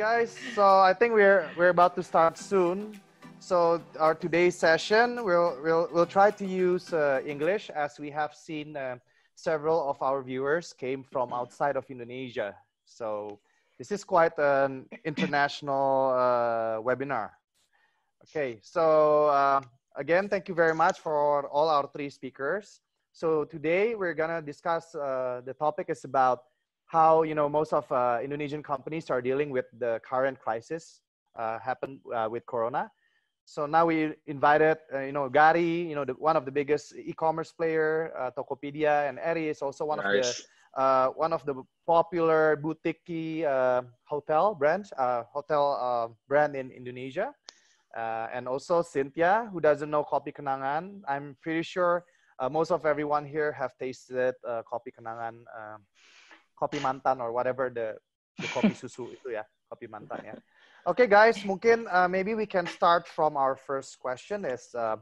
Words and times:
guys. 0.00 0.34
So 0.54 0.64
I 0.80 0.94
think 0.94 1.12
we're 1.12 1.44
we're 1.58 1.68
about 1.68 1.94
to 1.96 2.02
start 2.02 2.38
soon. 2.38 2.96
So 3.38 3.82
our 3.98 4.14
today's 4.14 4.56
session, 4.56 5.20
we'll 5.20 5.60
we'll 5.60 5.92
we'll 5.92 6.08
try 6.08 6.30
to 6.40 6.46
use 6.46 6.94
uh, 6.94 7.20
English 7.20 7.68
as 7.68 8.00
we 8.00 8.08
have 8.08 8.32
seen 8.32 8.80
uh, 8.80 8.96
several 9.36 9.90
of 9.90 10.00
our 10.00 10.22
viewers 10.24 10.72
came 10.72 11.04
from 11.04 11.34
outside 11.36 11.76
of 11.76 11.84
Indonesia. 11.92 12.56
So 12.86 13.40
this 13.76 13.92
is 13.92 14.02
quite 14.02 14.32
an 14.40 14.88
international 15.04 16.16
uh, 16.16 16.80
webinar. 16.80 17.36
Okay, 18.24 18.56
so 18.64 19.28
uh, 19.28 19.60
again, 20.00 20.32
thank 20.32 20.48
you 20.48 20.56
very 20.56 20.74
much 20.74 20.96
for 20.96 21.44
all 21.52 21.68
our 21.68 21.84
three 21.92 22.08
speakers. 22.08 22.80
So 23.12 23.44
today 23.44 23.94
we're 23.94 24.16
gonna 24.16 24.40
discuss 24.40 24.94
uh, 24.94 25.44
the 25.44 25.52
topic 25.52 25.92
is 25.92 26.08
about 26.08 26.48
how 26.90 27.22
you 27.22 27.38
know 27.38 27.48
most 27.48 27.72
of 27.72 27.86
uh, 27.92 28.18
Indonesian 28.18 28.62
companies 28.66 29.10
are 29.10 29.22
dealing 29.22 29.50
with 29.50 29.66
the 29.78 30.02
current 30.02 30.40
crisis 30.42 31.02
uh, 31.38 31.58
happened 31.62 32.00
uh, 32.12 32.26
with 32.28 32.44
Corona. 32.46 32.90
So 33.46 33.66
now 33.66 33.86
we 33.86 34.10
invited 34.26 34.78
uh, 34.92 35.06
you 35.06 35.12
know 35.12 35.28
Gary, 35.30 35.86
you 35.86 35.94
know 35.94 36.04
the, 36.04 36.14
one 36.18 36.34
of 36.36 36.44
the 36.44 36.50
biggest 36.50 36.94
e-commerce 36.98 37.52
player, 37.52 38.10
uh, 38.18 38.30
Tokopedia, 38.34 39.08
and 39.08 39.20
Eri 39.22 39.48
is 39.48 39.62
also 39.62 39.86
one 39.86 40.02
nice. 40.02 40.42
of 40.42 40.44
the 40.74 40.82
uh, 40.82 41.08
one 41.14 41.32
of 41.32 41.46
the 41.46 41.62
popular 41.86 42.58
boutique 42.58 43.06
hotel 44.10 44.54
brand 44.58 44.90
hotel 45.30 46.18
brand 46.26 46.56
in 46.56 46.74
Indonesia. 46.74 47.30
and 47.94 48.50
also 48.50 48.82
Cynthia, 48.82 49.46
who 49.54 49.62
doesn't 49.62 49.90
know 49.90 50.02
Kopi 50.02 50.34
Kenangan. 50.34 51.02
I'm 51.06 51.38
pretty 51.38 51.62
sure 51.62 52.02
most 52.50 52.74
of 52.74 52.82
everyone 52.82 53.26
here 53.26 53.54
have 53.54 53.78
tasted 53.78 54.34
Kopi 54.66 54.90
Kenangan 54.90 55.46
kopi 56.60 56.78
mantan 56.84 57.20
or 57.20 57.32
whatever 57.32 57.72
the 57.72 57.96
the 58.36 58.48
kopi 58.52 58.76
susu 58.82 59.08
itu 59.08 59.32
ya, 59.32 59.44
kopi 59.72 59.88
mantan 59.88 60.20
ya. 60.24 60.36
Okay 60.84 61.08
guys, 61.08 61.40
mungkin 61.44 61.84
uh, 61.92 62.08
maybe 62.08 62.32
we 62.36 62.48
can 62.48 62.64
start 62.64 63.04
from 63.08 63.36
our 63.36 63.52
first 63.56 64.00
question 64.00 64.48
is 64.48 64.72
uh, 64.72 64.96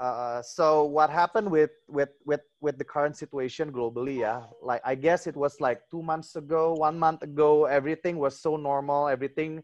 uh, 0.00 0.40
so 0.42 0.84
what 0.84 1.10
happened 1.10 1.50
with 1.50 1.70
with 1.86 2.08
with 2.24 2.40
with 2.60 2.78
the 2.78 2.84
current 2.84 3.16
situation 3.16 3.70
globally 3.70 4.20
yeah 4.20 4.42
like 4.62 4.80
i 4.84 4.94
guess 4.94 5.26
it 5.26 5.36
was 5.36 5.60
like 5.60 5.82
two 5.90 6.02
months 6.02 6.36
ago 6.36 6.72
one 6.72 6.98
month 6.98 7.22
ago 7.22 7.66
everything 7.66 8.18
was 8.18 8.40
so 8.40 8.56
normal 8.56 9.08
everything 9.08 9.62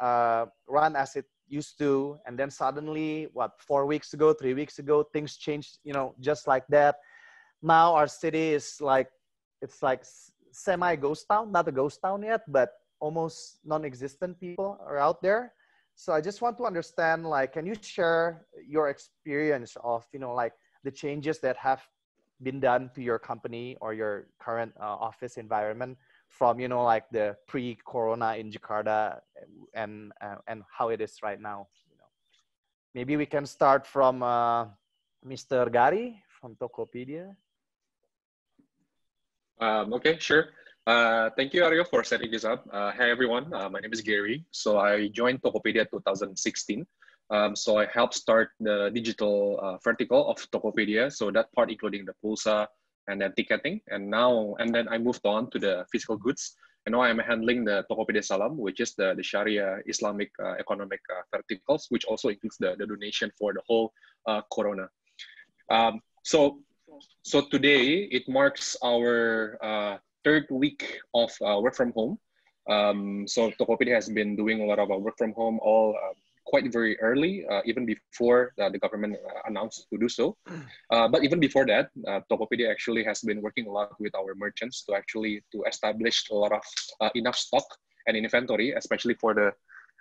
uh, 0.00 0.44
run 0.68 0.96
as 0.96 1.14
it 1.16 1.24
used 1.48 1.78
to 1.78 2.18
and 2.26 2.36
then 2.36 2.50
suddenly 2.50 3.28
what 3.32 3.52
four 3.58 3.86
weeks 3.86 4.12
ago 4.12 4.32
three 4.32 4.54
weeks 4.54 4.78
ago 4.78 5.04
things 5.12 5.36
changed 5.36 5.78
you 5.84 5.92
know 5.92 6.14
just 6.20 6.48
like 6.48 6.66
that 6.68 6.96
now 7.62 7.94
our 7.94 8.08
city 8.08 8.50
is 8.50 8.80
like 8.80 9.08
it's 9.62 9.82
like 9.82 10.02
semi 10.56 10.96
ghost 10.96 11.26
town, 11.28 11.52
not 11.52 11.68
a 11.68 11.72
ghost 11.72 12.00
town 12.02 12.22
yet, 12.22 12.42
but 12.48 12.70
almost 13.00 13.60
non-existent 13.64 14.40
people 14.40 14.78
are 14.80 14.98
out 14.98 15.20
there. 15.20 15.52
So 15.94 16.12
I 16.12 16.20
just 16.20 16.40
want 16.40 16.56
to 16.58 16.64
understand, 16.64 17.26
like, 17.26 17.52
can 17.52 17.66
you 17.66 17.74
share 17.74 18.46
your 18.66 18.88
experience 18.88 19.76
of, 19.82 20.04
you 20.12 20.18
know, 20.18 20.34
like 20.34 20.52
the 20.84 20.90
changes 20.90 21.38
that 21.40 21.56
have 21.56 21.82
been 22.42 22.60
done 22.60 22.90
to 22.94 23.02
your 23.02 23.18
company 23.18 23.76
or 23.80 23.94
your 23.94 24.28
current 24.38 24.72
uh, 24.80 24.84
office 24.84 25.36
environment 25.36 25.96
from, 26.28 26.60
you 26.60 26.68
know, 26.68 26.84
like 26.84 27.04
the 27.10 27.36
pre-corona 27.46 28.36
in 28.36 28.50
Jakarta 28.50 29.20
and 29.72 30.12
uh, 30.20 30.36
and 30.48 30.62
how 30.68 30.88
it 30.88 31.00
is 31.00 31.16
right 31.22 31.40
now. 31.40 31.68
You 31.88 31.96
know, 31.96 32.10
maybe 32.94 33.16
we 33.16 33.26
can 33.26 33.46
start 33.46 33.86
from 33.86 34.22
uh, 34.22 34.66
Mr. 35.24 35.72
Gary 35.72 36.20
from 36.40 36.56
Tokopedia. 36.56 37.34
Um, 39.60 39.94
okay, 39.94 40.18
sure. 40.18 40.48
Uh, 40.86 41.30
thank 41.36 41.54
you, 41.54 41.62
Aryo, 41.62 41.88
for 41.88 42.04
setting 42.04 42.30
this 42.30 42.44
up. 42.44 42.68
Uh, 42.70 42.92
hi, 42.92 43.10
everyone. 43.10 43.52
Uh, 43.52 43.68
my 43.68 43.80
name 43.80 43.92
is 43.92 44.02
Gary. 44.02 44.44
So 44.50 44.78
I 44.78 45.08
joined 45.08 45.42
Tokopedia 45.42 45.88
2016. 45.90 46.86
Um, 47.30 47.56
so 47.56 47.78
I 47.78 47.86
helped 47.86 48.14
start 48.14 48.50
the 48.60 48.90
digital 48.94 49.58
uh, 49.60 49.78
vertical 49.82 50.30
of 50.30 50.36
Tokopedia. 50.50 51.10
So 51.10 51.30
that 51.30 51.52
part, 51.54 51.70
including 51.70 52.04
the 52.04 52.14
Pulsa 52.22 52.66
and 53.08 53.20
then 53.20 53.32
ticketing. 53.32 53.80
And 53.88 54.10
now, 54.10 54.54
and 54.58 54.74
then 54.74 54.88
I 54.88 54.98
moved 54.98 55.24
on 55.24 55.50
to 55.50 55.58
the 55.58 55.86
physical 55.90 56.16
goods. 56.16 56.54
And 56.84 56.92
now 56.92 57.00
I'm 57.00 57.18
handling 57.18 57.64
the 57.64 57.84
Tokopedia 57.90 58.22
Salam, 58.22 58.58
which 58.58 58.80
is 58.80 58.94
the, 58.94 59.14
the 59.16 59.22
Sharia 59.22 59.78
Islamic 59.86 60.30
uh, 60.38 60.52
economic 60.60 61.00
uh, 61.10 61.22
verticals, 61.34 61.86
which 61.88 62.04
also 62.04 62.28
includes 62.28 62.58
the, 62.58 62.76
the 62.78 62.86
donation 62.86 63.32
for 63.38 63.54
the 63.54 63.62
whole 63.66 63.92
Corona. 64.52 64.88
Um, 65.70 66.00
so 66.22 66.58
so 67.22 67.42
today 67.50 68.08
it 68.10 68.28
marks 68.28 68.76
our 68.84 69.58
uh, 69.62 69.98
third 70.24 70.46
week 70.50 70.98
of 71.14 71.30
uh, 71.40 71.58
work 71.60 71.74
from 71.74 71.92
home. 71.92 72.18
Um, 72.68 73.28
so 73.28 73.50
Tokopedia 73.54 73.94
has 73.94 74.08
been 74.08 74.34
doing 74.34 74.60
a 74.60 74.66
lot 74.66 74.78
of 74.78 74.90
uh, 74.90 74.98
work 74.98 75.14
from 75.16 75.32
home 75.32 75.60
all 75.62 75.94
uh, 75.94 76.14
quite 76.44 76.72
very 76.72 76.98
early, 77.00 77.46
uh, 77.46 77.62
even 77.64 77.86
before 77.86 78.52
the 78.58 78.78
government 78.78 79.14
uh, 79.14 79.40
announced 79.46 79.86
to 79.90 79.98
do 79.98 80.08
so. 80.08 80.36
but 80.90 81.22
even 81.22 81.38
before 81.38 81.66
that, 81.66 81.90
Tokopedia 82.30 82.70
actually 82.70 83.04
has 83.04 83.20
been 83.22 83.40
working 83.40 83.66
a 83.66 83.70
lot 83.70 83.94
with 84.00 84.14
our 84.14 84.34
merchants 84.34 84.82
to 84.86 84.94
actually 84.94 85.42
to 85.52 85.62
establish 85.64 86.28
a 86.30 86.34
lot 86.34 86.52
of 86.52 86.62
enough 87.14 87.36
stock 87.36 87.66
and 88.06 88.16
inventory, 88.16 88.72
especially 88.72 89.14
for 89.14 89.34
the 89.34 89.52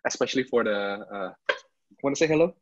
especially 0.05 0.43
for 0.43 0.63
the. 0.63 1.05
Want 2.03 2.15
to 2.15 2.19
say 2.19 2.27
hello? 2.27 2.53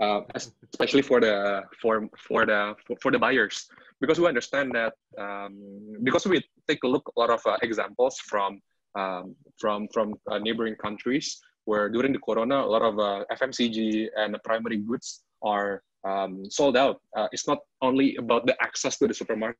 Uh, 0.00 0.20
especially 0.34 1.02
for 1.02 1.20
the 1.20 1.62
for 1.80 2.08
for 2.18 2.46
the 2.46 2.74
for, 2.86 2.96
for, 3.02 3.10
the 3.10 3.18
buyers 3.18 3.68
because 4.00 4.18
we 4.18 4.26
understand 4.26 4.72
that 4.74 4.94
um, 5.18 5.54
because 6.02 6.26
we 6.26 6.42
take 6.68 6.82
a 6.84 6.88
look 6.88 7.10
a 7.16 7.20
lot 7.20 7.30
of 7.30 7.40
uh, 7.46 7.56
examples 7.62 8.18
from 8.18 8.60
um, 8.94 9.34
from 9.58 9.88
from 9.92 10.14
uh, 10.30 10.38
neighboring 10.38 10.76
countries 10.76 11.40
where 11.64 11.88
during 11.88 12.12
the 12.12 12.18
corona 12.18 12.60
a 12.62 12.70
lot 12.70 12.82
of 12.82 12.98
uh, 12.98 13.24
FMCG 13.32 14.08
and 14.16 14.36
primary 14.44 14.78
goods 14.78 15.24
are 15.42 15.82
um, 16.04 16.44
sold 16.50 16.76
out. 16.76 17.00
Uh, 17.16 17.28
it's 17.32 17.48
not 17.48 17.58
only 17.80 18.16
about 18.16 18.46
the 18.46 18.54
access 18.62 18.98
to 18.98 19.08
the 19.08 19.14
supermarket 19.14 19.56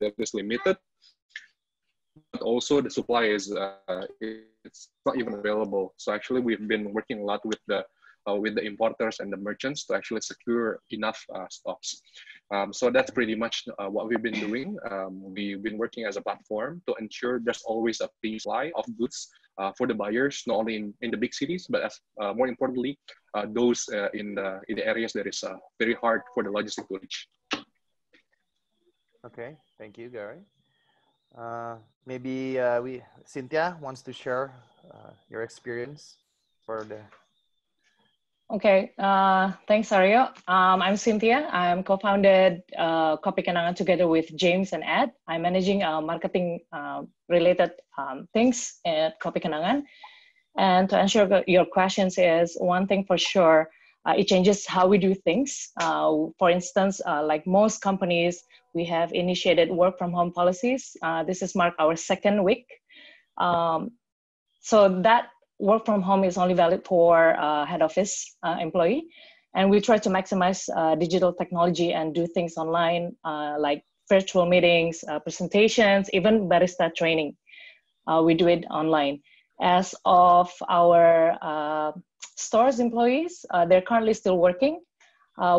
that 0.00 0.14
is 0.18 0.34
limited, 0.34 0.76
but 2.32 2.42
also 2.42 2.80
the 2.80 2.90
supply 2.90 3.24
is 3.24 3.50
it's 4.64 4.90
not 5.06 5.16
even 5.16 5.34
available. 5.34 5.94
So 5.96 6.12
actually, 6.12 6.40
we've 6.40 6.66
been 6.68 6.92
working 6.92 7.20
a 7.20 7.24
lot 7.24 7.44
with 7.46 7.58
the 7.66 7.84
with 8.26 8.54
the 8.54 8.62
importers 8.62 9.20
and 9.20 9.32
the 9.32 9.36
merchants 9.36 9.84
to 9.84 9.94
actually 9.94 10.20
secure 10.20 10.80
enough 10.90 11.24
uh, 11.34 11.46
stocks. 11.50 12.02
Um, 12.52 12.72
so 12.72 12.90
that's 12.90 13.10
pretty 13.10 13.34
much 13.34 13.64
uh, 13.78 13.86
what 13.86 14.08
we've 14.08 14.22
been 14.22 14.40
doing. 14.40 14.76
Um, 14.90 15.22
we've 15.34 15.62
been 15.62 15.78
working 15.78 16.04
as 16.04 16.16
a 16.16 16.22
platform 16.22 16.82
to 16.86 16.94
ensure 17.00 17.40
there's 17.40 17.62
always 17.64 18.00
a 18.00 18.08
supply 18.22 18.72
of 18.74 18.84
goods 18.98 19.28
uh, 19.58 19.72
for 19.76 19.86
the 19.86 19.94
buyers, 19.94 20.42
not 20.46 20.56
only 20.56 20.76
in, 20.76 20.94
in 21.02 21.10
the 21.10 21.16
big 21.16 21.34
cities, 21.34 21.66
but 21.68 21.82
as 21.82 22.00
uh, 22.20 22.32
more 22.32 22.48
importantly, 22.48 22.98
uh, 23.34 23.46
those 23.48 23.88
in 24.14 24.34
the 24.34 24.60
in 24.68 24.76
the 24.76 24.86
areas 24.86 25.12
that 25.12 25.26
is 25.26 25.44
very 25.78 25.94
hard 25.94 26.22
for 26.34 26.42
the 26.42 26.50
logistic 26.50 26.88
to 26.88 26.98
reach. 27.00 27.28
Okay, 29.24 29.56
thank 29.78 29.98
you, 29.98 30.08
Gary. 30.08 30.40
maybe 32.06 32.58
we 32.82 33.02
Cynthia 33.24 33.76
wants 33.80 34.02
to 34.02 34.12
share 34.12 34.50
your 35.28 35.42
experience 35.42 36.16
for 36.64 36.84
the 36.84 37.00
Okay, 38.52 38.90
uh, 38.98 39.52
thanks, 39.68 39.90
Aryo. 39.90 40.26
Um, 40.48 40.82
I'm 40.82 40.96
Cynthia. 40.96 41.48
I'm 41.52 41.84
co-founded 41.84 42.62
uh, 42.76 43.16
Kopi 43.18 43.46
Kenangan 43.46 43.76
together 43.76 44.08
with 44.08 44.34
James 44.34 44.72
and 44.72 44.82
Ed. 44.82 45.12
I'm 45.28 45.42
managing 45.42 45.84
uh, 45.84 46.00
marketing 46.00 46.58
uh, 46.72 47.02
related 47.28 47.70
um, 47.96 48.26
things 48.34 48.80
at 48.84 49.20
Kopi 49.20 49.40
Kenangan. 49.40 49.84
And 50.58 50.90
to 50.90 50.98
answer 50.98 51.44
your 51.46 51.64
questions 51.64 52.18
is 52.18 52.56
one 52.58 52.88
thing 52.88 53.04
for 53.04 53.16
sure, 53.16 53.70
uh, 54.04 54.14
it 54.18 54.26
changes 54.26 54.66
how 54.66 54.88
we 54.88 54.98
do 54.98 55.14
things. 55.14 55.70
Uh, 55.80 56.34
for 56.36 56.50
instance, 56.50 57.00
uh, 57.06 57.22
like 57.22 57.46
most 57.46 57.80
companies, 57.80 58.42
we 58.74 58.84
have 58.86 59.12
initiated 59.12 59.70
work 59.70 59.96
from 59.96 60.10
home 60.10 60.32
policies. 60.32 60.96
this 61.24 61.40
is 61.42 61.54
mark 61.54 61.74
our 61.78 61.94
second 61.94 62.42
week. 62.42 62.66
Um, 63.38 63.92
so 64.60 65.00
that 65.02 65.30
work 65.60 65.84
from 65.84 66.02
home 66.02 66.24
is 66.24 66.36
only 66.38 66.54
valid 66.54 66.84
for 66.84 67.38
uh, 67.38 67.66
head 67.66 67.82
office 67.82 68.36
uh, 68.42 68.56
employee. 68.60 69.06
And 69.54 69.70
we 69.70 69.80
try 69.80 69.98
to 69.98 70.08
maximize 70.08 70.68
uh, 70.74 70.94
digital 70.94 71.32
technology 71.32 71.92
and 71.92 72.14
do 72.14 72.26
things 72.26 72.56
online, 72.56 73.16
uh, 73.24 73.56
like 73.58 73.82
virtual 74.08 74.46
meetings, 74.46 75.04
uh, 75.08 75.18
presentations, 75.18 76.08
even 76.12 76.48
barista 76.48 76.94
training. 76.94 77.36
Uh, 78.06 78.22
we 78.24 78.34
do 78.34 78.48
it 78.48 78.64
online. 78.70 79.20
As 79.62 79.94
of 80.06 80.50
our 80.68 81.92
stores 82.36 82.80
employees, 82.80 83.44
they're 83.68 83.82
currently 83.82 84.14
still 84.14 84.38
working. 84.38 84.80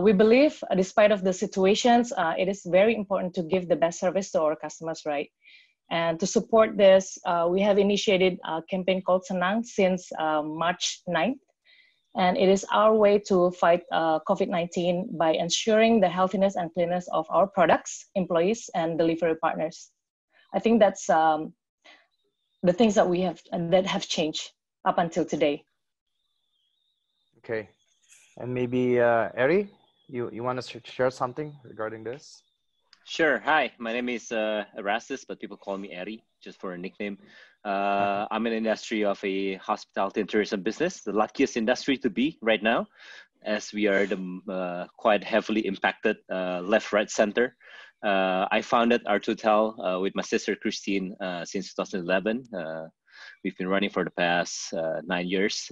we 0.02 0.12
believe, 0.12 0.64
despite 0.76 1.12
of 1.12 1.24
the 1.24 1.34
situations, 1.34 2.12
it 2.38 2.48
is 2.48 2.62
very 2.66 2.96
important 2.96 3.36
to 3.36 3.44
give 3.44 3.68
the 3.68 3.76
best 3.76 4.00
service 4.00 4.32
to 4.32 4.42
our 4.42 4.56
customers, 4.56 5.04
right? 5.06 5.30
And 5.92 6.18
to 6.22 6.26
support 6.26 6.78
this, 6.78 7.18
uh, 7.26 7.48
we 7.52 7.60
have 7.62 7.78
initiated 7.78 8.40
a 8.46 8.64
campaign 8.70 9.02
called 9.02 9.26
Senang 9.30 9.66
since 9.66 10.10
uh, 10.18 10.42
March 10.42 11.02
9th. 11.08 11.40
And 12.16 12.38
it 12.38 12.48
is 12.48 12.66
our 12.72 12.96
way 12.96 13.20
to 13.28 13.52
fight 13.52 13.84
uh, 13.92 14.20
COVID-19 14.28 15.18
by 15.18 15.32
ensuring 15.34 16.00
the 16.00 16.10
healthiness 16.10 16.56
and 16.56 16.74
cleanness 16.74 17.08
of 17.12 17.26
our 17.30 17.46
products, 17.46 18.08
employees, 18.16 18.70
and 18.74 18.98
delivery 18.98 19.36
partners. 19.36 19.92
I 20.54 20.60
think 20.60 20.80
that's 20.80 21.10
um, 21.10 21.54
the 22.64 22.74
things 22.74 22.96
that 22.96 23.08
we 23.08 23.22
have 23.22 23.42
that 23.54 23.86
have 23.86 24.08
changed 24.08 24.52
up 24.86 24.98
until 24.98 25.26
today. 25.26 25.64
Okay, 27.40 27.70
and 28.38 28.54
maybe 28.54 29.00
uh, 29.00 29.30
Eri, 29.36 29.72
you 30.08 30.30
you 30.32 30.44
want 30.44 30.62
to 30.62 30.82
share 30.84 31.10
something 31.10 31.56
regarding 31.64 32.04
this? 32.04 32.44
Sure. 33.12 33.40
Hi, 33.40 33.74
my 33.78 33.92
name 33.92 34.08
is 34.08 34.32
uh, 34.32 34.64
Erastus, 34.78 35.26
but 35.28 35.38
people 35.38 35.58
call 35.58 35.78
me 35.78 35.92
Eri 35.92 36.24
just 36.42 36.62
for 36.62 36.72
a 36.72 36.78
nickname. 36.78 37.18
Uh, 37.66 38.26
I'm 38.32 38.48
in 38.48 38.54
the 38.54 38.58
industry 38.58 39.04
of 39.04 39.22
a 39.22 39.56
hospitality 39.56 40.22
and 40.22 40.30
tourism 40.30 40.62
business, 40.62 41.02
the 41.02 41.12
luckiest 41.12 41.58
industry 41.58 41.98
to 41.98 42.10
be 42.10 42.40
right 42.42 42.64
now, 42.64 42.88
as 43.44 43.74
we 43.74 43.88
are 43.88 44.06
the 44.06 44.16
uh, 44.48 44.88
quite 44.96 45.26
heavily 45.26 45.68
impacted 45.68 46.16
uh, 46.32 46.62
left, 46.62 46.94
right, 46.94 47.12
center. 47.12 47.58
Uh, 48.02 48.48
I 48.50 48.62
founded 48.62 49.04
Artotel 49.04 49.76
uh, 49.78 50.00
with 50.00 50.16
my 50.16 50.24
sister 50.24 50.56
Christine 50.56 51.14
since 51.44 51.74
2011. 51.74 52.48
we've 53.44 53.58
been 53.58 53.68
running 53.68 53.90
for 53.90 54.06
the 54.06 54.12
past 54.12 54.74
nine 55.04 55.28
years. 55.28 55.70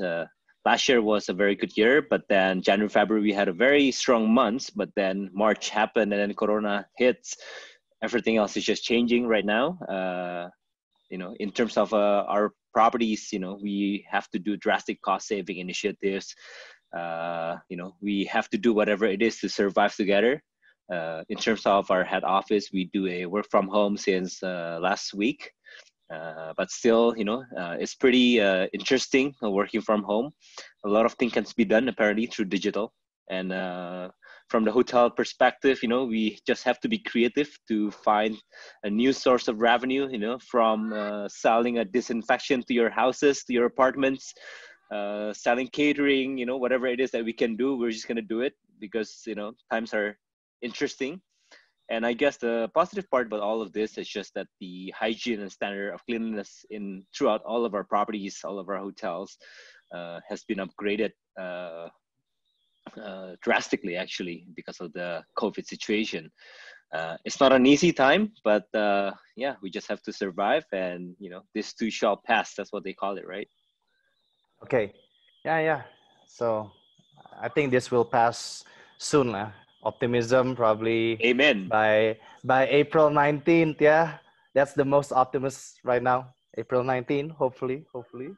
Last 0.69 0.87
year 0.87 1.01
was 1.01 1.29
a 1.29 1.33
very 1.43 1.55
good 1.55 1.75
year, 1.75 1.95
but 2.13 2.21
then 2.29 2.61
January, 2.61 2.89
February, 2.99 3.23
we 3.23 3.33
had 3.33 3.49
a 3.49 3.59
very 3.67 3.89
strong 3.89 4.23
months, 4.41 4.69
but 4.69 4.89
then 4.95 5.15
March 5.33 5.63
happened 5.79 6.13
and 6.13 6.21
then 6.21 6.33
Corona 6.41 6.85
hits. 6.95 7.27
Everything 8.07 8.35
else 8.37 8.53
is 8.55 8.65
just 8.71 8.83
changing 8.91 9.23
right 9.33 9.47
now. 9.57 9.65
You 11.11 11.17
know 11.21 11.33
in 11.43 11.49
terms 11.57 11.75
of 11.83 11.87
uh, 11.91 12.21
our 12.35 12.45
properties 12.77 13.21
you 13.33 13.41
know 13.43 13.53
we 13.67 14.05
have 14.15 14.27
to 14.33 14.37
do 14.47 14.61
drastic 14.65 14.97
cost 15.07 15.23
saving 15.31 15.57
initiatives. 15.57 16.27
Uh, 16.99 17.53
you 17.71 17.77
know 17.79 17.91
we 18.07 18.15
have 18.35 18.47
to 18.53 18.57
do 18.65 18.71
whatever 18.79 19.05
it 19.15 19.21
is 19.27 19.35
to 19.39 19.47
survive 19.49 19.93
together. 20.01 20.33
Uh, 20.95 21.21
in 21.33 21.37
terms 21.45 21.63
of 21.65 21.89
our 21.93 22.03
head 22.11 22.23
office 22.37 22.65
we 22.75 22.81
do 22.97 23.03
a 23.07 23.25
work 23.33 23.47
from 23.53 23.65
home 23.77 23.95
since 23.97 24.31
uh, 24.43 24.77
last 24.87 25.05
week 25.23 25.41
uh, 26.13 26.53
but 26.57 26.69
still 26.71 27.13
you 27.17 27.25
know 27.25 27.43
uh, 27.57 27.75
it's 27.79 27.95
pretty 27.95 28.39
interesting 28.73 29.33
working 29.41 29.81
from 29.81 30.03
home 30.03 30.31
a 30.85 30.89
lot 30.89 31.05
of 31.05 31.13
things 31.13 31.33
can 31.33 31.45
be 31.55 31.65
done 31.65 31.87
apparently 31.87 32.25
through 32.25 32.45
digital 32.45 32.93
and 33.29 33.51
from 34.49 34.63
the 34.63 34.71
hotel 34.71 35.09
perspective 35.09 35.79
you 35.83 35.89
know 35.89 36.05
we 36.05 36.39
just 36.47 36.63
have 36.63 36.79
to 36.79 36.87
be 36.87 36.97
creative 36.97 37.49
to 37.67 37.91
find 37.91 38.35
a 38.83 38.89
new 38.89 39.13
source 39.13 39.47
of 39.47 39.59
revenue 39.59 40.07
you 40.09 40.17
know 40.17 40.39
from 40.39 40.79
selling 41.29 41.77
a 41.77 41.85
disinfection 41.85 42.63
to 42.63 42.73
your 42.73 42.89
houses 42.89 43.43
to 43.43 43.53
your 43.53 43.65
apartments 43.65 44.33
uh, 44.91 45.31
selling 45.33 45.67
catering, 45.67 46.37
you 46.37 46.45
know, 46.45 46.57
whatever 46.57 46.87
it 46.87 46.99
is 46.99 47.11
that 47.11 47.23
we 47.23 47.33
can 47.33 47.55
do, 47.55 47.77
we're 47.77 47.91
just 47.91 48.07
gonna 48.07 48.21
do 48.21 48.41
it 48.41 48.53
because 48.79 49.21
you 49.27 49.35
know 49.35 49.51
times 49.71 49.93
are 49.93 50.17
interesting. 50.61 51.21
And 51.89 52.05
I 52.05 52.13
guess 52.13 52.37
the 52.37 52.69
positive 52.75 53.09
part 53.09 53.27
about 53.27 53.41
all 53.41 53.61
of 53.61 53.73
this 53.73 53.97
is 53.97 54.07
just 54.07 54.33
that 54.35 54.47
the 54.59 54.93
hygiene 54.97 55.41
and 55.41 55.51
standard 55.51 55.91
of 55.91 56.05
cleanliness 56.05 56.63
in 56.69 57.03
throughout 57.15 57.41
all 57.43 57.65
of 57.65 57.73
our 57.73 57.83
properties, 57.83 58.39
all 58.43 58.59
of 58.59 58.69
our 58.69 58.77
hotels, 58.77 59.37
uh, 59.93 60.19
has 60.29 60.43
been 60.43 60.59
upgraded 60.59 61.11
uh, 61.39 61.87
uh, 63.01 63.35
drastically, 63.41 63.95
actually, 63.95 64.45
because 64.55 64.79
of 64.79 64.93
the 64.93 65.23
COVID 65.37 65.65
situation. 65.65 66.31
Uh, 66.93 67.17
it's 67.25 67.39
not 67.39 67.51
an 67.51 67.65
easy 67.65 67.91
time, 67.91 68.31
but 68.43 68.65
uh, 68.75 69.11
yeah, 69.35 69.55
we 69.61 69.69
just 69.69 69.87
have 69.87 70.01
to 70.03 70.13
survive, 70.13 70.65
and 70.71 71.15
you 71.19 71.29
know, 71.29 71.41
this 71.53 71.73
too 71.73 71.91
shall 71.91 72.17
pass. 72.17 72.55
That's 72.55 72.73
what 72.73 72.83
they 72.83 72.93
call 72.93 73.17
it, 73.17 73.27
right? 73.27 73.47
Okay. 74.63 74.93
Yeah, 75.45 75.59
yeah. 75.59 75.81
So 76.27 76.71
I 77.39 77.47
think 77.47 77.71
this 77.71 77.91
will 77.91 78.05
pass 78.05 78.63
soon. 78.97 79.35
Optimism 79.83 80.55
probably. 80.55 81.17
Amen. 81.23 81.67
By 81.67 82.17
by 82.43 82.67
April 82.67 83.09
19th. 83.09 83.79
Yeah. 83.79 84.17
That's 84.53 84.73
the 84.73 84.85
most 84.85 85.11
optimist 85.11 85.79
right 85.83 86.01
now. 86.01 86.33
April 86.57 86.83
19th, 86.83 87.31
hopefully, 87.31 87.85
hopefully. 87.93 88.33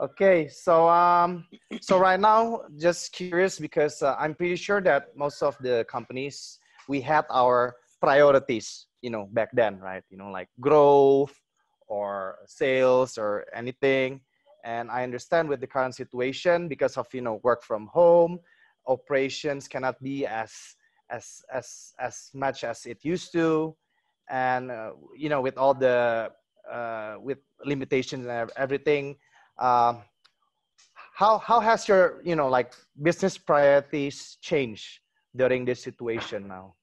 Okay, 0.00 0.46
so 0.46 0.88
um, 0.88 1.46
so 1.80 1.98
right 1.98 2.20
now, 2.20 2.62
just 2.78 3.12
curious 3.12 3.58
because 3.58 4.02
uh, 4.02 4.14
I'm 4.18 4.34
pretty 4.34 4.54
sure 4.54 4.80
that 4.82 5.16
most 5.16 5.42
of 5.42 5.56
the 5.58 5.84
companies 5.90 6.60
we 6.86 7.00
had 7.00 7.24
our 7.30 7.74
priorities, 8.00 8.86
you 9.02 9.10
know, 9.10 9.26
back 9.32 9.48
then, 9.52 9.80
right? 9.80 10.04
You 10.10 10.18
know, 10.18 10.30
like 10.30 10.48
growth 10.60 11.34
or 11.88 12.38
sales 12.46 13.18
or 13.18 13.46
anything 13.54 14.20
and 14.64 14.90
i 14.90 15.02
understand 15.02 15.48
with 15.48 15.60
the 15.60 15.66
current 15.66 15.94
situation 15.94 16.68
because 16.68 16.96
of 16.96 17.06
you 17.12 17.20
know 17.20 17.40
work 17.42 17.62
from 17.62 17.86
home 17.86 18.38
operations 18.88 19.68
cannot 19.68 20.00
be 20.02 20.26
as 20.26 20.74
as 21.10 21.44
as 21.52 21.92
as 22.00 22.30
much 22.34 22.64
as 22.64 22.84
it 22.86 23.04
used 23.04 23.32
to 23.32 23.76
and 24.28 24.70
uh, 24.70 24.92
you 25.16 25.28
know 25.28 25.40
with 25.40 25.56
all 25.56 25.72
the 25.72 26.30
uh, 26.70 27.16
with 27.20 27.38
limitations 27.64 28.26
and 28.26 28.50
everything 28.56 29.16
uh, 29.58 29.94
how 31.14 31.38
how 31.38 31.60
has 31.60 31.88
your 31.88 32.20
you 32.24 32.36
know 32.36 32.48
like 32.48 32.72
business 33.02 33.38
priorities 33.38 34.36
changed 34.40 35.00
during 35.36 35.64
this 35.64 35.82
situation 35.82 36.48
now 36.48 36.74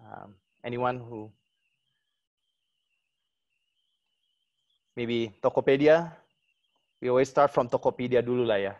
um, 0.00 0.34
anyone 0.64 0.98
who 0.98 1.30
maybe 4.98 5.30
Tokopedia. 5.38 6.10
We 7.00 7.06
always 7.08 7.30
start 7.30 7.54
from 7.54 7.70
Tokopedia 7.70 8.18
dulu 8.18 8.42
lah 8.42 8.58
ya. 8.58 8.74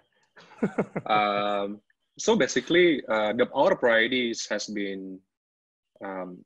Um, 1.06 1.81
so 2.19 2.37
basically, 2.37 3.02
uh, 3.06 3.32
the 3.32 3.49
our 3.55 3.76
priorities 3.76 4.46
has 4.50 4.66
been 4.66 5.19
um, 6.05 6.44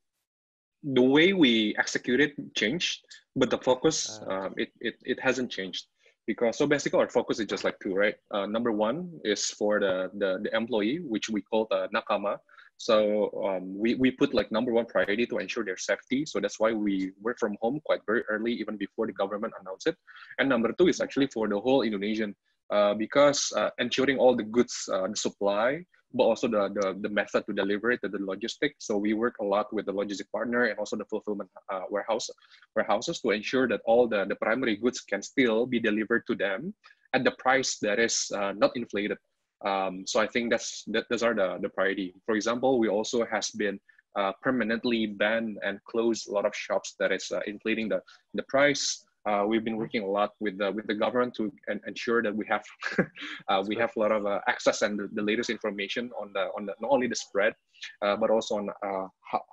the 0.83 1.03
way 1.03 1.33
we 1.33 1.75
execute 1.79 2.21
it 2.21 2.33
changed, 2.55 3.05
but 3.37 3.51
the 3.51 3.59
focus 3.59 4.21
uh, 4.29 4.51
it, 4.57 4.71
it 4.81 4.97
it 5.05 5.21
hasn't 5.21 5.51
changed 5.51 5.87
because 6.27 6.59
so 6.59 6.67
basically 6.67 7.01
our 7.01 7.09
focus 7.09 7.41
is 7.41 7.47
just 7.47 7.65
like 7.65 7.79
two, 7.81 7.95
right? 7.95 8.17
Uh, 8.31 8.47
number 8.47 8.73
one 8.73 9.11
is 9.25 9.51
for 9.51 9.81
the, 9.81 10.11
the 10.15 10.41
the 10.43 10.57
employee, 10.57 10.99
which 10.99 11.29
we 11.29 11.41
call 11.43 11.67
the 11.71 11.89
nakama, 11.95 12.39
so 12.83 13.31
um, 13.47 13.79
we, 13.79 13.95
we 13.95 14.11
put 14.11 14.35
like 14.35 14.51
number 14.51 14.73
one 14.73 14.87
priority 14.87 15.25
to 15.27 15.39
ensure 15.39 15.65
their 15.65 15.77
safety. 15.77 16.27
So 16.27 16.41
that's 16.41 16.59
why 16.59 16.73
we 16.73 17.13
work 17.21 17.39
from 17.39 17.57
home 17.63 17.81
quite 17.85 18.01
very 18.07 18.23
early, 18.29 18.53
even 18.55 18.77
before 18.77 19.07
the 19.07 19.13
government 19.13 19.55
announced 19.61 19.87
it. 19.87 19.97
And 20.39 20.49
number 20.49 20.73
two 20.73 20.89
is 20.89 21.01
actually 21.01 21.29
for 21.29 21.47
the 21.47 21.61
whole 21.61 21.83
Indonesian, 21.83 22.35
uh, 22.73 22.95
because 22.95 23.53
uh, 23.57 23.71
ensuring 23.79 24.19
all 24.19 24.35
the 24.35 24.43
goods, 24.57 24.89
uh, 24.93 25.07
the 25.07 25.17
supply, 25.17 25.85
but 26.15 26.25
also 26.25 26.49
the, 26.49 26.69
the, 26.75 26.99
the 27.01 27.09
method 27.09 27.45
to 27.47 27.53
deliver 27.53 27.91
it, 27.91 28.01
the, 28.03 28.09
the 28.09 28.19
logistics. 28.19 28.87
So 28.87 28.97
we 28.97 29.15
work 29.15 29.37
a 29.41 29.45
lot 29.45 29.73
with 29.73 29.87
the 29.87 29.93
logistic 29.93 30.31
partner 30.33 30.65
and 30.65 30.79
also 30.79 30.97
the 30.97 31.05
fulfillment 31.07 31.51
uh, 31.73 31.83
warehouse 31.91 32.29
warehouses 32.77 33.21
to 33.21 33.31
ensure 33.31 33.69
that 33.69 33.81
all 33.87 34.09
the, 34.09 34.25
the 34.29 34.37
primary 34.37 34.77
goods 34.77 35.01
can 35.01 35.23
still 35.23 35.67
be 35.67 35.81
delivered 35.81 36.23
to 36.27 36.35
them 36.35 36.75
at 37.15 37.25
the 37.25 37.33
price 37.33 37.79
that 37.79 37.99
is 37.99 38.31
uh, 38.35 38.53
not 38.53 38.73
inflated. 38.77 39.19
Um, 39.65 40.05
so 40.07 40.21
I 40.21 40.27
think 40.27 40.51
that's 40.51 40.85
that, 40.89 41.05
those 41.09 41.23
are 41.23 41.35
the, 41.35 41.59
the 41.61 41.69
priority. 41.69 42.15
For 42.27 42.35
example, 42.35 42.79
we 42.79 42.89
also 42.89 43.25
has 43.27 43.51
been 43.51 43.79
uh, 44.17 44.33
permanently 44.43 45.07
banned 45.07 45.59
and 45.65 45.79
closed 45.85 46.29
a 46.29 46.33
lot 46.33 46.45
of 46.45 46.55
shops 46.55 46.95
that 46.99 47.13
is 47.13 47.31
uh, 47.31 47.41
inflating 47.47 47.89
the, 47.89 48.01
the 48.35 48.43
price. 48.49 49.05
Uh, 49.29 49.45
we've 49.47 49.65
been 49.65 49.77
working 49.77 50.03
a 50.03 50.07
lot 50.07 50.31
with 50.41 50.59
the, 50.59 50.71
with 50.73 50.87
the 50.87 50.95
government 50.95 51.33
to 51.35 51.53
en- 51.71 51.81
ensure 51.87 52.23
that 52.23 52.35
we 52.35 52.45
have 52.49 52.65
uh, 53.49 53.63
we 53.69 53.77
have 53.77 53.93
a 53.97 54.01
lot 54.01 54.11
of 54.11 54.27
uh, 54.27 54.41
access 54.49 54.83
and 54.83 54.99
the, 54.99 55.09
the, 55.13 55.23
latest 55.23 55.49
information 55.49 56.11
on 56.21 56.33
the 56.33 56.49
on 56.57 56.67
the, 56.67 56.75
not 56.81 56.91
only 56.91 57.07
the 57.07 57.15
spread, 57.15 57.55
uh, 58.03 58.17
but 58.17 58.31
also 58.31 58.57
on 58.57 58.69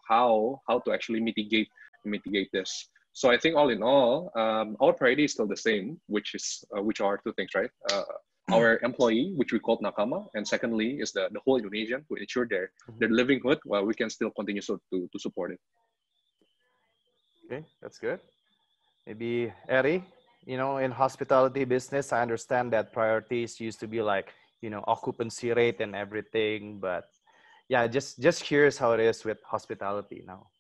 how 0.08 0.60
how 0.68 0.80
to 0.80 0.92
actually 0.92 1.20
mitigate 1.20 1.70
mitigate 2.04 2.50
this. 2.52 2.90
So 3.14 3.30
I 3.30 3.38
think 3.38 3.56
all 3.56 3.70
in 3.70 3.84
all, 3.84 4.32
um, 4.36 4.78
our 4.80 4.94
priority 4.94 5.26
is 5.26 5.34
still 5.34 5.48
the 5.48 5.58
same, 5.58 6.00
which 6.08 6.34
is 6.34 6.64
which 6.72 7.02
are 7.02 7.20
two 7.24 7.34
things, 7.34 7.52
right? 7.54 7.70
our 8.52 8.80
employee, 8.84 9.34
which 9.36 9.52
we 9.54 9.60
call 9.60 9.78
nakama, 9.80 10.26
and 10.34 10.48
secondly 10.48 11.00
is 11.00 11.12
the, 11.12 11.30
the 11.32 11.40
whole 11.46 11.58
Indonesian 11.58 12.06
to 12.10 12.16
ensure 12.16 12.48
their 12.48 12.72
mm-hmm. 12.90 13.00
their 13.00 13.10
livelihood 13.10 13.60
while 13.64 13.86
we 13.86 13.94
can 13.94 14.10
still 14.10 14.32
continue 14.32 14.62
so 14.62 14.80
to, 14.92 15.10
to 15.12 15.20
support 15.20 15.52
it. 15.52 15.60
Okay, 17.46 17.66
that's 17.82 17.98
good. 17.98 18.20
Maybe 19.10 19.52
Eri, 19.68 20.06
you 20.46 20.56
know, 20.56 20.78
in 20.78 20.92
hospitality 20.92 21.66
business, 21.66 22.14
I 22.14 22.22
understand 22.22 22.72
that 22.74 22.94
priorities 22.94 23.60
used 23.60 23.80
to 23.80 23.88
be 23.88 24.04
like, 24.04 24.36
you 24.62 24.70
know, 24.70 24.84
occupancy 24.86 25.50
rate 25.52 25.82
and 25.82 25.96
everything, 25.96 26.78
but 26.78 27.10
yeah, 27.70 27.88
just 27.88 28.22
just 28.22 28.44
curious 28.44 28.78
how 28.78 28.92
it 28.94 29.00
is 29.00 29.26
with 29.26 29.42
hospitality 29.42 30.22
now. 30.22 30.54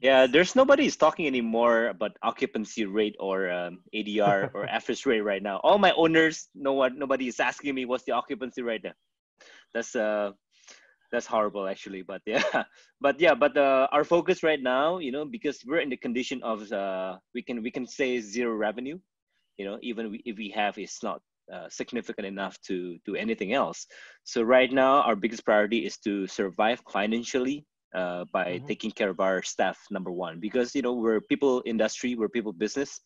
Yeah, 0.00 0.26
there's 0.26 0.56
nobody's 0.56 0.96
talking 0.96 1.26
anymore 1.26 1.88
about 1.88 2.16
occupancy 2.22 2.86
rate 2.86 3.16
or 3.20 3.52
um, 3.52 3.84
ADR 3.92 4.48
or 4.54 4.64
average 4.64 5.04
rate 5.04 5.20
right 5.20 5.42
now. 5.42 5.60
All 5.60 5.76
my 5.76 5.92
owners, 5.92 6.48
no 6.54 6.72
one, 6.72 6.98
nobody 6.98 7.28
is 7.28 7.38
asking 7.38 7.74
me 7.74 7.84
what's 7.84 8.04
the 8.04 8.12
occupancy 8.16 8.62
rate 8.62 8.80
now. 8.82 8.96
That's 9.74 9.94
uh, 9.94 10.32
that's 11.12 11.26
horrible 11.26 11.66
actually. 11.66 12.02
But 12.02 12.22
yeah, 12.26 12.42
but 13.00 13.20
yeah, 13.20 13.34
but 13.34 13.56
uh, 13.56 13.88
our 13.92 14.04
focus 14.04 14.42
right 14.42 14.62
now, 14.62 14.98
you 14.98 15.12
know, 15.12 15.24
because 15.24 15.62
we're 15.66 15.80
in 15.80 15.90
the 15.90 15.96
condition 15.96 16.42
of 16.42 16.70
uh, 16.72 17.18
we 17.34 17.42
can 17.42 17.62
we 17.62 17.70
can 17.70 17.86
say 17.86 18.20
zero 18.20 18.54
revenue, 18.54 18.98
you 19.58 19.64
know, 19.64 19.78
even 19.82 20.18
if 20.24 20.36
we 20.36 20.50
have, 20.50 20.78
it's 20.78 21.02
not 21.02 21.20
uh, 21.52 21.68
significant 21.68 22.26
enough 22.26 22.60
to 22.62 22.98
do 23.04 23.16
anything 23.16 23.52
else. 23.52 23.86
So 24.24 24.42
right 24.42 24.70
now, 24.72 25.02
our 25.02 25.16
biggest 25.16 25.44
priority 25.44 25.84
is 25.86 25.98
to 25.98 26.26
survive 26.26 26.80
financially 26.88 27.66
uh, 27.94 28.24
by 28.32 28.44
mm-hmm. 28.44 28.66
taking 28.66 28.90
care 28.90 29.10
of 29.10 29.20
our 29.20 29.42
staff 29.42 29.78
number 29.90 30.12
one 30.12 30.38
because 30.38 30.74
you 30.76 30.82
know 30.82 30.94
we're 30.94 31.20
people 31.20 31.60
industry 31.66 32.14
we're 32.14 32.28
people 32.28 32.52
business 32.52 33.00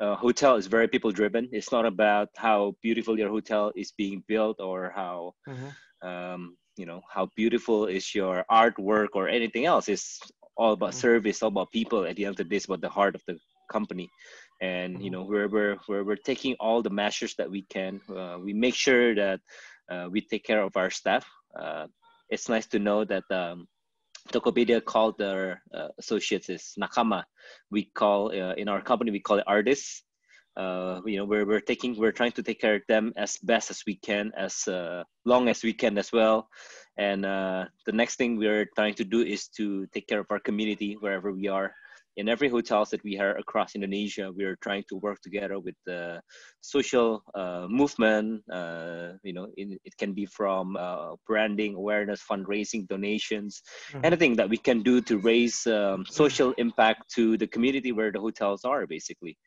uh, 0.00 0.14
hotel 0.16 0.56
is 0.56 0.66
very 0.66 0.88
people 0.88 1.10
driven. 1.10 1.48
It's 1.52 1.72
not 1.72 1.84
about 1.84 2.28
how 2.36 2.74
beautiful 2.82 3.18
your 3.18 3.28
hotel 3.28 3.72
is 3.76 3.92
being 3.92 4.24
built 4.26 4.60
or 4.60 4.92
how 4.94 5.34
Mhm. 5.48 5.72
um, 6.02 6.56
you 6.76 6.86
know 6.86 7.02
how 7.08 7.28
beautiful 7.36 7.86
is 7.86 8.14
your 8.14 8.44
artwork 8.50 9.08
or 9.14 9.28
anything 9.28 9.66
else. 9.66 9.88
It's 9.88 10.20
all 10.56 10.72
about 10.72 10.94
Mhm. 10.94 10.94
service, 10.94 11.42
all 11.42 11.48
about 11.48 11.70
people. 11.72 12.04
At 12.04 12.16
the 12.16 12.24
end 12.26 12.32
of 12.32 12.36
the 12.36 12.44
day, 12.44 12.56
it's 12.56 12.66
about 12.66 12.80
the 12.80 12.88
heart 12.88 13.14
of 13.14 13.22
the 13.26 13.38
company. 13.70 14.08
And 14.60 15.02
you 15.02 15.10
Mhm. 15.10 15.12
know 15.12 15.22
we're 15.24 15.48
we're 15.48 15.76
we're, 15.88 16.04
we're 16.04 16.16
taking 16.24 16.54
all 16.60 16.82
the 16.82 16.90
measures 16.90 17.34
that 17.36 17.50
we 17.50 17.62
can. 17.62 18.00
Uh, 18.08 18.38
we 18.42 18.52
make 18.52 18.74
sure 18.74 19.14
that 19.14 19.40
uh, 19.90 20.08
we 20.10 20.20
take 20.20 20.44
care 20.44 20.62
of 20.62 20.76
our 20.76 20.90
staff. 20.90 21.26
Uh, 21.58 21.86
it's 22.28 22.48
nice 22.48 22.66
to 22.68 22.78
know 22.78 23.04
that 23.04 23.24
um, 23.30 23.66
Tokopedia 24.32 24.82
called 24.84 25.18
their 25.18 25.62
uh, 25.74 25.88
associates 25.98 26.48
is 26.48 26.74
nakama. 26.80 27.24
We 27.70 27.84
call 27.94 28.28
uh, 28.32 28.54
in 28.54 28.68
our 28.68 28.80
company 28.80 29.10
we 29.10 29.20
call 29.20 29.38
it 29.38 29.44
artists. 29.46 30.02
Uh, 30.56 31.00
you 31.06 31.16
know, 31.16 31.24
we're 31.24 31.46
we're 31.46 31.60
taking 31.60 31.96
we're 31.96 32.12
trying 32.12 32.32
to 32.32 32.42
take 32.42 32.60
care 32.60 32.76
of 32.76 32.82
them 32.88 33.12
as 33.16 33.38
best 33.38 33.70
as 33.70 33.82
we 33.86 33.96
can, 33.96 34.32
as 34.36 34.68
uh, 34.68 35.02
long 35.24 35.48
as 35.48 35.62
we 35.62 35.72
can 35.72 35.96
as 35.98 36.12
well. 36.12 36.48
And 36.98 37.24
uh, 37.24 37.64
the 37.86 37.92
next 37.92 38.16
thing 38.16 38.36
we're 38.36 38.68
trying 38.76 38.94
to 38.94 39.04
do 39.04 39.22
is 39.22 39.48
to 39.56 39.86
take 39.94 40.06
care 40.06 40.20
of 40.20 40.26
our 40.30 40.40
community 40.40 40.96
wherever 41.00 41.32
we 41.32 41.48
are. 41.48 41.72
In 42.18 42.28
every 42.28 42.50
hotels 42.50 42.90
that 42.90 43.02
we 43.04 43.18
are 43.18 43.38
across 43.38 43.74
Indonesia, 43.74 44.30
we're 44.30 44.56
trying 44.60 44.84
to 44.90 44.96
work 44.96 45.22
together 45.22 45.58
with 45.58 45.74
the 45.86 46.20
social 46.60 47.24
uh, 47.34 47.64
movement. 47.70 48.44
Uh, 48.52 49.12
you 49.22 49.32
know, 49.32 49.48
it, 49.56 49.80
it 49.82 49.96
can 49.96 50.12
be 50.12 50.26
from 50.26 50.76
uh, 50.76 51.16
branding, 51.26 51.74
awareness, 51.74 52.20
fundraising, 52.20 52.86
donations, 52.86 53.62
Mhm. 53.94 54.04
anything 54.04 54.36
that 54.36 54.50
we 54.50 54.58
can 54.58 54.82
do 54.82 55.00
to 55.00 55.16
raise 55.24 55.66
um, 55.66 56.04
social 56.04 56.52
impact 56.58 57.08
to 57.16 57.38
the 57.38 57.46
community 57.46 57.92
where 57.92 58.12
the 58.12 58.20
hotels 58.20 58.62
are, 58.66 58.86
basically. 58.86 59.38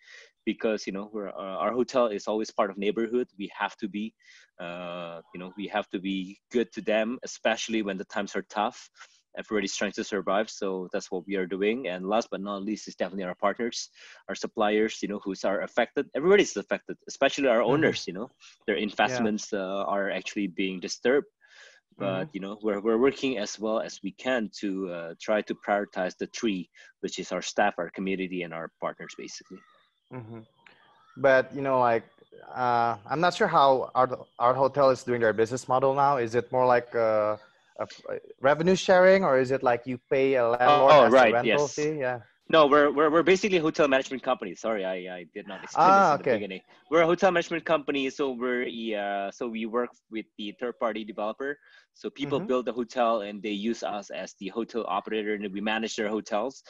Because 0.45 0.85
you 0.87 0.93
know, 0.93 1.09
we're, 1.11 1.29
uh, 1.29 1.57
our 1.63 1.71
hotel 1.73 2.07
is 2.07 2.27
always 2.27 2.51
part 2.51 2.69
of 2.69 2.77
neighborhood. 2.77 3.27
We 3.37 3.49
have 3.57 3.75
to 3.77 3.87
be, 3.87 4.13
uh, 4.59 5.21
you 5.33 5.39
know, 5.39 5.51
we 5.57 5.67
have 5.67 5.89
to 5.89 5.99
be 5.99 6.39
good 6.51 6.71
to 6.73 6.81
them, 6.81 7.19
especially 7.23 7.81
when 7.81 7.97
the 7.97 8.05
times 8.05 8.35
are 8.35 8.45
tough. 8.49 8.89
Everybody's 9.37 9.75
trying 9.75 9.91
to 9.93 10.03
survive 10.03 10.49
so 10.49 10.87
that's 10.93 11.11
what 11.11 11.25
we 11.27 11.35
are 11.35 11.45
doing. 11.45 11.87
And 11.87 12.07
last 12.07 12.29
but 12.31 12.41
not 12.41 12.63
least 12.63 12.87
is 12.87 12.95
definitely 12.95 13.25
our 13.25 13.35
partners 13.35 13.89
our 14.29 14.35
suppliers 14.35 14.99
you 15.01 15.09
know 15.09 15.19
who's 15.23 15.43
are 15.43 15.61
affected. 15.61 16.07
Everybody's 16.15 16.55
affected 16.57 16.97
especially 17.07 17.47
our 17.47 17.61
Mhm. 17.67 17.67
owners 17.73 18.05
you 18.07 18.13
know. 18.13 18.29
Their 18.67 18.77
investments 18.77 19.53
uh, 19.53 19.83
are 19.87 20.09
actually 20.09 20.47
being 20.47 20.79
disturbed. 20.79 21.27
But 21.97 22.29
you 22.33 22.41
know 22.41 22.57
we're, 22.61 22.81
we're 22.81 22.97
working 22.97 23.37
as 23.37 23.59
well 23.59 23.79
as 23.79 23.99
we 24.03 24.11
can 24.11 24.49
to 24.59 24.89
uh, 24.89 25.13
try 25.21 25.41
to 25.43 25.55
prioritize 25.55 26.15
the 26.17 26.27
three 26.27 26.69
which 27.01 27.19
is 27.19 27.31
our 27.31 27.41
staff 27.41 27.75
our 27.77 27.89
community 27.89 28.43
and 28.43 28.53
our 28.53 28.71
partners 28.81 29.13
basically 29.17 29.59
Mhm. 30.15 30.45
But 31.17 31.53
you 31.55 31.61
know, 31.61 31.79
like 31.79 32.03
uh, 32.53 32.97
I'm 33.09 33.19
not 33.19 33.33
sure 33.33 33.47
how 33.47 33.91
our 33.95 34.07
our 34.39 34.53
hotel 34.53 34.89
is 34.89 35.03
doing 35.03 35.21
their 35.21 35.33
business 35.33 35.67
model 35.67 35.93
now. 35.93 36.17
Is 36.17 36.35
it 36.35 36.51
more 36.51 36.65
like 36.65 36.93
a, 36.95 37.39
a 37.79 37.87
revenue 38.41 38.75
sharing, 38.75 39.23
or 39.23 39.37
is 39.39 39.51
it 39.51 39.63
like 39.63 39.85
you 39.85 39.99
pay 40.09 40.35
a 40.35 40.47
landlord 40.47 40.91
oh, 40.93 41.05
as 41.05 41.13
right, 41.13 41.31
a 41.31 41.33
rental 41.33 41.67
yes. 41.67 41.75
fee? 41.75 41.97
Yeah. 41.99 42.19
No, 42.47 42.67
we're, 42.67 42.91
we're, 42.91 43.09
we're 43.09 43.23
basically 43.23 43.57
a 43.57 43.61
hotel 43.61 43.87
management 43.87 44.21
company. 44.21 44.53
Sorry, 44.53 44.85
I, 44.85 45.17
I 45.17 45.25
did 45.33 45.47
not 45.47 45.63
explain 45.63 45.95
Ah, 45.95 45.99
this 45.99 46.11
in 46.13 46.19
okay. 46.19 46.31
the 46.31 46.37
beginning. 46.37 46.61
We're 46.91 47.01
a 47.01 47.05
hotel 47.05 47.31
management 47.31 47.65
company, 47.65 48.07
so 48.11 48.31
we're 48.31 48.67
uh, 48.99 49.31
so 49.31 49.47
we 49.47 49.65
work 49.65 49.89
with 50.11 50.27
the 50.37 50.53
third 50.59 50.77
party 50.79 51.03
developer. 51.03 51.57
So 51.95 52.11
people 52.11 52.39
Mhm. 52.39 52.47
build 52.47 52.65
the 52.65 52.73
hotel 52.73 53.21
and 53.21 53.41
they 53.41 53.49
use 53.49 53.81
us 53.81 54.11
as 54.11 54.35
the 54.39 54.49
hotel 54.49 54.85
operator, 54.87 55.33
and 55.33 55.51
we 55.51 55.59
manage 55.59 55.95
their 55.95 56.07
hotels 56.07 56.61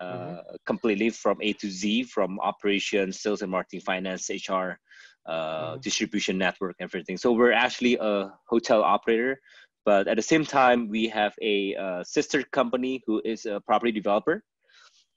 uh, 0.00 0.04
Mhm. 0.14 0.38
completely 0.64 1.10
from 1.10 1.38
A 1.42 1.52
to 1.54 1.68
Z, 1.70 2.04
from 2.04 2.38
operations, 2.40 3.20
sales 3.20 3.42
and 3.42 3.50
marketing, 3.50 3.80
finance, 3.80 4.30
HR, 4.30 4.78
uh, 5.26 5.76
Mhm. 5.76 5.82
distribution 5.82 6.38
network, 6.38 6.76
and 6.78 6.88
everything. 6.88 7.16
So 7.16 7.32
we're 7.32 7.50
actually 7.52 7.96
a 8.00 8.30
hotel 8.48 8.84
operator. 8.84 9.40
But 9.84 10.06
at 10.06 10.16
the 10.16 10.22
same 10.22 10.44
time, 10.44 10.88
we 10.88 11.08
have 11.08 11.34
a 11.42 11.74
uh, 11.74 12.04
sister 12.04 12.44
company 12.52 13.02
who 13.06 13.20
is 13.24 13.44
a 13.46 13.60
property 13.60 13.90
developer. 13.92 14.44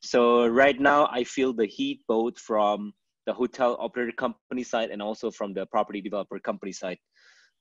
So 0.02 0.48
right 0.48 0.80
now, 0.80 1.08
I 1.12 1.24
feel 1.24 1.54
the 1.54 1.66
heat 1.66 2.02
both 2.08 2.40
from 2.40 2.94
the 3.26 3.34
hotel 3.34 3.76
operator 3.80 4.12
company 4.14 4.64
side 4.64 4.90
and 4.92 5.02
also 5.02 5.32
from 5.32 5.54
the 5.54 5.66
property 5.66 6.02
developer 6.02 6.40
company 6.40 6.72
side. 6.72 6.98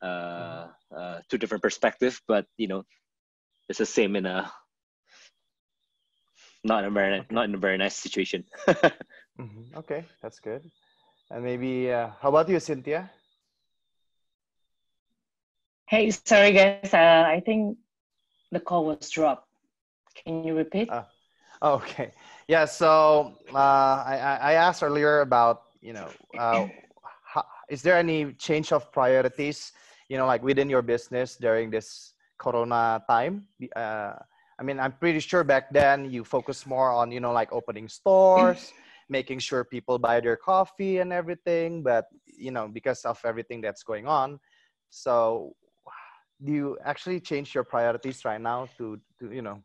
Uh, 0.00 0.68
uh, 0.96 1.18
two 1.28 1.38
different 1.38 1.62
perspectives, 1.62 2.20
but 2.28 2.46
you 2.56 2.68
know, 2.68 2.84
it's 3.68 3.78
the 3.78 3.86
same 3.86 4.14
in 4.14 4.26
a 4.26 4.50
not 6.64 6.84
in 6.84 6.90
a 6.90 6.90
very 6.90 7.18
Okay. 7.18 7.26
not 7.34 7.44
in 7.46 7.54
a 7.54 7.58
very 7.58 7.76
nice 7.78 7.96
situation. 7.96 8.44
Mhm. 9.38 9.70
Okay, 9.76 10.04
that's 10.22 10.40
good. 10.40 10.62
And 11.30 11.44
maybe 11.44 11.92
uh, 11.92 12.10
how 12.20 12.28
about 12.30 12.48
you, 12.48 12.58
Cynthia? 12.58 13.10
Hey, 15.86 16.10
sorry 16.10 16.52
guys. 16.52 16.92
Uh, 16.92 17.24
I 17.26 17.40
think 17.44 17.78
the 18.50 18.58
call 18.60 18.84
was 18.86 19.08
dropped. 19.10 19.46
Can 20.14 20.44
you 20.44 20.54
repeat? 20.56 20.90
Uh, 20.90 21.04
Okay. 21.62 22.12
Yeah. 22.48 22.64
So 22.64 23.36
uh, 23.52 24.02
I, 24.08 24.16
I 24.16 24.34
I 24.36 24.52
asked 24.54 24.82
earlier 24.82 25.20
about 25.20 25.76
you 25.80 25.92
know 25.92 26.08
uh, 26.36 26.64
how, 27.22 27.44
is 27.68 27.82
there 27.82 27.96
any 27.96 28.32
change 28.32 28.72
of 28.72 28.90
priorities 28.90 29.72
you 30.08 30.16
know 30.16 30.26
like 30.26 30.42
within 30.42 30.68
your 30.68 30.82
business 30.82 31.36
during 31.36 31.70
this 31.70 32.14
Corona 32.38 33.04
time? 33.06 33.46
Uh, 33.76 34.16
I 34.58 34.64
mean, 34.64 34.80
I'm 34.80 34.92
pretty 34.92 35.20
sure 35.20 35.44
back 35.44 35.70
then 35.70 36.10
you 36.10 36.24
focused 36.24 36.66
more 36.66 36.90
on 36.90 37.12
you 37.12 37.20
know 37.20 37.32
like 37.32 37.52
opening 37.52 37.86
stores, 37.86 38.72
making 39.08 39.38
sure 39.40 39.62
people 39.62 39.98
buy 39.98 40.18
their 40.20 40.36
coffee 40.36 40.98
and 40.98 41.12
everything. 41.12 41.82
But 41.82 42.06
you 42.24 42.50
know 42.50 42.66
because 42.66 43.04
of 43.04 43.20
everything 43.28 43.60
that's 43.60 43.84
going 43.84 44.08
on, 44.08 44.40
so 44.88 45.52
do 46.42 46.52
you 46.52 46.78
actually 46.82 47.20
change 47.20 47.54
your 47.54 47.64
priorities 47.64 48.24
right 48.24 48.40
now 48.40 48.68
to 48.78 48.98
to 49.20 49.30
you 49.30 49.42
know? 49.42 49.60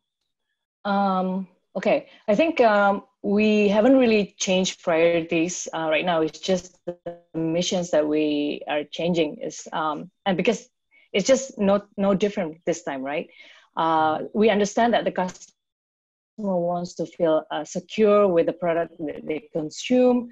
Um, 0.83 1.47
okay, 1.75 2.07
I 2.27 2.35
think 2.35 2.61
um, 2.61 3.03
we 3.21 3.67
haven't 3.69 3.97
really 3.97 4.35
changed 4.37 4.83
priorities 4.83 5.67
uh, 5.73 5.87
right 5.89 6.05
now. 6.05 6.21
It's 6.21 6.39
just 6.39 6.77
the 6.85 6.95
missions 7.33 7.91
that 7.91 8.07
we 8.07 8.61
are 8.67 8.83
changing 8.83 9.37
is, 9.41 9.67
um, 9.73 10.09
and 10.25 10.37
because 10.37 10.67
it's 11.13 11.27
just 11.27 11.57
no 11.57 11.81
no 11.97 12.13
different 12.13 12.57
this 12.65 12.83
time, 12.83 13.03
right? 13.03 13.29
Uh, 13.77 14.19
we 14.33 14.49
understand 14.49 14.93
that 14.93 15.05
the 15.05 15.11
customer 15.11 16.57
wants 16.57 16.95
to 16.95 17.05
feel 17.05 17.43
uh, 17.51 17.63
secure 17.63 18.27
with 18.27 18.45
the 18.45 18.53
product 18.53 18.93
that 18.99 19.25
they 19.25 19.49
consume, 19.51 20.29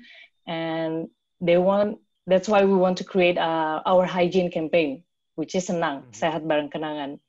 and 0.47 1.07
they 1.39 1.57
want. 1.57 1.99
That's 2.27 2.47
why 2.47 2.65
we 2.65 2.73
want 2.75 2.97
to 2.99 3.03
create 3.03 3.37
uh, 3.37 3.81
our 3.85 4.05
hygiene 4.05 4.51
campaign, 4.51 5.03
which 5.35 5.55
is 5.55 5.67
senang, 5.67 6.05
Mhm. 6.05 6.13
sehat 6.13 6.41
bareng 6.45 6.69
kenangan 6.69 7.19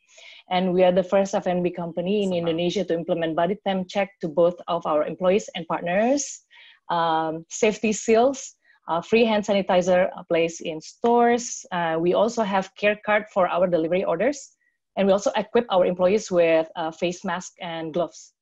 and 0.51 0.73
we 0.73 0.83
are 0.85 0.93
the 0.93 1.03
first 1.03 1.35
F&B 1.35 1.71
company 1.71 2.25
in. 2.25 2.33
Indonesia 2.33 2.85
to 2.85 2.95
implement 2.95 3.37
body 3.37 3.57
temp 3.67 3.89
check 3.89 4.11
to 4.21 4.29
both 4.29 4.55
of 4.69 4.85
our 4.87 5.05
employees 5.05 5.49
and 5.55 5.67
partners, 5.67 6.43
um, 6.91 7.45
safety 7.49 7.93
seals, 7.93 8.55
uh, 8.89 9.01
free 9.01 9.25
hand 9.25 9.45
sanitizer 9.45 10.11
placed 10.29 10.61
in 10.61 10.81
stores. 10.81 11.65
Uh, 11.71 11.97
we 12.01 12.15
also 12.15 12.43
have 12.43 12.75
care 12.75 12.99
card 13.07 13.25
for 13.33 13.47
our 13.49 13.67
delivery 13.67 14.05
orders, 14.05 14.57
and 14.97 15.07
we 15.07 15.13
also 15.13 15.31
equip 15.37 15.67
our 15.71 15.87
employees 15.87 16.31
with 16.31 16.67
uh, 16.77 16.91
face 16.91 17.25
mask 17.25 17.53
and 17.61 17.95
gloves. 17.95 18.33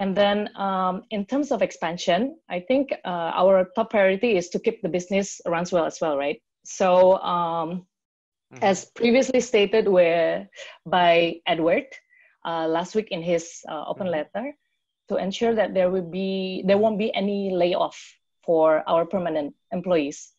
And 0.00 0.16
then 0.16 0.48
um, 0.56 1.02
in 1.10 1.26
terms 1.26 1.50
of 1.50 1.60
expansion, 1.60 2.38
I 2.48 2.60
think 2.60 2.92
uh, 3.04 3.32
our 3.34 3.66
top 3.74 3.90
priority 3.90 4.36
is 4.36 4.48
to 4.50 4.58
keep 4.58 4.80
the 4.80 4.88
business 4.88 5.40
runs 5.44 5.72
well 5.72 5.84
as 5.84 5.98
well, 6.00 6.16
right? 6.16 6.40
So 6.64 7.18
um, 7.18 7.86
Mhm. 8.52 8.62
as 8.62 8.86
previously 8.96 9.40
stated 9.40 9.88
where, 9.88 10.48
by 10.86 11.40
Edward 11.46 11.86
uh, 12.44 12.66
last 12.66 12.94
week 12.94 13.08
in 13.10 13.20
his 13.22 13.60
uh, 13.68 13.84
open 13.86 14.06
Mhm. 14.06 14.10
letter, 14.16 14.46
to 15.08 15.16
ensure 15.16 15.54
that 15.54 15.74
there 15.74 15.90
will 15.90 16.08
be 16.08 16.62
there 16.64 16.78
won't 16.78 16.98
be 16.98 17.12
any 17.14 17.50
layoff 17.52 17.96
for 18.44 18.82
our 18.88 19.04
permanent 19.04 19.54
employees. 19.72 20.32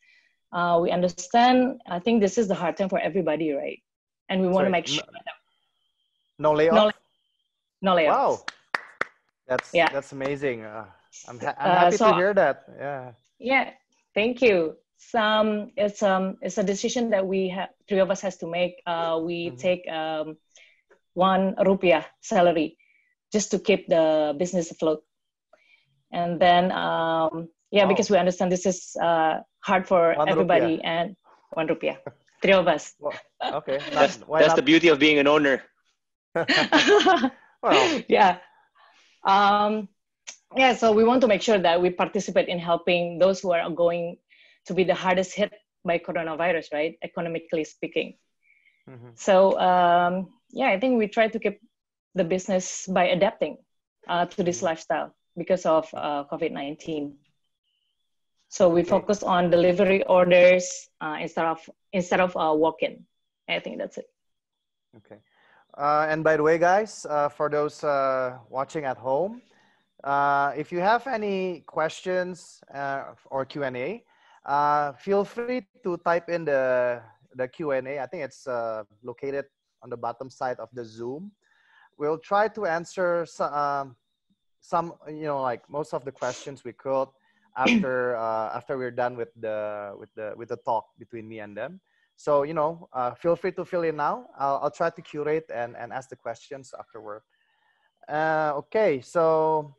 Uh, 0.52 0.80
we 0.82 0.90
understand. 0.90 1.78
I 1.86 2.00
think 2.00 2.22
this 2.22 2.38
is 2.38 2.48
the 2.48 2.56
hard 2.56 2.78
time 2.78 2.90
for 2.90 2.98
everybody, 3.00 3.52
right? 3.54 3.82
And 4.30 4.42
we 4.42 4.48
want 4.48 4.66
Sorry, 4.66 4.68
to 4.68 4.72
make 4.72 4.88
no- 4.88 4.94
sure 4.94 5.06
No 6.40 6.52
layoff. 6.54 6.94
no 7.82 7.94
layoff. 7.94 8.16
Wow, 8.18 8.46
that's 9.46 9.70
Yeah. 9.74 9.90
that's 9.94 10.12
amazing. 10.14 10.66
Uh, 10.66 10.86
I'm 11.28 11.38
ha- 11.40 11.56
I'm 11.62 11.72
Uh, 11.72 11.76
happy 11.86 11.98
so- 11.98 12.10
to 12.10 12.16
hear 12.18 12.34
that. 12.34 12.66
Yeah. 12.78 13.14
Yeah, 13.38 13.66
thank 14.18 14.42
you. 14.42 14.78
Some 15.00 15.72
it's 15.78 16.04
um 16.04 16.38
it's 16.42 16.58
a 16.60 16.64
decision 16.64 17.10
that 17.12 17.26
we 17.26 17.50
have 17.50 17.70
three 17.88 18.00
of 18.00 18.12
us 18.12 18.22
has 18.22 18.38
to 18.38 18.48
make. 18.48 18.82
Uh, 18.86 19.20
we 19.24 19.52
Mhm. 19.52 19.58
take 19.58 19.88
um 19.90 20.38
one 21.14 21.56
rupiah 21.58 22.06
salary 22.22 22.78
just 23.32 23.52
to 23.52 23.60
keep 23.60 23.88
the 23.88 24.36
business 24.38 24.72
afloat. 24.72 25.04
And 26.12 26.40
then 26.40 26.72
um 26.72 27.50
yeah, 27.72 27.86
Wow. 27.86 27.90
because 27.90 28.10
we 28.10 28.18
understand 28.18 28.52
this 28.52 28.66
is 28.66 28.96
uh 29.02 29.42
hard 29.64 29.88
for 29.88 30.14
One 30.16 30.28
everybody 30.30 30.82
and 30.84 31.16
one 31.52 31.68
rupiah, 31.68 31.98
three 32.42 32.54
of 32.54 32.68
us. 32.68 32.94
Well, 33.00 33.16
okay. 33.64 33.80
Not, 33.94 33.96
that's 34.00 34.18
why 34.28 34.40
that's 34.42 34.54
the 34.56 34.62
beauty 34.64 34.90
of 34.90 35.00
being 35.00 35.18
an 35.20 35.28
owner. 35.28 35.64
well, 37.64 38.04
yeah. 38.08 38.38
Um, 39.24 39.88
yeah, 40.56 40.74
so 40.76 40.92
we 40.92 41.04
want 41.04 41.22
to 41.22 41.28
make 41.28 41.42
sure 41.42 41.58
that 41.60 41.82
we 41.82 41.90
participate 41.90 42.48
in 42.48 42.60
helping 42.60 43.20
those 43.20 43.40
who 43.40 43.52
are 43.52 43.70
going 43.70 44.18
to 44.70 44.74
be 44.78 44.86
the 44.86 44.94
hardest 44.94 45.34
hit 45.34 45.52
by 45.84 45.98
coronavirus, 45.98 46.72
right? 46.72 46.94
Economically 47.02 47.66
speaking. 47.66 48.22
Mm-hmm. 48.86 49.18
So 49.18 49.58
um, 49.58 50.30
yeah, 50.54 50.70
I 50.70 50.80
think 50.80 51.02
we 51.02 51.10
try 51.10 51.28
to 51.28 51.40
keep 51.40 51.58
the 52.14 52.24
business 52.24 52.86
by 52.86 53.10
adapting 53.10 53.58
uh, 54.08 54.26
to 54.30 54.44
this 54.44 54.58
mm-hmm. 54.58 54.70
lifestyle 54.70 55.14
because 55.36 55.66
of 55.66 55.90
uh, 55.94 56.26
COVID 56.30 56.52
nineteen. 56.54 57.18
So 58.50 58.70
we 58.70 58.82
okay. 58.82 58.90
focus 58.90 59.22
on 59.22 59.50
delivery 59.50 60.02
orders 60.06 60.90
uh, 61.02 61.18
instead 61.22 61.46
of 61.46 61.60
instead 61.94 62.20
of 62.20 62.38
uh, 62.38 62.54
walk-in. 62.54 63.06
I 63.48 63.60
think 63.60 63.78
that's 63.78 63.98
it. 63.98 64.10
Okay. 64.98 65.18
Uh, 65.78 66.06
and 66.10 66.24
by 66.24 66.38
the 66.38 66.44
way, 66.44 66.58
guys, 66.58 67.06
uh, 67.10 67.30
for 67.30 67.50
those 67.50 67.82
watching 68.50 68.86
at 68.86 68.98
home, 68.98 69.42
if 70.58 70.72
you 70.74 70.82
have 70.82 71.06
any 71.08 71.62
questions 71.66 72.62
or 73.30 73.46
Q 73.46 73.64
and 73.64 73.78
A, 73.78 74.04
feel 75.00 75.24
free 75.26 75.68
to 75.84 75.98
type 75.98 76.30
in 76.30 76.46
the 76.46 77.02
the 77.36 77.48
Q 77.48 77.72
and 77.72 77.88
A. 77.88 78.00
I 78.00 78.08
think 78.08 78.24
it's 78.24 78.48
uh, 78.48 78.84
located 79.04 79.46
on 79.84 79.90
the 79.90 79.98
bottom 79.98 80.30
side 80.30 80.60
of 80.60 80.70
the 80.74 80.84
Zoom. 80.84 81.32
We'll 81.98 82.18
try 82.18 82.48
to 82.48 82.66
answer 82.66 83.26
some, 83.26 83.54
um, 83.54 83.96
some 84.62 84.94
you 85.08 85.28
know, 85.28 85.42
like 85.42 85.68
most 85.70 85.94
of 85.94 86.06
the 86.06 86.12
questions 86.12 86.64
we 86.64 86.74
could 86.74 87.08
after 87.58 88.16
uh, 88.16 88.56
after 88.56 88.78
we're 88.78 88.92
done 88.92 89.16
with 89.18 89.30
the 89.36 89.96
with 90.00 90.10
the 90.16 90.34
with 90.36 90.50
the 90.50 90.58
talk 90.58 90.86
between 90.98 91.28
me 91.28 91.40
and 91.40 91.56
them. 91.56 91.82
So 92.16 92.44
you 92.44 92.54
know, 92.54 92.90
uh, 92.94 93.14
feel 93.16 93.36
free 93.36 93.52
to 93.54 93.66
fill 93.66 93.84
in 93.84 93.96
now. 93.96 94.28
I'll, 94.38 94.60
I'll 94.64 94.72
try 94.72 94.90
to 94.90 95.02
curate 95.02 95.50
and 95.54 95.76
and 95.78 95.92
ask 95.94 96.10
the 96.10 96.16
questions 96.16 96.74
afterward. 96.78 97.22
Uh, 98.08 98.54
okay, 98.56 99.02
so 99.02 99.76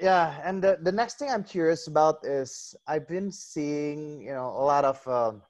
yeah, 0.00 0.40
and 0.44 0.62
the, 0.62 0.78
the 0.82 0.92
next 0.92 1.18
thing 1.18 1.30
I'm 1.30 1.44
curious 1.44 1.86
about 1.86 2.24
is 2.24 2.74
I've 2.86 3.08
been 3.08 3.30
seeing 3.30 4.22
you 4.22 4.32
know 4.32 4.48
a 4.48 4.64
lot 4.64 4.84
of 4.84 5.00
um, 5.08 5.42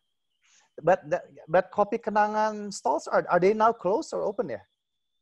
but 0.82 1.08
the, 1.08 1.22
but 1.48 1.70
Kopi 1.72 1.98
Kenangan 1.98 2.72
stalls 2.72 3.06
are 3.06 3.26
are 3.30 3.40
they 3.40 3.54
now 3.54 3.72
closed 3.72 4.12
or 4.12 4.22
open 4.22 4.46
there 4.46 4.66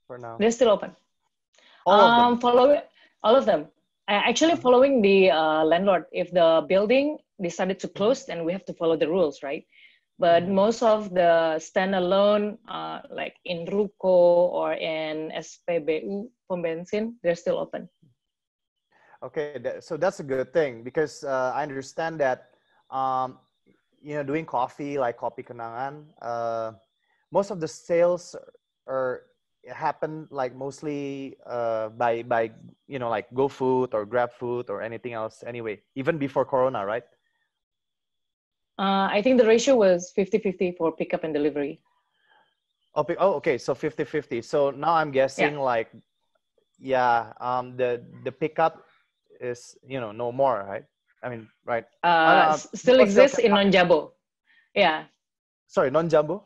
for 0.06 0.18
now? 0.18 0.36
They're 0.38 0.50
still 0.50 0.70
open. 0.70 0.96
All 1.86 2.00
um, 2.00 2.04
of 2.04 2.16
them. 2.16 2.26
Um, 2.26 2.40
follow 2.40 2.82
all 3.22 3.36
of 3.36 3.46
them. 3.46 3.68
Actually, 4.08 4.56
following 4.56 5.00
the 5.00 5.30
uh, 5.30 5.64
landlord. 5.64 6.04
If 6.12 6.30
the 6.30 6.66
building 6.68 7.18
decided 7.40 7.80
to 7.80 7.88
close, 7.88 8.26
then 8.26 8.44
we 8.44 8.52
have 8.52 8.64
to 8.66 8.74
follow 8.74 8.96
the 8.96 9.08
rules, 9.08 9.42
right? 9.42 9.64
But 10.18 10.44
mm-hmm. 10.44 10.54
most 10.54 10.82
of 10.82 11.10
the 11.10 11.58
standalone, 11.58 12.58
uh, 12.68 13.00
like 13.10 13.34
in 13.44 13.66
Ruko 13.66 14.52
or 14.52 14.74
in 14.74 15.32
SPBU 15.34 16.28
pom 16.48 16.62
bensin, 16.62 17.14
they're 17.22 17.34
still 17.34 17.58
open. 17.58 17.88
Okay, 19.24 19.80
so 19.80 19.96
that's 19.96 20.20
a 20.20 20.22
good 20.22 20.52
thing 20.52 20.82
because 20.84 21.24
uh, 21.24 21.52
I 21.54 21.62
understand 21.62 22.20
that 22.20 22.50
um, 22.90 23.38
you 24.02 24.14
know, 24.14 24.22
doing 24.22 24.44
coffee 24.44 24.98
like 24.98 25.18
Kopi 25.18 25.40
Kenangan, 25.40 26.04
uh, 26.20 26.72
most 27.32 27.50
of 27.50 27.58
the 27.58 27.66
sales 27.68 28.36
are 28.86 29.22
happen 29.72 30.28
like 30.30 30.54
mostly 30.54 31.36
uh, 31.46 31.88
by 31.88 32.22
by 32.22 32.52
you 32.86 32.98
know 32.98 33.08
like 33.08 33.30
GoFood 33.32 33.94
or 33.94 34.04
GrabFood 34.04 34.68
or 34.68 34.82
anything 34.82 35.14
else 35.14 35.42
anyway, 35.46 35.80
even 35.94 36.18
before 36.18 36.44
Corona, 36.44 36.84
right? 36.84 37.04
Uh, 38.78 39.08
I 39.08 39.22
think 39.22 39.38
the 39.38 39.46
ratio 39.46 39.76
was 39.76 40.12
50-50 40.18 40.76
for 40.76 40.90
pickup 40.90 41.22
and 41.22 41.32
delivery. 41.32 41.80
Oh, 42.96 43.06
oh 43.18 43.34
okay, 43.34 43.56
so 43.56 43.72
50-50. 43.72 44.42
So 44.42 44.70
now 44.70 44.94
I'm 44.94 45.12
guessing 45.12 45.54
yeah. 45.54 45.60
like, 45.60 45.90
yeah, 46.78 47.32
um, 47.40 47.76
the 47.76 48.02
the 48.24 48.32
pickup 48.32 48.83
is 49.40 49.76
you 49.86 50.00
know 50.00 50.12
no 50.12 50.32
more, 50.32 50.64
right? 50.68 50.84
I 51.22 51.28
mean, 51.30 51.48
right? 51.64 51.84
Uh, 52.02 52.52
uh 52.52 52.56
still 52.56 53.00
exists 53.00 53.38
in 53.38 53.50
non-Jabo. 53.52 54.12
Yeah. 54.74 55.04
Sorry, 55.66 55.90
non-Jabo? 55.90 56.44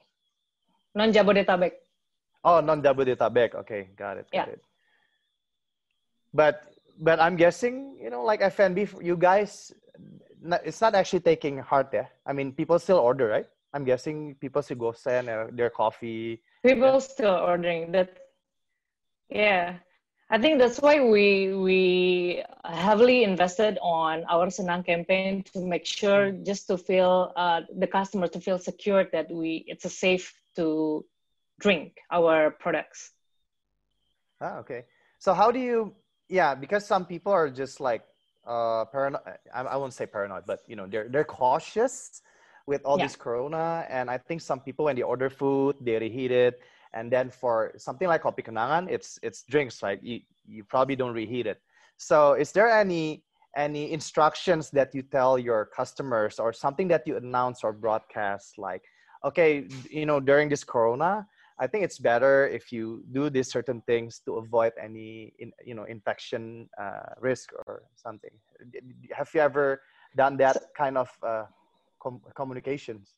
Non-Jabodetabek. 0.95 1.73
Oh, 2.45 2.61
non-Jabodetabek. 2.61 3.55
Okay, 3.55 3.89
got 3.97 4.17
it. 4.17 4.27
Got 4.31 4.47
yeah. 4.47 4.53
it. 4.55 4.63
But 6.33 6.63
but 7.01 7.21
I'm 7.21 7.37
guessing, 7.37 7.97
you 8.01 8.11
know, 8.11 8.23
like 8.23 8.41
FNB, 8.41 9.03
you 9.03 9.17
guys, 9.17 9.73
it's 10.65 10.81
not 10.81 10.95
actually 10.95 11.21
taking 11.21 11.59
heart 11.59 11.91
there. 11.91 12.11
I 12.27 12.33
mean, 12.33 12.53
people 12.53 12.79
still 12.79 12.99
order, 12.99 13.29
right? 13.29 13.47
I'm 13.75 13.85
guessing 13.85 14.35
people 14.41 14.63
still 14.63 14.77
go 14.79 14.93
send 14.93 15.29
their 15.53 15.71
coffee. 15.71 16.43
People 16.65 16.95
yeah. 16.95 16.99
still 16.99 17.35
ordering 17.35 17.93
that. 17.93 18.17
Yeah. 19.29 19.77
I 20.31 20.39
think 20.39 20.59
that's 20.59 20.79
why 20.79 21.01
we 21.01 21.55
we 21.55 22.45
heavily 22.65 23.25
invested 23.25 23.79
on 23.81 24.25
our 24.29 24.49
Senang 24.49 24.85
campaign 24.85 25.43
to 25.55 25.61
make 25.65 25.87
sure 25.87 26.33
mm. 26.33 26.45
just 26.45 26.67
to 26.69 26.77
feel 26.77 27.33
uh, 27.35 27.63
the 27.79 27.87
customer 27.87 28.29
to 28.29 28.41
feel 28.41 28.59
secure 28.59 29.05
that 29.13 29.31
we 29.31 29.65
it's 29.67 29.87
a 29.87 29.91
safe 29.91 30.37
to 30.57 31.05
drink 31.61 31.97
our 32.13 32.51
products. 32.51 33.13
Ah, 34.41 34.59
okay. 34.59 34.85
So 35.19 35.33
how 35.33 35.51
do 35.51 35.59
you? 35.59 35.95
Yeah, 36.29 36.55
because 36.55 36.85
some 36.85 37.07
people 37.07 37.33
are 37.33 37.49
just 37.49 37.81
like 37.81 38.05
uh, 38.47 38.85
paranoid. 38.85 39.25
I, 39.55 39.63
I 39.63 39.77
won't 39.77 39.95
say 39.95 40.05
paranoid, 40.05 40.45
but 40.45 40.61
you 40.69 40.77
know 40.77 40.87
they're 40.87 41.09
they're 41.09 41.25
cautious 41.25 42.21
with 42.67 42.85
all 42.85 42.99
yeah. 42.99 43.09
this 43.09 43.17
corona, 43.17 43.89
and 43.89 44.11
I 44.11 44.19
think 44.19 44.43
some 44.43 44.61
people 44.61 44.85
when 44.93 44.97
they 44.97 45.03
order 45.03 45.31
food 45.31 45.77
they 45.81 45.97
reheat 45.97 46.31
it 46.31 46.61
and 46.95 47.13
then 47.13 47.31
for 47.31 47.73
something 47.77 48.09
like 48.09 48.23
kopi 48.23 48.43
kenangan, 48.45 48.89
it's 48.91 49.19
it's 49.23 49.43
drinks, 49.45 49.83
right? 49.83 50.03
You 50.03 50.21
you 50.47 50.65
probably 50.65 50.97
don't 50.97 51.15
reheat 51.15 51.47
it. 51.47 51.61
So 51.97 52.35
is 52.35 52.53
there 52.53 52.71
any 52.71 53.23
any 53.57 53.93
instructions 53.93 54.71
that 54.71 54.95
you 54.95 55.03
tell 55.03 55.39
your 55.39 55.67
customers 55.67 56.39
or 56.39 56.53
something 56.53 56.89
that 56.89 57.07
you 57.07 57.17
announce 57.17 57.65
or 57.65 57.73
broadcast 57.73 58.59
like 58.59 58.85
okay 59.25 59.67
you 59.91 60.07
know 60.07 60.21
during 60.21 60.49
this 60.49 60.63
corona 60.63 61.27
i 61.59 61.67
think 61.67 61.83
it's 61.83 61.99
better 61.99 62.47
if 62.47 62.71
you 62.71 63.03
do 63.13 63.31
these 63.31 63.51
certain 63.51 63.81
things 63.83 64.21
to 64.25 64.37
avoid 64.37 64.73
any 64.81 65.33
in, 65.39 65.51
you 65.65 65.75
know 65.75 65.85
infection 65.85 66.69
uh, 66.81 67.11
risk 67.21 67.53
or 67.67 67.83
something 67.97 68.31
have 69.13 69.29
you 69.35 69.41
ever 69.41 69.81
done 70.17 70.37
that 70.37 70.57
kind 70.77 70.97
of 70.97 71.09
uh, 71.27 71.45
com- 72.01 72.23
communications 72.37 73.15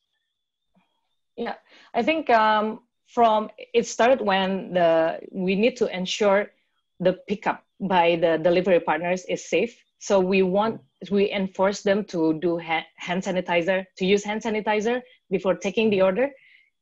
yeah 1.35 1.55
i 1.93 2.01
think 2.01 2.29
um, 2.29 2.79
from 3.13 3.49
it 3.73 3.85
started 3.85 4.21
when 4.21 4.73
the 4.73 5.19
we 5.31 5.55
need 5.55 5.75
to 5.77 5.85
ensure 5.95 6.51
the 6.99 7.13
pickup 7.27 7.63
by 7.81 8.15
the 8.15 8.37
delivery 8.37 8.79
partners 8.79 9.25
is 9.25 9.49
safe. 9.49 9.75
So 9.99 10.19
we 10.19 10.43
want 10.43 10.81
we 11.11 11.31
enforce 11.31 11.81
them 11.81 12.05
to 12.05 12.39
do 12.39 12.57
hand 12.57 13.23
sanitizer 13.23 13.85
to 13.97 14.05
use 14.05 14.23
hand 14.23 14.41
sanitizer 14.41 15.01
before 15.29 15.55
taking 15.55 15.89
the 15.89 16.01
order. 16.01 16.29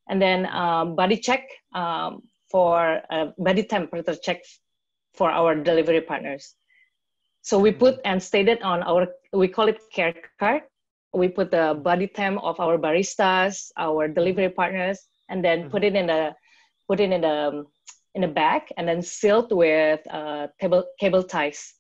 And 0.09 0.21
then 0.21 0.45
um, 0.47 0.95
body 0.95 1.17
check 1.17 1.47
um, 1.73 2.21
for 2.49 3.01
uh, 3.09 3.27
body 3.37 3.63
temperature 3.63 4.15
check 4.15 4.43
for 5.15 5.31
our 5.31 5.55
delivery 5.55 6.01
partners. 6.01 6.55
So 7.41 7.57
we 7.57 7.71
put 7.71 7.99
and 8.05 8.21
stated 8.21 8.61
on 8.61 8.83
our 8.83 9.07
we 9.33 9.47
call 9.47 9.67
it 9.67 9.79
care 9.91 10.13
card. 10.39 10.63
We 11.13 11.27
put 11.27 11.49
the 11.49 11.79
body 11.81 12.05
temp 12.05 12.39
of 12.43 12.59
our 12.59 12.77
baristas 12.77 13.71
our 13.77 14.07
delivery 14.07 14.49
partners 14.49 15.08
and 15.29 15.43
then 15.45 15.59
mm-hmm. 15.61 15.69
put 15.69 15.83
it 15.83 15.95
in 15.95 16.07
the 16.07 16.35
put 16.87 16.99
it 16.99 17.11
in 17.11 17.21
the 17.21 17.65
in 18.15 18.23
a 18.23 18.27
bag 18.27 18.63
and 18.77 18.87
then 18.87 19.01
sealed 19.01 19.51
with 19.51 20.01
uh, 20.09 20.47
cable 20.59 20.83
cable 20.99 21.23
ties. 21.23 21.73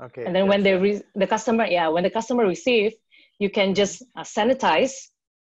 Okay. 0.00 0.24
And 0.24 0.34
then 0.34 0.46
when 0.46 0.62
they 0.62 0.74
re- 0.74 1.02
the 1.14 1.26
customer 1.26 1.66
yeah 1.66 1.88
when 1.88 2.04
the 2.04 2.10
customer 2.10 2.46
receive, 2.46 2.92
you 3.38 3.50
can 3.50 3.74
just 3.74 4.02
uh, 4.16 4.22
sanitize 4.22 4.92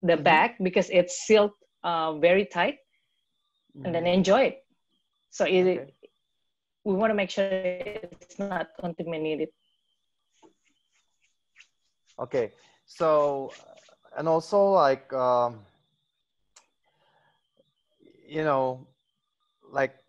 the 0.02 0.14
mm-hmm. 0.14 0.24
bag 0.24 0.52
because 0.64 0.90
it's 0.90 1.28
sealed 1.28 1.52
uh, 1.84 2.18
very 2.18 2.46
tight, 2.46 2.78
mm-hmm. 3.76 3.86
and 3.86 3.96
then 3.96 4.04
mm-hmm. 4.04 4.20
enjoy 4.20 4.42
it. 4.42 4.58
So 5.30 5.46
it, 5.46 5.64
okay. 5.64 5.94
we 6.84 6.96
want 6.96 7.12
to 7.12 7.16
make 7.16 7.30
sure 7.30 7.48
it's 7.48 8.40
not 8.40 8.72
contaminated. 8.80 9.50
Okay. 12.20 12.54
So 12.86 13.52
and 14.18 14.28
also 14.28 14.72
like. 14.72 15.12
Um, 15.12 15.60
you 18.32 18.44
know, 18.44 18.88
like 19.70 20.00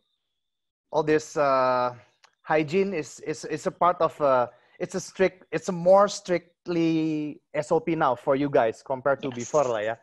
all 0.93 1.03
this 1.03 1.37
uh, 1.37 1.95
hygiene 2.43 2.95
is 2.95 3.19
is 3.27 3.45
is 3.47 3.67
a 3.67 3.75
part 3.75 3.99
of 4.01 4.15
a 4.21 4.49
it's 4.79 4.95
a 4.95 5.01
strict 5.01 5.45
it's 5.51 5.69
a 5.69 5.75
more 5.75 6.07
strictly 6.07 7.43
SOP 7.61 7.89
now 7.99 8.15
for 8.15 8.37
you 8.37 8.49
guys 8.49 8.83
compared 8.87 9.21
to 9.23 9.29
yes. 9.35 9.39
before 9.43 9.67
lah 9.67 9.83
yeah. 9.83 9.99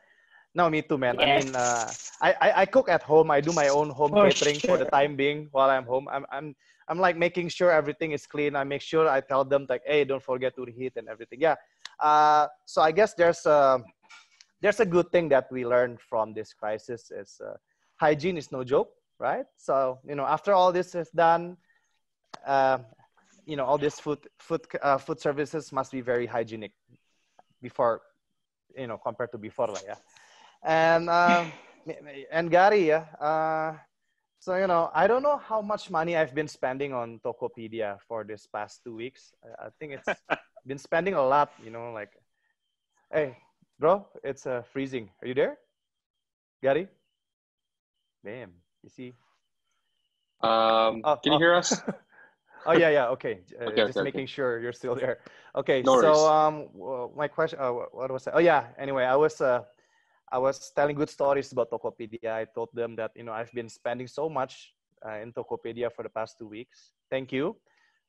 No, 0.57 0.67
me 0.67 0.81
too, 0.81 0.97
man. 0.97 1.15
Yes. 1.19 1.29
I 1.29 1.45
mean, 1.45 1.55
uh, 1.55 1.87
I, 2.25 2.29
I, 2.41 2.61
I 2.61 2.65
cook 2.65 2.89
at 2.89 3.03
home. 3.03 3.29
I 3.29 3.39
do 3.39 3.53
my 3.53 3.69
own 3.69 3.91
home 3.93 4.09
for 4.09 4.25
catering 4.27 4.57
sure. 4.57 4.75
for 4.75 4.77
the 4.83 4.89
time 4.89 5.15
being 5.15 5.47
while 5.53 5.69
I'm 5.69 5.85
home. 5.85 6.09
I'm 6.09 6.25
I'm 6.33 6.57
I'm 6.89 6.97
like 6.97 7.15
making 7.15 7.53
sure 7.53 7.69
everything 7.71 8.11
is 8.17 8.25
clean. 8.25 8.57
I 8.57 8.65
make 8.65 8.81
sure 8.81 9.07
I 9.07 9.21
tell 9.21 9.45
them 9.45 9.69
like, 9.69 9.85
hey, 9.85 10.03
don't 10.03 10.23
forget 10.23 10.57
to 10.57 10.65
reheat 10.65 10.97
and 10.97 11.07
everything. 11.07 11.39
Yeah. 11.39 11.55
Uh, 12.01 12.49
so 12.65 12.81
I 12.81 12.91
guess 12.91 13.13
there's 13.13 13.45
a 13.45 13.77
there's 14.59 14.81
a 14.81 14.89
good 14.89 15.13
thing 15.13 15.29
that 15.29 15.45
we 15.53 15.69
learned 15.69 16.01
from 16.01 16.33
this 16.33 16.51
crisis 16.51 17.11
is 17.13 17.39
uh, 17.45 17.53
hygiene 17.99 18.37
is 18.37 18.51
no 18.51 18.63
joke, 18.63 18.91
right? 19.19 19.45
So, 19.57 19.99
you 20.07 20.15
know, 20.15 20.25
after 20.25 20.53
all 20.53 20.71
this 20.71 20.95
is 20.95 21.09
done, 21.11 21.57
uh, 22.45 22.79
you 23.45 23.55
know 23.55 23.65
all 23.65 23.77
these 23.77 23.99
food 23.99 24.19
food 24.37 24.61
uh, 24.81 24.97
food 24.97 25.19
services 25.19 25.71
must 25.71 25.91
be 25.91 26.01
very 26.01 26.25
hygienic 26.25 26.71
before 27.61 28.01
you 28.77 28.87
know 28.87 28.97
compared 28.97 29.31
to 29.31 29.37
before 29.37 29.67
lah 29.67 29.81
yeah. 29.85 29.99
And 30.61 31.09
uh, 31.09 31.45
and 32.31 32.51
Gary 32.51 32.87
yeah 32.93 33.09
uh, 33.17 33.73
so 34.39 34.55
you 34.55 34.67
know 34.67 34.91
I 34.93 35.07
don't 35.07 35.23
know 35.23 35.37
how 35.41 35.61
much 35.61 35.89
money 35.89 36.15
I've 36.15 36.35
been 36.35 36.47
spending 36.47 36.93
on 36.93 37.19
Tokopedia 37.25 37.97
for 38.07 38.23
this 38.23 38.45
past 38.45 38.85
two 38.85 38.95
weeks. 38.95 39.33
I, 39.41 39.67
I 39.67 39.69
think 39.79 39.97
it's 39.97 40.09
been 40.69 40.77
spending 40.77 41.15
a 41.15 41.25
lot 41.25 41.49
you 41.63 41.73
know 41.73 41.91
like 41.91 42.13
hey 43.11 43.37
bro 43.79 44.05
it's 44.23 44.45
uh, 44.45 44.61
freezing. 44.69 45.09
Are 45.21 45.27
you 45.27 45.33
there? 45.33 45.57
Gary 46.61 46.87
damn. 48.23 48.51
You 48.83 48.89
see? 48.89 49.13
Um, 50.41 51.01
Oh, 51.03 51.15
can 51.17 51.33
you 51.33 51.37
oh. 51.37 51.39
hear 51.39 51.55
us? 51.55 51.81
oh 52.65 52.73
yeah 52.73 52.89
yeah. 52.89 53.07
Okay, 53.09 53.41
uh, 53.59 53.69
Okay, 53.69 53.83
just 53.85 53.99
okay, 53.99 54.03
making 54.03 54.27
sure 54.27 54.59
you're 54.59 54.73
still 54.75 54.95
there. 54.95 55.19
Okay 55.55 55.83
No 55.83 55.99
so 56.01 56.27
um 56.27 56.69
my 57.15 57.27
question 57.27 57.59
uh, 57.59 57.71
what 57.71 58.11
was 58.11 58.27
I? 58.27 58.31
oh 58.33 58.39
yeah. 58.39 58.67
Anyway 58.77 59.03
i 59.05 59.15
was 59.15 59.41
uh 59.41 59.63
i 60.31 60.37
was 60.37 60.71
telling 60.71 60.95
good 60.95 61.09
stories 61.09 61.51
about 61.51 61.69
tokopedia. 61.71 62.31
I 62.31 62.45
told 62.45 62.69
them 62.73 62.95
that 62.95 63.11
you 63.15 63.23
know 63.23 63.31
i've 63.33 63.51
been 63.51 63.69
spending 63.69 64.07
so 64.07 64.29
much 64.29 64.73
uh, 65.05 65.19
in 65.19 65.33
tokopedia 65.33 65.91
for 65.91 66.03
the 66.03 66.09
past 66.09 66.37
two 66.39 66.47
weeks. 66.47 66.91
Thank 67.09 67.31
you. 67.31 67.57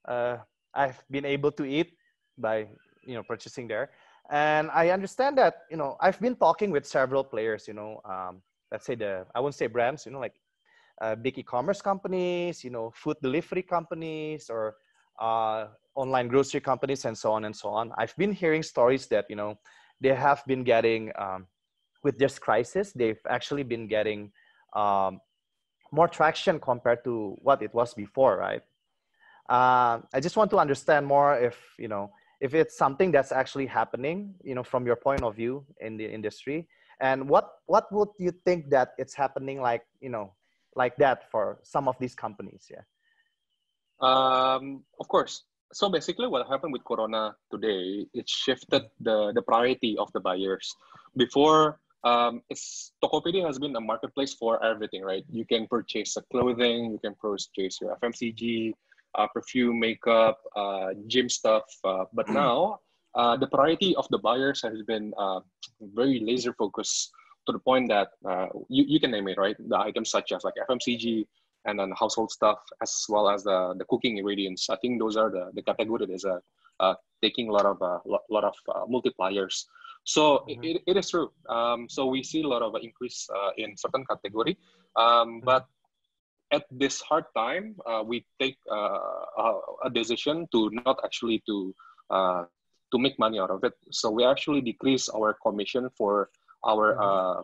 Uh 0.06 0.38
i've 0.74 1.02
been 1.10 1.24
able 1.26 1.52
to 1.52 1.64
eat 1.64 1.96
by 2.38 2.68
you 3.04 3.14
know 3.14 3.22
purchasing 3.22 3.68
there. 3.68 3.90
And 4.30 4.70
i 4.72 4.90
understand 4.90 5.38
that 5.38 5.66
you 5.70 5.76
know 5.76 5.96
i've 6.00 6.20
been 6.20 6.36
talking 6.36 6.70
with 6.70 6.86
several 6.86 7.24
players 7.24 7.66
you 7.66 7.74
know 7.74 8.00
um 8.04 8.42
let's 8.70 8.86
say 8.86 8.94
the 8.94 9.26
i 9.34 9.40
won't 9.40 9.54
say 9.54 9.66
brands 9.66 10.06
you 10.06 10.12
know 10.12 10.20
like 10.20 10.34
uh, 11.00 11.14
big 11.14 11.38
e-commerce 11.38 11.80
companies, 11.80 12.62
you 12.62 12.70
know, 12.70 12.92
food 12.94 13.16
delivery 13.22 13.62
companies, 13.62 14.50
or 14.50 14.76
uh, 15.18 15.66
online 15.94 16.28
grocery 16.28 16.60
companies, 16.60 17.04
and 17.04 17.16
so 17.16 17.32
on 17.32 17.44
and 17.44 17.56
so 17.56 17.68
on. 17.70 17.92
I've 17.96 18.16
been 18.16 18.32
hearing 18.32 18.62
stories 18.62 19.06
that 19.06 19.26
you 19.28 19.36
know 19.36 19.58
they 20.00 20.14
have 20.14 20.42
been 20.46 20.62
getting 20.62 21.10
um, 21.18 21.46
with 22.02 22.18
this 22.18 22.38
crisis. 22.38 22.92
They've 22.92 23.20
actually 23.28 23.62
been 23.62 23.86
getting 23.86 24.30
um, 24.76 25.20
more 25.92 26.08
traction 26.08 26.60
compared 26.60 27.02
to 27.04 27.36
what 27.42 27.62
it 27.62 27.72
was 27.74 27.94
before, 27.94 28.36
right? 28.36 28.62
Uh, 29.48 30.00
I 30.14 30.20
just 30.20 30.36
want 30.36 30.50
to 30.52 30.58
understand 30.58 31.06
more 31.06 31.38
if 31.38 31.58
you 31.78 31.88
know 31.88 32.10
if 32.40 32.54
it's 32.54 32.76
something 32.76 33.10
that's 33.10 33.32
actually 33.32 33.66
happening, 33.66 34.34
you 34.42 34.54
know, 34.54 34.62
from 34.62 34.86
your 34.86 34.96
point 34.96 35.22
of 35.22 35.36
view 35.36 35.64
in 35.80 35.96
the 35.96 36.06
industry, 36.06 36.68
and 37.00 37.28
what 37.28 37.60
what 37.66 37.90
would 37.92 38.08
you 38.18 38.32
think 38.44 38.70
that 38.70 38.92
it's 38.98 39.14
happening 39.14 39.60
like, 39.60 39.84
you 40.00 40.10
know, 40.10 40.32
like 40.76 40.96
that 40.96 41.30
for 41.30 41.58
some 41.62 41.88
of 41.88 41.96
these 41.98 42.14
companies 42.14 42.70
yeah 42.70 42.84
Um, 44.00 44.82
of 44.98 45.08
course. 45.08 45.44
So 45.72 45.88
basically, 45.88 46.26
what 46.26 46.48
happened 46.48 46.72
with 46.72 46.84
Corona 46.84 47.36
today, 47.52 48.06
it 48.14 48.26
shifted 48.28 48.82
the, 48.98 49.30
the 49.36 49.42
priority 49.42 49.94
of 49.98 50.10
the 50.12 50.20
buyers. 50.20 50.74
Before, 51.16 51.78
um, 52.02 52.42
it's 52.48 52.92
Tokopedia 53.04 53.46
has 53.46 53.58
been 53.58 53.76
a 53.76 53.80
marketplace 53.80 54.34
for 54.34 54.62
everything, 54.64 55.02
right? 55.02 55.24
You 55.28 55.44
can 55.44 55.68
purchase 55.68 56.16
a 56.16 56.22
clothing, 56.32 56.90
you 56.92 56.98
can 56.98 57.14
purchase 57.20 57.78
your 57.80 57.96
FMCG, 58.02 58.72
uh, 59.14 59.26
perfume, 59.34 59.78
makeup, 59.78 60.38
uh, 60.56 60.88
gym 61.06 61.28
stuff. 61.28 61.64
Uh, 61.84 62.04
but 62.12 62.28
now, 62.42 62.80
uh, 63.14 63.36
the 63.36 63.46
priority 63.46 63.94
of 63.96 64.06
the 64.10 64.18
buyers 64.18 64.62
has 64.62 64.82
been 64.82 65.12
uh, 65.18 65.40
very 65.80 66.20
laser 66.20 66.52
focused 66.54 67.10
to 67.46 67.52
the 67.52 67.58
point 67.58 67.88
that 67.88 68.08
uh, 68.28 68.46
you, 68.68 68.84
you 68.86 69.00
can 69.00 69.10
name 69.10 69.28
it, 69.28 69.38
right? 69.38 69.56
The 69.58 69.78
items 69.78 70.10
such 70.10 70.32
as 70.32 70.44
like 70.44 70.54
FMCG, 70.68 71.26
and 71.66 71.78
then 71.78 71.92
household 71.98 72.30
stuff 72.30 72.58
as 72.82 73.04
well 73.08 73.28
as 73.28 73.42
the, 73.44 73.74
the 73.78 73.84
cooking 73.86 74.16
ingredients. 74.18 74.70
I 74.70 74.76
think 74.76 74.98
those 74.98 75.16
are 75.16 75.30
the, 75.30 75.50
the 75.54 75.62
category 75.62 76.06
that 76.06 76.12
is 76.12 76.24
uh, 76.24 76.38
uh, 76.80 76.94
taking 77.22 77.48
a 77.48 77.52
lot 77.52 77.66
of 77.66 77.82
uh, 77.82 77.98
lot, 78.06 78.22
lot 78.30 78.44
of 78.44 78.54
uh, 78.74 78.86
multipliers. 78.86 79.64
So 80.04 80.44
Mhm. 80.48 80.64
it, 80.64 80.82
it 80.86 80.96
is 80.96 81.10
true. 81.10 81.30
Um, 81.48 81.88
so 81.88 82.06
we 82.06 82.22
see 82.22 82.42
a 82.42 82.48
lot 82.48 82.62
of 82.62 82.74
increase 82.82 83.28
uh, 83.34 83.50
in 83.58 83.76
certain 83.76 84.04
category, 84.06 84.56
um, 84.96 85.40
but 85.44 85.66
at 86.52 86.64
this 86.70 87.00
hard 87.00 87.24
time, 87.36 87.76
uh, 87.86 88.02
we 88.04 88.24
take 88.40 88.56
uh, 88.70 88.98
a, 89.38 89.60
a 89.84 89.90
decision 89.90 90.48
to 90.52 90.70
not 90.72 90.98
actually 91.04 91.42
to 91.46 91.74
uh, 92.10 92.44
to 92.92 92.98
make 92.98 93.18
money 93.18 93.38
out 93.38 93.50
of 93.50 93.64
it. 93.64 93.74
So 93.90 94.10
we 94.10 94.24
actually 94.24 94.60
decrease 94.60 95.08
our 95.08 95.34
commission 95.34 95.88
for 95.96 96.30
our 96.64 97.00
uh, 97.00 97.42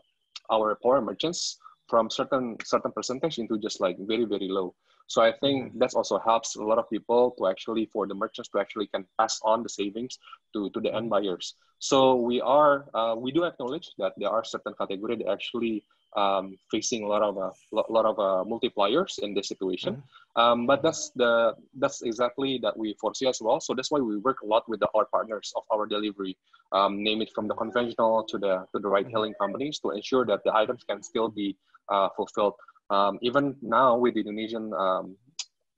our 0.50 0.76
power 0.82 1.00
merchants 1.00 1.59
from 1.88 2.11
certain 2.11 2.56
certain 2.64 2.92
percentage 2.92 3.38
into 3.38 3.59
just 3.59 3.80
like 3.80 3.96
very 3.98 4.24
very 4.24 4.48
low. 4.48 4.74
So 5.06 5.22
I 5.22 5.32
think 5.32 5.78
that 5.78 5.94
also 5.94 6.18
helps 6.18 6.56
a 6.56 6.62
lot 6.62 6.78
of 6.78 6.90
people 6.90 7.35
to 7.38 7.46
actually 7.46 7.87
for 7.87 8.06
the 8.06 8.14
merchants 8.14 8.50
to 8.50 8.59
actually 8.59 8.88
can 8.88 9.06
pass 9.18 9.40
on 9.42 9.62
the 9.62 9.68
savings 9.68 10.18
to 10.52 10.70
to 10.70 10.80
the 10.80 10.92
end 10.92 11.11
buyers. 11.11 11.54
So 11.78 12.16
we 12.16 12.40
are 12.40 12.87
uh, 12.94 13.14
we 13.16 13.30
do 13.30 13.44
acknowledge 13.44 13.90
that 13.98 14.14
there 14.16 14.30
are 14.30 14.44
certain 14.44 14.74
category 14.74 15.16
that 15.16 15.28
actually 15.28 15.85
um, 16.16 16.57
facing 16.71 17.05
a 17.05 17.07
lot 17.07 17.23
of 17.23 17.37
uh, 17.38 17.51
lo- 17.73 17.87
lot 17.88 18.07
of 18.07 18.19
uh, 18.19 18.45
multipliers 18.49 19.19
in 19.19 19.35
this 19.35 19.49
situation. 19.49 20.03
Um, 20.37 20.66
but 20.66 20.83
that's 20.83 21.11
the 21.16 21.55
that's 21.79 22.03
exactly 22.03 22.59
that 22.62 22.77
we 22.77 22.95
foresee 23.01 23.27
as 23.27 23.40
well. 23.40 23.61
So 23.61 23.75
that's 23.75 23.90
why 23.90 24.01
we 24.01 24.19
work 24.19 24.42
a 24.42 24.47
lot 24.47 24.69
with 24.69 24.81
the, 24.81 24.88
our 24.95 25.07
partners 25.07 25.53
of 25.57 25.62
our 25.73 25.87
delivery, 25.87 26.37
um, 26.73 27.03
name 27.03 27.23
it 27.23 27.31
from 27.35 27.49
the 27.49 27.55
conventional 27.55 28.25
to 28.25 28.38
the 28.38 28.66
to 28.73 28.79
the 28.81 28.88
ride 28.88 29.09
hailing 29.09 29.35
companies 29.40 29.79
to 29.81 29.90
ensure 29.90 30.25
that 30.27 30.45
the 30.45 30.55
items 30.55 30.85
can 30.88 31.03
still 31.03 31.29
be 31.29 31.57
uh, 31.88 32.09
fulfilled. 32.16 32.55
Um, 32.90 33.19
even 33.21 33.57
now 33.62 33.97
with 33.97 34.14
the 34.14 34.21
Indonesian 34.21 34.73
um, 34.75 35.16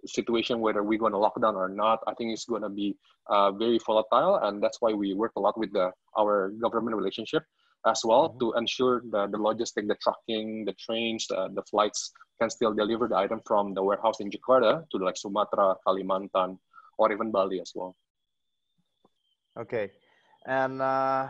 situation, 0.07 0.61
whether 0.61 0.83
we're 0.83 0.99
going 0.99 1.13
to 1.13 1.19
lock 1.19 1.41
down 1.41 1.57
or 1.57 1.69
not, 1.69 2.01
I 2.07 2.15
think 2.15 2.33
it's 2.33 2.45
going 2.45 2.63
to 2.63 2.69
be 2.69 2.97
uh, 3.29 3.53
very 3.53 3.79
volatile, 3.85 4.37
and 4.43 4.63
that's 4.63 4.81
why 4.81 4.93
we 4.93 5.15
work 5.15 5.33
a 5.37 5.41
lot 5.41 5.59
with 5.59 5.73
the 5.73 5.91
our 6.19 6.51
government 6.61 6.97
relationship 6.97 7.45
as 7.89 8.03
well 8.05 8.35
Mhm. 8.35 8.39
to 8.41 8.53
ensure 8.57 9.03
the, 9.11 9.27
the 9.29 9.39
logistic, 9.39 9.89
the 9.89 9.97
trucking, 10.03 10.65
the 10.65 10.75
trains, 10.75 11.27
the, 11.29 11.49
the 11.55 11.63
flights 11.71 12.13
can 12.41 12.51
still 12.51 12.75
deliver 12.75 13.09
the 13.09 13.17
item 13.17 13.41
from 13.47 13.75
the 13.75 13.83
warehouse 13.83 14.21
in 14.21 14.31
Jakarta 14.31 14.85
to 14.91 14.99
like 14.99 15.17
Sumatra, 15.17 15.75
Kalimantan, 15.87 16.59
or 16.99 17.13
even 17.13 17.31
Bali 17.33 17.61
as 17.61 17.73
well. 17.75 17.97
okay 19.59 19.91
and 20.47 20.81
uh 20.83 21.29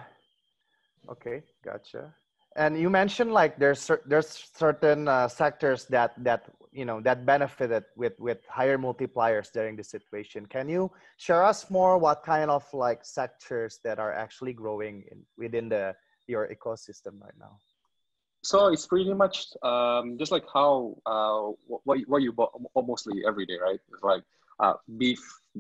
okay 1.10 1.42
gotcha 1.64 2.14
and 2.56 2.78
you 2.78 2.90
mentioned 2.90 3.32
like 3.32 3.58
there's 3.58 3.80
cer- 3.80 4.02
there's 4.06 4.28
certain 4.56 5.08
uh, 5.08 5.28
sectors 5.28 5.86
that 5.86 6.12
that 6.22 6.46
you 6.72 6.84
know 6.84 7.00
that 7.00 7.24
benefited 7.26 7.84
with 7.96 8.18
with 8.18 8.38
higher 8.48 8.78
multipliers 8.78 9.50
during 9.52 9.76
the 9.76 9.84
situation 9.84 10.46
can 10.46 10.68
you 10.68 10.90
share 11.16 11.44
us 11.44 11.70
more 11.70 11.98
what 11.98 12.22
kind 12.22 12.50
of 12.50 12.64
like 12.72 13.04
sectors 13.04 13.80
that 13.84 13.98
are 13.98 14.12
actually 14.12 14.52
growing 14.52 15.04
in, 15.10 15.22
within 15.36 15.68
the 15.68 15.94
your 16.28 16.46
ecosystem 16.48 17.20
right 17.20 17.38
now 17.40 17.58
So 18.44 18.70
it's 18.70 18.86
pretty 18.86 19.12
much 19.12 19.50
um, 19.66 20.16
just 20.16 20.30
like 20.30 20.46
how 20.54 20.94
uh, 21.04 21.52
what, 21.66 21.98
what 22.06 22.22
you 22.22 22.32
bought 22.32 22.54
mostly 22.76 23.26
every 23.26 23.46
day, 23.46 23.58
right? 23.58 23.80
It's 23.92 24.02
like 24.02 24.22
uh, 24.62 24.74
beef, 24.96 25.18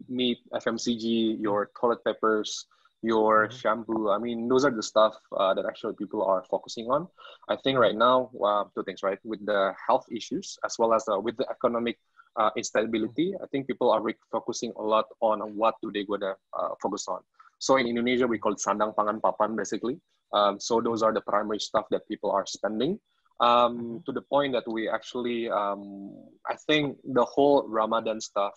meat, 0.08 0.38
FMCG, 0.54 1.36
your 1.42 1.70
toilet 1.74 2.04
peppers, 2.06 2.66
your 3.02 3.48
Mhm. 3.48 3.52
shampoo. 3.60 4.10
I 4.14 4.18
mean, 4.22 4.48
those 4.48 4.64
are 4.64 4.70
the 4.70 4.82
stuff 4.82 5.18
uh, 5.34 5.52
that 5.58 5.66
actually 5.66 5.94
people 5.98 6.22
are 6.22 6.44
focusing 6.46 6.86
on. 6.90 7.08
I 7.48 7.56
think 7.56 7.78
right 7.78 7.96
now, 7.96 8.30
uh, 8.38 8.64
two 8.74 8.84
things, 8.84 9.02
right? 9.02 9.18
With 9.24 9.44
the 9.44 9.74
health 9.86 10.06
issues 10.10 10.58
as 10.64 10.78
well 10.78 10.94
as 10.94 11.04
uh, 11.10 11.18
with 11.20 11.36
the 11.36 11.48
economic 11.50 11.98
uh, 12.36 12.50
instability, 12.56 13.34
I 13.42 13.46
think 13.50 13.66
people 13.66 13.90
are 13.90 14.00
re- 14.02 14.18
focusing 14.30 14.72
a 14.76 14.82
lot 14.82 15.06
on 15.20 15.40
what 15.56 15.74
do 15.82 15.90
they 15.92 16.04
gonna 16.04 16.34
uh, 16.54 16.72
focus 16.80 17.08
on. 17.08 17.20
So 17.58 17.76
in 17.76 17.86
Indonesia, 17.86 18.26
we 18.26 18.38
call 18.38 18.52
it 18.54 18.62
sandang 18.62 18.94
pangan 18.94 19.20
papan, 19.20 19.56
basically. 19.56 20.00
Um, 20.32 20.60
so 20.60 20.80
those 20.80 21.02
are 21.02 21.12
the 21.12 21.20
primary 21.20 21.60
stuff 21.60 21.86
that 21.90 22.06
people 22.08 22.30
are 22.30 22.46
spending. 22.46 22.98
Um, 23.40 24.02
to 24.04 24.12
the 24.12 24.22
point 24.22 24.52
that 24.54 24.66
we 24.66 24.88
actually, 24.88 25.48
um, 25.48 26.12
I 26.46 26.56
think 26.66 26.98
the 27.04 27.24
whole 27.24 27.66
Ramadan 27.68 28.20
stuff, 28.20 28.54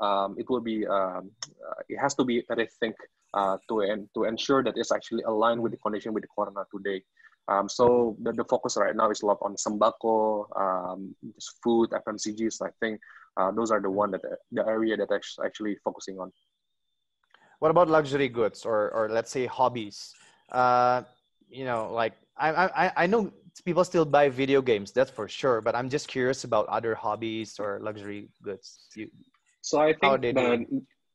um, 0.00 0.34
it 0.38 0.46
will 0.50 0.60
be, 0.60 0.86
um, 0.86 1.30
uh, 1.46 1.80
it 1.88 1.98
has 1.98 2.14
to 2.16 2.24
be 2.24 2.42
rethink 2.50 2.94
uh, 3.34 3.58
to 3.68 3.82
en- 3.82 4.08
to 4.14 4.24
ensure 4.24 4.62
that 4.64 4.74
it's 4.76 4.90
actually 4.92 5.22
aligned 5.22 5.62
with 5.62 5.72
the 5.72 5.78
condition 5.78 6.12
with 6.12 6.24
the 6.24 6.28
corona 6.34 6.64
today. 6.74 7.02
Um, 7.48 7.68
so 7.68 8.16
the, 8.22 8.32
the 8.32 8.44
focus 8.44 8.76
right 8.76 8.96
now 8.96 9.10
is 9.10 9.22
a 9.22 9.26
lot 9.26 9.38
on 9.42 9.54
sembako, 9.54 10.46
um, 10.60 11.14
just 11.34 11.62
food, 11.62 11.90
FMCGs. 11.90 12.60
I 12.62 12.70
think 12.80 13.00
uh, 13.36 13.52
those 13.52 13.70
are 13.70 13.80
the 13.80 13.90
one 13.90 14.10
that 14.10 14.22
the 14.50 14.66
area 14.66 14.96
that 14.96 15.12
act- 15.12 15.38
actually 15.44 15.76
focusing 15.84 16.18
on. 16.18 16.32
what 17.60 17.70
about 17.70 17.88
luxury 17.88 18.28
goods 18.28 18.64
or 18.64 18.90
or 18.92 19.08
let's 19.08 19.30
say 19.30 19.46
hobbies 19.46 20.14
uh 20.52 21.02
you 21.48 21.64
know 21.64 21.92
like 21.92 22.12
i 22.36 22.50
i 22.50 22.92
i 23.04 23.06
know 23.06 23.32
people 23.64 23.84
still 23.84 24.04
buy 24.04 24.28
video 24.28 24.60
games 24.62 24.92
that's 24.92 25.10
for 25.10 25.28
sure 25.28 25.60
but 25.60 25.74
i'm 25.74 25.88
just 25.88 26.08
curious 26.08 26.44
about 26.44 26.66
other 26.68 26.94
hobbies 26.94 27.58
or 27.58 27.78
luxury 27.82 28.28
goods 28.42 28.80
you, 28.94 29.08
So 29.62 29.78
I 29.80 29.92
think 29.92 30.22
the, 30.32 30.58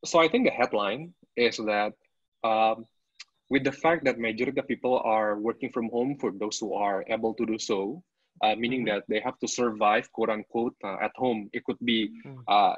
so 0.05 0.19
I 0.19 0.27
think 0.27 0.45
the 0.45 0.51
headline 0.51 1.13
is 1.35 1.57
that 1.57 1.93
um, 2.43 2.85
with 3.49 3.63
the 3.63 3.71
fact 3.71 4.05
that 4.05 4.19
majority 4.19 4.59
of 4.59 4.67
people 4.67 4.99
are 5.03 5.37
working 5.39 5.69
from 5.71 5.89
home 5.89 6.17
for 6.19 6.31
those 6.31 6.59
who 6.59 6.73
are 6.73 7.03
able 7.07 7.33
to 7.35 7.45
do 7.45 7.57
so, 7.57 8.03
uh, 8.43 8.55
meaning 8.55 8.83
Mhm. 8.83 8.85
that 8.85 9.03
they 9.09 9.19
have 9.19 9.37
to 9.39 9.47
survive 9.47 10.11
quote 10.11 10.29
unquote 10.29 10.75
uh, 10.83 10.97
at 11.01 11.11
home. 11.15 11.49
It 11.53 11.63
could 11.65 11.79
be 11.83 12.11
Mm. 12.25 12.47
uh, 12.47 12.75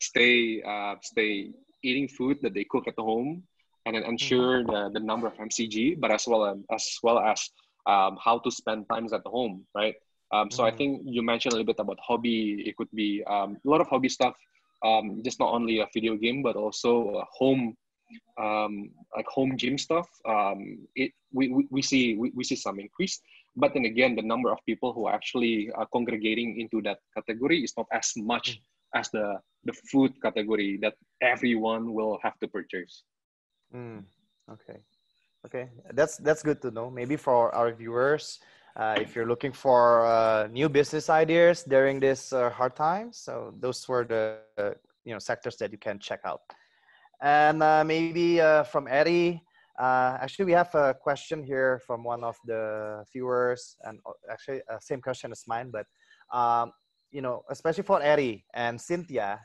stay 0.00 0.62
uh, 0.62 0.96
stay 1.02 1.52
eating 1.82 2.08
food 2.08 2.38
that 2.42 2.54
they 2.54 2.64
cook 2.64 2.86
at 2.88 2.94
home, 2.98 3.42
and 3.86 3.96
then 3.96 4.04
ensure 4.04 4.64
the, 4.64 4.90
the 4.92 5.00
number 5.00 5.26
of 5.26 5.34
MCG, 5.34 6.00
but 6.00 6.10
as 6.10 6.26
well 6.26 6.46
as, 6.46 6.56
as 6.70 6.98
well 7.02 7.18
as 7.18 7.50
um, 7.86 8.16
how 8.22 8.38
to 8.38 8.50
spend 8.50 8.88
times 8.88 9.12
at 9.12 9.22
home, 9.26 9.64
right? 9.74 9.94
Um, 10.32 10.50
so 10.50 10.62
mm-hmm. 10.62 10.74
I 10.74 10.76
think 10.76 11.02
you 11.04 11.22
mentioned 11.22 11.52
a 11.52 11.56
little 11.56 11.66
bit 11.66 11.78
about 11.78 11.98
hobby. 12.00 12.64
It 12.66 12.76
could 12.76 12.90
be 12.94 13.22
um, 13.26 13.58
a 13.64 13.68
lot 13.68 13.80
of 13.80 13.88
hobby 13.88 14.08
stuff, 14.08 14.34
um, 14.84 15.22
just 15.24 15.38
not 15.38 15.52
only 15.52 15.80
a 15.80 15.86
video 15.92 16.16
game, 16.16 16.42
but 16.42 16.56
also 16.56 17.16
a 17.16 17.24
home, 17.30 17.76
um, 18.40 18.90
like 19.14 19.26
home 19.26 19.56
gym 19.56 19.76
stuff. 19.76 20.08
Um, 20.26 20.88
it 20.96 21.12
we, 21.32 21.48
we, 21.48 21.68
we 21.70 21.82
see 21.82 22.16
we, 22.16 22.32
we 22.34 22.42
see 22.42 22.56
some 22.56 22.80
increase, 22.80 23.20
but 23.54 23.74
then 23.74 23.84
again, 23.84 24.16
the 24.16 24.22
number 24.22 24.50
of 24.50 24.58
people 24.66 24.92
who 24.92 25.06
are 25.06 25.14
actually 25.14 25.70
uh, 25.78 25.84
congregating 25.92 26.58
into 26.58 26.80
that 26.82 26.98
category 27.14 27.62
is 27.62 27.74
not 27.76 27.86
as 27.92 28.12
much 28.16 28.56
mm. 28.56 28.98
as 28.98 29.10
the 29.10 29.38
the 29.64 29.72
food 29.92 30.12
category 30.22 30.78
that 30.80 30.94
everyone 31.22 31.92
will 31.92 32.18
have 32.22 32.38
to 32.40 32.48
purchase. 32.48 33.04
Mm. 33.74 34.04
Okay, 34.52 34.78
okay, 35.46 35.68
that's 35.92 36.16
that's 36.18 36.42
good 36.42 36.60
to 36.62 36.70
know. 36.70 36.90
Maybe 36.90 37.16
for 37.16 37.54
our 37.54 37.72
viewers 37.72 38.38
uh, 38.76 38.98
if 39.00 39.14
you're 39.14 39.26
looking 39.26 39.52
for 39.52 40.06
uh, 40.06 40.48
new 40.48 40.68
business 40.68 41.08
ideas 41.08 41.62
during 41.64 42.00
this 42.00 42.32
uh, 42.32 42.50
hard 42.50 42.76
time, 42.76 43.12
so 43.12 43.54
those 43.58 43.88
were 43.88 44.04
the 44.04 44.76
you 45.04 45.12
know 45.12 45.18
sectors 45.18 45.56
that 45.56 45.72
you 45.72 45.78
can 45.78 45.98
check 45.98 46.20
out. 46.24 46.42
And 47.22 47.62
uh, 47.62 47.84
maybe 47.84 48.40
uh, 48.40 48.64
from 48.64 48.86
Eddie, 48.88 49.42
uh, 49.78 50.18
actually 50.20 50.46
we 50.46 50.52
have 50.52 50.74
a 50.74 50.94
question 50.94 51.42
here 51.42 51.80
from 51.86 52.04
one 52.04 52.22
of 52.24 52.36
the 52.44 53.04
viewers, 53.12 53.76
and 53.82 53.98
actually 54.30 54.62
same 54.80 55.00
question 55.00 55.32
as 55.32 55.44
mine, 55.46 55.70
but 55.72 55.86
um, 56.36 56.72
you 57.10 57.22
know 57.22 57.42
especially 57.50 57.84
for 57.84 58.02
Eddie 58.02 58.44
and 58.54 58.80
Cynthia, 58.80 59.40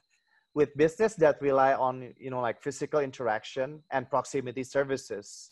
with 0.53 0.75
business 0.75 1.15
that 1.15 1.41
rely 1.41 1.73
on 1.73 2.13
you 2.17 2.29
know 2.29 2.41
like 2.41 2.61
physical 2.61 2.99
interaction 2.99 3.83
and 3.91 4.09
proximity 4.09 4.63
services. 4.63 5.49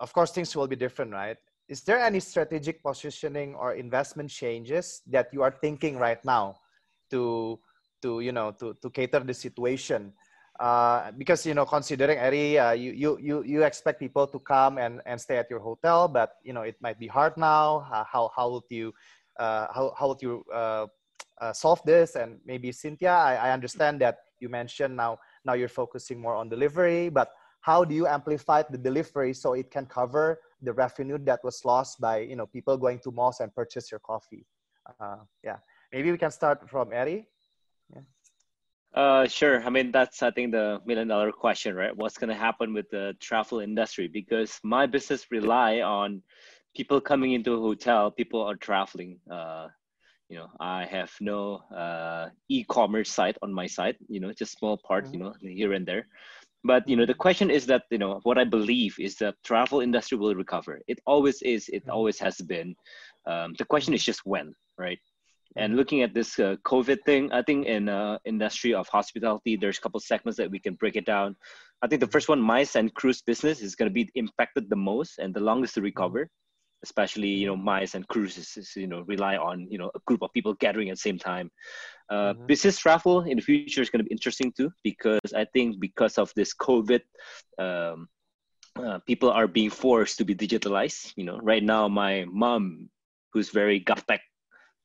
of 0.00 0.12
course, 0.14 0.30
things 0.32 0.56
will 0.56 0.66
be 0.66 0.76
different, 0.76 1.12
right? 1.12 1.36
is 1.70 1.82
there 1.86 2.02
any 2.02 2.18
strategic 2.18 2.82
positioning 2.82 3.54
or 3.54 3.74
investment 3.74 4.28
changes 4.28 5.00
that 5.06 5.30
you 5.32 5.40
are 5.40 5.54
thinking 5.62 5.96
right 5.96 6.18
now 6.26 6.58
to 7.08 7.56
to 8.02 8.18
you 8.18 8.34
know 8.34 8.50
to 8.50 8.74
to 8.82 8.90
cater 8.90 9.22
the 9.22 9.32
situation 9.32 10.12
uh, 10.58 11.14
because 11.16 11.46
you 11.46 11.54
know 11.54 11.64
considering 11.64 12.18
Eri, 12.18 12.58
uh, 12.58 12.72
you, 12.72 12.90
you 12.90 13.18
you 13.22 13.36
you 13.46 13.62
expect 13.62 14.00
people 14.00 14.26
to 14.26 14.38
come 14.40 14.76
and 14.78 15.00
and 15.06 15.18
stay 15.22 15.38
at 15.38 15.48
your 15.48 15.60
hotel 15.62 16.08
but 16.08 16.34
you 16.42 16.52
know 16.52 16.66
it 16.66 16.74
might 16.82 16.98
be 16.98 17.06
hard 17.06 17.38
now 17.38 17.86
uh, 17.94 18.02
how 18.04 18.28
how 18.34 18.50
would 18.50 18.66
you 18.68 18.92
uh, 19.38 19.70
how 19.70 19.94
how 19.96 20.08
would 20.08 20.20
you 20.20 20.42
uh, 21.40 21.52
solve 21.52 21.80
this 21.84 22.16
and 22.16 22.38
maybe 22.44 22.72
Cynthia 22.72 23.12
I, 23.12 23.34
I 23.48 23.52
understand 23.52 24.00
that 24.00 24.18
you 24.40 24.48
mentioned 24.48 24.96
now 24.96 25.18
now 25.44 25.54
you're 25.54 25.68
focusing 25.68 26.20
more 26.20 26.34
on 26.34 26.48
delivery 26.48 27.08
but 27.08 27.30
how 27.60 27.84
do 27.84 27.94
you 27.94 28.06
amplify 28.06 28.62
the 28.68 28.78
delivery 28.78 29.32
so 29.34 29.52
it 29.52 29.70
can 29.70 29.86
cover 29.86 30.40
the 30.62 30.72
revenue 30.72 31.18
that 31.24 31.40
was 31.44 31.64
lost 31.64 32.00
by 32.00 32.18
you 32.18 32.36
know 32.36 32.46
people 32.46 32.76
going 32.76 32.98
to 33.00 33.10
malls 33.10 33.40
and 33.40 33.54
purchase 33.54 33.90
your 33.90 34.00
coffee 34.00 34.46
uh, 35.00 35.16
yeah 35.44 35.56
maybe 35.92 36.10
we 36.10 36.18
can 36.18 36.30
start 36.30 36.68
from 36.68 36.92
Eri. 36.92 37.26
yeah. 37.94 38.02
Uh, 38.92 39.26
sure. 39.26 39.62
I 39.62 39.70
mean, 39.70 39.92
that's 39.92 40.20
I 40.22 40.32
think 40.32 40.50
the 40.50 40.80
million 40.84 41.06
dollar 41.06 41.30
question, 41.30 41.76
right? 41.76 41.96
What's 41.96 42.18
going 42.18 42.30
to 42.30 42.34
happen 42.34 42.74
with 42.74 42.90
the 42.90 43.14
travel 43.20 43.60
industry? 43.60 44.08
Because 44.08 44.58
my 44.64 44.86
business 44.86 45.30
rely 45.30 45.80
on 45.80 46.22
people 46.74 47.00
coming 47.00 47.32
into 47.32 47.52
a 47.52 47.60
hotel. 47.60 48.10
People 48.10 48.42
are 48.42 48.56
traveling. 48.56 49.20
Uh, 49.30 49.68
you 50.30 50.38
know, 50.38 50.48
I 50.60 50.86
have 50.86 51.10
no 51.20 51.56
uh, 51.76 52.28
e-commerce 52.48 53.10
site 53.10 53.36
on 53.42 53.52
my 53.52 53.66
site. 53.66 53.96
You 54.08 54.20
know, 54.20 54.32
just 54.32 54.58
small 54.58 54.78
part. 54.78 55.04
Mm-hmm. 55.04 55.14
You 55.14 55.20
know, 55.20 55.34
here 55.42 55.72
and 55.74 55.84
there 55.84 56.06
but 56.64 56.86
you 56.88 56.96
know 56.96 57.06
the 57.06 57.14
question 57.14 57.50
is 57.50 57.66
that 57.66 57.82
you 57.90 57.98
know 57.98 58.20
what 58.24 58.38
i 58.38 58.44
believe 58.44 58.94
is 58.98 59.16
that 59.16 59.34
travel 59.44 59.80
industry 59.80 60.18
will 60.18 60.34
recover 60.34 60.80
it 60.88 60.98
always 61.06 61.40
is 61.42 61.68
it 61.68 61.82
mm-hmm. 61.82 61.90
always 61.90 62.18
has 62.18 62.36
been 62.36 62.74
um, 63.26 63.54
the 63.58 63.64
question 63.64 63.94
is 63.94 64.04
just 64.04 64.20
when 64.24 64.54
right 64.78 64.98
and 65.56 65.70
mm-hmm. 65.70 65.78
looking 65.78 66.02
at 66.02 66.14
this 66.14 66.38
uh, 66.38 66.56
covid 66.64 66.98
thing 67.06 67.32
i 67.32 67.42
think 67.42 67.66
in 67.66 67.88
uh, 67.88 68.18
industry 68.24 68.74
of 68.74 68.86
hospitality 68.88 69.56
there's 69.56 69.78
a 69.78 69.80
couple 69.80 70.00
segments 70.00 70.36
that 70.36 70.50
we 70.50 70.58
can 70.58 70.74
break 70.74 70.96
it 70.96 71.06
down 71.06 71.34
i 71.82 71.86
think 71.86 72.00
the 72.00 72.06
first 72.14 72.28
one 72.28 72.40
MICE 72.40 72.76
and 72.76 72.94
cruise 72.94 73.22
business 73.22 73.60
is 73.60 73.74
going 73.74 73.88
to 73.88 73.94
be 73.94 74.08
impacted 74.14 74.68
the 74.68 74.76
most 74.76 75.18
and 75.18 75.34
the 75.34 75.40
longest 75.40 75.74
to 75.74 75.80
recover 75.80 76.28
especially 76.82 77.28
you 77.28 77.46
know 77.46 77.56
MICE 77.56 77.94
and 77.94 78.08
cruises 78.08 78.72
you 78.76 78.86
know 78.86 79.02
rely 79.02 79.36
on 79.36 79.66
you 79.70 79.78
know 79.78 79.90
a 79.94 80.00
group 80.06 80.22
of 80.22 80.32
people 80.32 80.54
gathering 80.54 80.88
at 80.88 80.96
the 80.96 81.00
same 81.00 81.18
time 81.18 81.50
uh, 82.08 82.32
mm-hmm. 82.32 82.46
business 82.46 82.78
travel 82.78 83.22
in 83.22 83.36
the 83.36 83.42
future 83.42 83.82
is 83.82 83.90
going 83.90 84.00
to 84.00 84.08
be 84.08 84.12
interesting 84.12 84.52
too 84.52 84.70
because 84.82 85.32
i 85.36 85.44
think 85.44 85.78
because 85.78 86.18
of 86.18 86.32
this 86.34 86.54
covid 86.54 87.02
um, 87.58 88.08
uh, 88.76 88.98
people 89.06 89.30
are 89.30 89.46
being 89.46 89.70
forced 89.70 90.18
to 90.18 90.24
be 90.24 90.34
digitalized 90.34 91.12
you 91.16 91.24
know 91.24 91.38
right 91.42 91.62
now 91.62 91.88
my 91.88 92.24
mom 92.30 92.88
who's 93.32 93.50
very 93.50 93.80
gaptek 93.80 94.20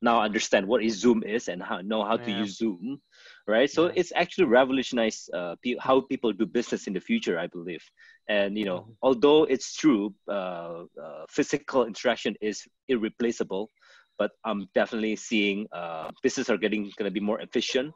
now 0.02 0.20
understand 0.20 0.66
what 0.66 0.82
is 0.82 0.98
zoom 0.98 1.22
is 1.22 1.48
and 1.48 1.62
how 1.62 1.80
know 1.80 2.04
how 2.04 2.18
yeah. 2.18 2.24
to 2.24 2.30
use 2.32 2.58
zoom 2.58 3.00
right 3.46 3.70
so 3.70 3.86
it's 3.94 4.12
actually 4.14 4.44
revolutionized 4.44 5.30
uh, 5.32 5.54
pe- 5.62 5.76
how 5.80 6.00
people 6.00 6.32
do 6.32 6.46
business 6.46 6.86
in 6.86 6.92
the 6.92 7.00
future 7.00 7.38
i 7.38 7.46
believe 7.46 7.82
and 8.28 8.58
you 8.58 8.64
know 8.64 8.80
mm-hmm. 8.80 8.92
although 9.02 9.44
it's 9.44 9.74
true 9.74 10.12
uh, 10.28 10.82
uh, 11.02 11.24
physical 11.28 11.86
interaction 11.86 12.34
is 12.40 12.62
irreplaceable 12.88 13.70
but 14.18 14.32
i'm 14.44 14.68
definitely 14.74 15.16
seeing 15.16 15.66
uh, 15.72 16.10
business 16.22 16.50
are 16.50 16.58
getting 16.58 16.84
going 16.96 17.08
to 17.08 17.10
be 17.10 17.20
more 17.20 17.40
efficient 17.40 17.92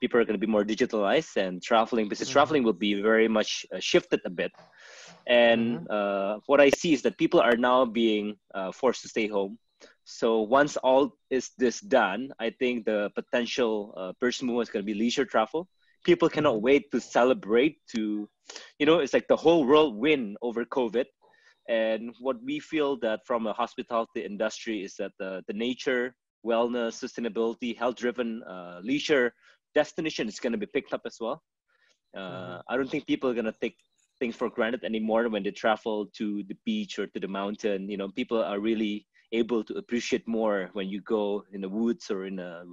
people 0.00 0.18
are 0.18 0.24
going 0.24 0.38
to 0.38 0.46
be 0.46 0.50
more 0.50 0.64
digitalized 0.64 1.36
and 1.36 1.62
traveling 1.62 2.08
business 2.08 2.28
mm-hmm. 2.28 2.38
traveling 2.38 2.62
will 2.62 2.72
be 2.72 3.00
very 3.00 3.28
much 3.28 3.66
uh, 3.74 3.80
shifted 3.80 4.20
a 4.24 4.30
bit 4.30 4.52
and 5.26 5.80
mm-hmm. 5.80 5.84
Uh, 5.90 6.38
what 6.46 6.60
i 6.60 6.70
see 6.70 6.92
is 6.92 7.02
that 7.02 7.16
people 7.18 7.40
are 7.40 7.56
now 7.56 7.84
being 7.84 8.36
forced 8.72 9.02
to 9.02 9.08
stay 9.08 9.26
home 9.26 9.58
so 10.04 10.42
once 10.42 10.76
all 10.76 11.16
is 11.30 11.50
this 11.56 11.80
done, 11.80 12.30
I 12.38 12.50
think 12.50 12.84
the 12.84 13.10
potential 13.14 13.94
uh, 13.96 14.12
first 14.20 14.42
move 14.42 14.60
is 14.62 14.68
going 14.68 14.84
to 14.84 14.86
be 14.86 14.98
leisure 14.98 15.24
travel. 15.24 15.68
People 16.04 16.28
cannot 16.28 16.56
mm-hmm. 16.56 16.64
wait 16.64 16.90
to 16.92 17.00
celebrate. 17.00 17.78
To, 17.94 18.28
you 18.78 18.86
know, 18.86 18.98
it's 18.98 19.14
like 19.14 19.28
the 19.28 19.36
whole 19.36 19.64
world 19.64 19.96
win 19.96 20.36
over 20.42 20.64
COVID. 20.64 21.06
And 21.68 22.14
what 22.20 22.36
we 22.44 22.60
feel 22.60 22.98
that 22.98 23.20
from 23.26 23.46
a 23.46 23.54
hospitality 23.54 24.24
industry 24.24 24.84
is 24.84 24.96
that 24.96 25.12
the, 25.18 25.42
the 25.48 25.54
nature, 25.54 26.14
wellness, 26.44 27.00
sustainability, 27.00 27.76
health-driven 27.76 28.42
uh, 28.42 28.80
leisure 28.82 29.32
destination 29.74 30.28
is 30.28 30.38
going 30.38 30.52
to 30.52 30.58
be 30.58 30.66
picked 30.66 30.92
up 30.92 31.00
as 31.06 31.16
well. 31.18 31.42
Uh, 32.14 32.20
mm-hmm. 32.20 32.60
I 32.68 32.76
don't 32.76 32.90
think 32.90 33.06
people 33.06 33.30
are 33.30 33.34
going 33.34 33.46
to 33.46 33.56
take 33.62 33.76
things 34.18 34.36
for 34.36 34.50
granted 34.50 34.84
anymore 34.84 35.30
when 35.30 35.42
they 35.42 35.50
travel 35.50 36.06
to 36.18 36.44
the 36.46 36.56
beach 36.66 36.98
or 36.98 37.06
to 37.06 37.18
the 37.18 37.26
mountain. 37.26 37.88
You 37.88 37.96
know, 37.96 38.08
people 38.08 38.42
are 38.42 38.60
really 38.60 39.06
able 39.34 39.64
to 39.64 39.74
appreciate 39.74 40.26
more 40.26 40.70
when 40.72 40.88
you 40.88 41.00
go 41.02 41.44
in 41.52 41.60
the 41.60 41.68
woods 41.68 42.10
or 42.10 42.26
in 42.26 42.38
a 42.38 42.64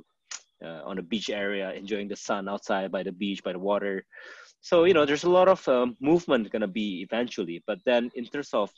uh, 0.64 0.82
on 0.86 1.00
a 1.00 1.02
beach 1.02 1.30
area, 1.30 1.74
enjoying 1.74 2.08
the 2.08 2.16
sun 2.16 2.48
outside 2.48 2.92
by 2.92 3.02
the 3.02 3.12
beach, 3.12 3.44
by 3.44 3.52
the 3.52 3.60
water. 3.60 4.06
So 4.62 4.84
you 4.86 4.94
know, 4.94 5.06
there's 5.06 5.24
a 5.24 5.30
lot 5.30 5.48
of 5.48 5.68
um, 5.68 5.98
movement 6.00 6.52
gonna 6.52 6.68
be 6.68 7.02
eventually. 7.02 7.64
But 7.66 7.80
then, 7.86 8.12
in 8.14 8.26
terms 8.26 8.54
of 8.54 8.70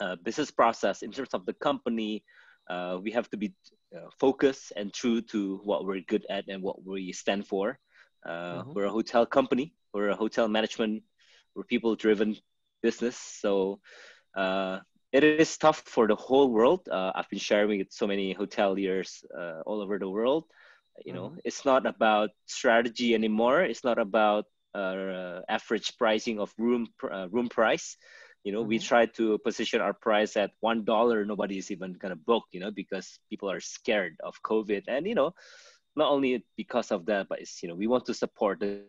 uh, 0.00 0.16
business 0.24 0.50
process, 0.50 1.02
in 1.02 1.12
terms 1.12 1.34
of 1.34 1.44
the 1.44 1.52
company, 1.54 2.24
uh, 2.68 2.98
we 3.02 3.10
have 3.12 3.28
to 3.30 3.36
be 3.36 3.52
uh, 3.94 4.08
focused 4.18 4.72
and 4.76 4.92
true 4.92 5.20
to 5.20 5.60
what 5.64 5.84
we're 5.84 6.00
good 6.00 6.26
at 6.30 6.44
and 6.48 6.62
what 6.62 6.84
we 6.84 7.12
stand 7.12 7.46
for. 7.46 7.78
Uh, 8.24 8.62
mm-hmm. 8.62 8.72
We're 8.72 8.86
a 8.86 8.90
hotel 8.90 9.26
company. 9.26 9.74
We're 9.92 10.10
a 10.10 10.16
hotel 10.16 10.48
management. 10.48 11.02
We're 11.54 11.64
people-driven 11.64 12.36
business. 12.82 13.16
So 13.16 13.80
uh, 14.36 14.80
it 15.12 15.24
is 15.24 15.56
tough 15.56 15.82
for 15.86 16.06
the 16.06 16.16
whole 16.16 16.50
world. 16.50 16.88
Uh, 16.90 17.12
I've 17.14 17.28
been 17.30 17.38
sharing 17.38 17.78
with 17.78 17.92
so 17.92 18.06
many 18.06 18.34
hoteliers 18.34 19.24
uh, 19.36 19.62
all 19.64 19.80
over 19.80 19.98
the 19.98 20.08
world. 20.08 20.44
You 21.04 21.12
know, 21.12 21.28
mm-hmm. 21.28 21.44
it's 21.44 21.64
not 21.64 21.86
about 21.86 22.30
strategy 22.46 23.14
anymore. 23.14 23.62
It's 23.62 23.84
not 23.84 23.98
about 23.98 24.46
uh, 24.74 25.40
average 25.48 25.96
pricing 25.98 26.40
of 26.40 26.52
room 26.58 26.88
uh, 27.02 27.28
room 27.30 27.48
price. 27.48 27.96
You 28.44 28.52
know, 28.52 28.60
mm-hmm. 28.60 28.68
we 28.68 28.78
try 28.78 29.06
to 29.18 29.38
position 29.38 29.80
our 29.80 29.92
price 29.92 30.36
at 30.36 30.52
one 30.60 30.84
dollar. 30.84 31.24
Nobody 31.24 31.58
is 31.58 31.70
even 31.70 31.94
gonna 31.94 32.16
book. 32.16 32.44
You 32.52 32.60
know, 32.60 32.70
because 32.70 33.18
people 33.30 33.50
are 33.50 33.60
scared 33.60 34.16
of 34.24 34.42
COVID, 34.42 34.84
and 34.88 35.06
you 35.06 35.14
know, 35.14 35.34
not 35.94 36.10
only 36.10 36.44
because 36.56 36.90
of 36.90 37.06
that, 37.06 37.28
but 37.28 37.40
it's 37.40 37.62
you 37.62 37.68
know 37.68 37.74
we 37.74 37.86
want 37.86 38.06
to 38.06 38.14
support 38.14 38.60
the 38.60 38.82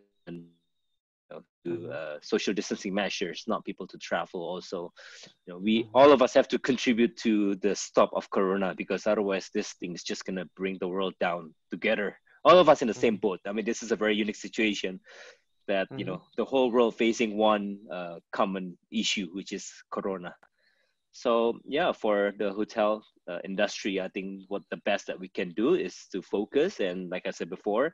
know, 1.31 1.41
to 1.65 1.69
mm-hmm. 1.69 1.91
uh, 1.91 2.19
social 2.21 2.53
distancing 2.53 2.93
measures, 2.93 3.43
not 3.47 3.65
people 3.65 3.87
to 3.87 3.97
travel. 3.97 4.41
Also, 4.41 4.91
you 5.45 5.53
know, 5.53 5.59
we 5.59 5.83
mm-hmm. 5.83 5.95
all 5.95 6.11
of 6.11 6.21
us 6.21 6.33
have 6.33 6.47
to 6.49 6.59
contribute 6.59 7.17
to 7.17 7.55
the 7.55 7.75
stop 7.75 8.09
of 8.13 8.29
Corona 8.29 8.73
because 8.75 9.07
otherwise, 9.07 9.49
this 9.53 9.73
thing 9.73 9.93
is 9.93 10.03
just 10.03 10.25
gonna 10.25 10.45
bring 10.55 10.77
the 10.79 10.87
world 10.87 11.13
down 11.19 11.53
together. 11.71 12.17
All 12.45 12.57
of 12.57 12.69
us 12.69 12.81
in 12.81 12.87
the 12.87 12.93
same 12.93 13.15
mm-hmm. 13.15 13.27
boat. 13.27 13.39
I 13.45 13.51
mean, 13.51 13.65
this 13.65 13.83
is 13.83 13.91
a 13.91 13.95
very 13.95 14.15
unique 14.15 14.37
situation 14.37 14.99
that 15.67 15.87
you 15.97 16.05
know 16.05 16.21
the 16.37 16.45
whole 16.45 16.71
world 16.71 16.95
facing 16.95 17.37
one 17.37 17.77
uh, 17.91 18.19
common 18.31 18.77
issue, 18.91 19.27
which 19.33 19.51
is 19.51 19.71
Corona. 19.91 20.33
So 21.17 21.57
yeah, 21.65 21.91
for 21.93 22.31
the 22.37 22.53
hotel 22.53 23.01
uh, 23.27 23.39
industry, 23.43 23.99
I 23.99 24.07
think 24.09 24.43
what 24.49 24.61
the 24.69 24.77
best 24.85 25.07
that 25.07 25.19
we 25.19 25.29
can 25.29 25.49
do 25.57 25.73
is 25.73 26.05
to 26.11 26.21
focus. 26.21 26.79
And 26.79 27.09
like 27.09 27.25
I 27.25 27.31
said 27.31 27.49
before, 27.49 27.91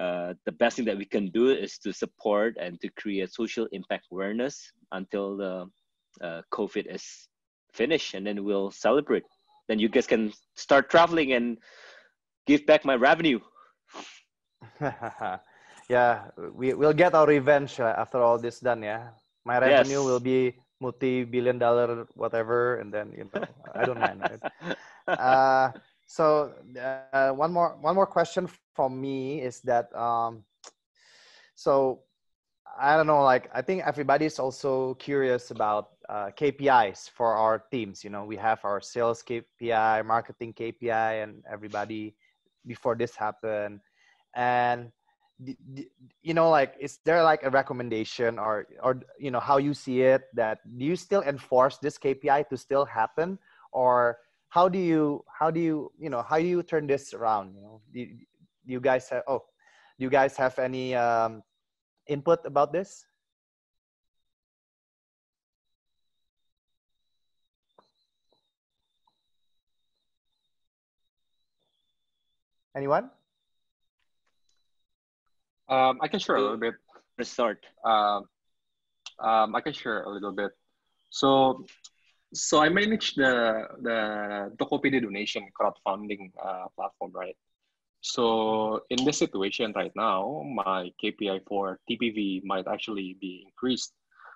uh, 0.00 0.32
the 0.46 0.52
best 0.52 0.76
thing 0.76 0.86
that 0.86 0.96
we 0.96 1.04
can 1.04 1.28
do 1.28 1.50
is 1.50 1.76
to 1.84 1.92
support 1.92 2.56
and 2.58 2.80
to 2.80 2.88
create 2.96 3.30
social 3.34 3.68
impact 3.72 4.06
awareness 4.10 4.72
until 4.92 5.36
the 5.36 5.66
uh, 6.24 6.40
COVID 6.54 6.86
is 6.88 7.28
finished, 7.74 8.14
and 8.14 8.26
then 8.26 8.42
we'll 8.44 8.70
celebrate. 8.70 9.24
Then 9.68 9.78
you 9.78 9.90
guys 9.90 10.06
can 10.06 10.32
start 10.56 10.88
traveling 10.88 11.34
and 11.34 11.58
give 12.46 12.64
back 12.64 12.82
my 12.86 12.94
revenue. 12.94 13.40
yeah, 15.88 16.30
we 16.54 16.72
we'll 16.72 16.96
get 16.96 17.14
our 17.14 17.26
revenge 17.26 17.78
uh, 17.78 17.92
after 17.98 18.18
all 18.22 18.38
this 18.38 18.60
done. 18.60 18.82
Yeah, 18.82 19.10
my 19.44 19.58
revenue 19.58 20.00
Yes. 20.00 20.02
will 20.02 20.20
be 20.20 20.63
multi-billion 20.84 21.56
dollar 21.56 22.04
whatever, 22.14 22.76
and 22.84 22.92
then 22.92 23.16
you 23.16 23.24
know 23.32 23.44
I 23.72 23.84
don't 23.84 24.00
mind. 24.00 24.20
Right? 24.20 24.76
Uh, 25.04 25.68
so 26.08 26.56
uh, 26.80 27.28
one 27.36 27.52
more 27.52 27.76
one 27.80 27.94
more 27.94 28.08
question 28.08 28.48
from 28.72 28.96
me 28.96 29.44
is 29.44 29.60
that 29.60 29.92
um, 29.92 30.44
so 31.54 32.00
I 32.78 32.96
don't 32.96 33.06
know, 33.06 33.22
like 33.22 33.48
I 33.54 33.62
think 33.62 33.84
everybody's 33.84 34.38
also 34.38 34.94
curious 34.94 35.50
about 35.50 35.90
uh, 36.08 36.30
KPIs 36.34 37.08
for 37.10 37.34
our 37.34 37.62
teams. 37.70 38.02
You 38.02 38.10
know, 38.10 38.24
we 38.24 38.36
have 38.36 38.64
our 38.64 38.80
sales 38.80 39.22
KPI, 39.22 40.04
marketing 40.04 40.54
KPI, 40.54 41.22
and 41.22 41.42
everybody 41.50 42.16
before 42.66 42.96
this 42.96 43.14
happened. 43.14 43.80
And 44.34 44.90
you 46.22 46.34
know, 46.34 46.50
like, 46.50 46.74
is 46.80 46.98
there 47.04 47.22
like 47.22 47.42
a 47.42 47.50
recommendation 47.50 48.38
or 48.38 48.66
or 48.82 49.00
you 49.18 49.30
know 49.30 49.40
how 49.40 49.58
you 49.58 49.74
see 49.74 50.02
it 50.02 50.22
that 50.34 50.60
do 50.78 50.84
you 50.84 50.96
still 50.96 51.22
enforce 51.22 51.78
this 51.78 51.98
KPI 51.98 52.42
to 52.50 52.56
still 52.56 52.84
happen, 52.84 53.38
or 53.72 54.18
how 54.48 54.68
do 54.68 54.78
you 54.78 55.24
how 55.28 55.50
do 55.50 55.60
you 55.60 55.90
you 55.98 56.08
know 56.10 56.22
how 56.22 56.38
do 56.38 56.46
you 56.46 56.62
turn 56.62 56.86
this 56.86 57.12
around? 57.14 57.54
You 57.54 57.62
know, 57.62 57.80
do, 57.92 58.00
you- 58.00 58.16
do 58.66 58.72
you 58.72 58.80
guys 58.80 59.08
have 59.10 59.22
oh, 59.28 59.44
do 59.98 60.04
you 60.04 60.10
guys 60.10 60.36
have 60.36 60.58
any 60.58 60.94
um, 60.94 61.42
input 62.08 62.46
about 62.46 62.72
this? 62.72 63.06
Anyone? 72.74 73.10
Um, 75.68 75.98
I 76.02 76.08
can 76.08 76.18
share 76.20 76.36
a 76.36 76.42
little 76.42 76.58
bit. 76.58 76.74
Let's. 77.18 77.38
Um, 77.38 78.24
um, 79.20 79.54
I 79.54 79.60
can 79.60 79.72
share 79.72 80.02
a 80.02 80.10
little 80.10 80.32
bit. 80.32 80.52
So, 81.10 81.64
so 82.32 82.60
I 82.60 82.68
manage 82.68 83.14
the 83.14 83.66
the 83.82 84.52
Tokopedia 84.58 85.00
donation 85.02 85.44
crowdfunding 85.58 86.32
uh, 86.42 86.66
platform, 86.76 87.12
right? 87.14 87.36
So 88.00 88.82
in 88.90 89.04
this 89.04 89.18
situation 89.18 89.72
right 89.76 89.92
now, 89.96 90.42
my 90.64 90.90
KPI 91.02 91.40
for 91.46 91.78
TPV 91.88 92.42
might 92.44 92.66
actually 92.68 93.16
be 93.20 93.44
increased, 93.46 93.92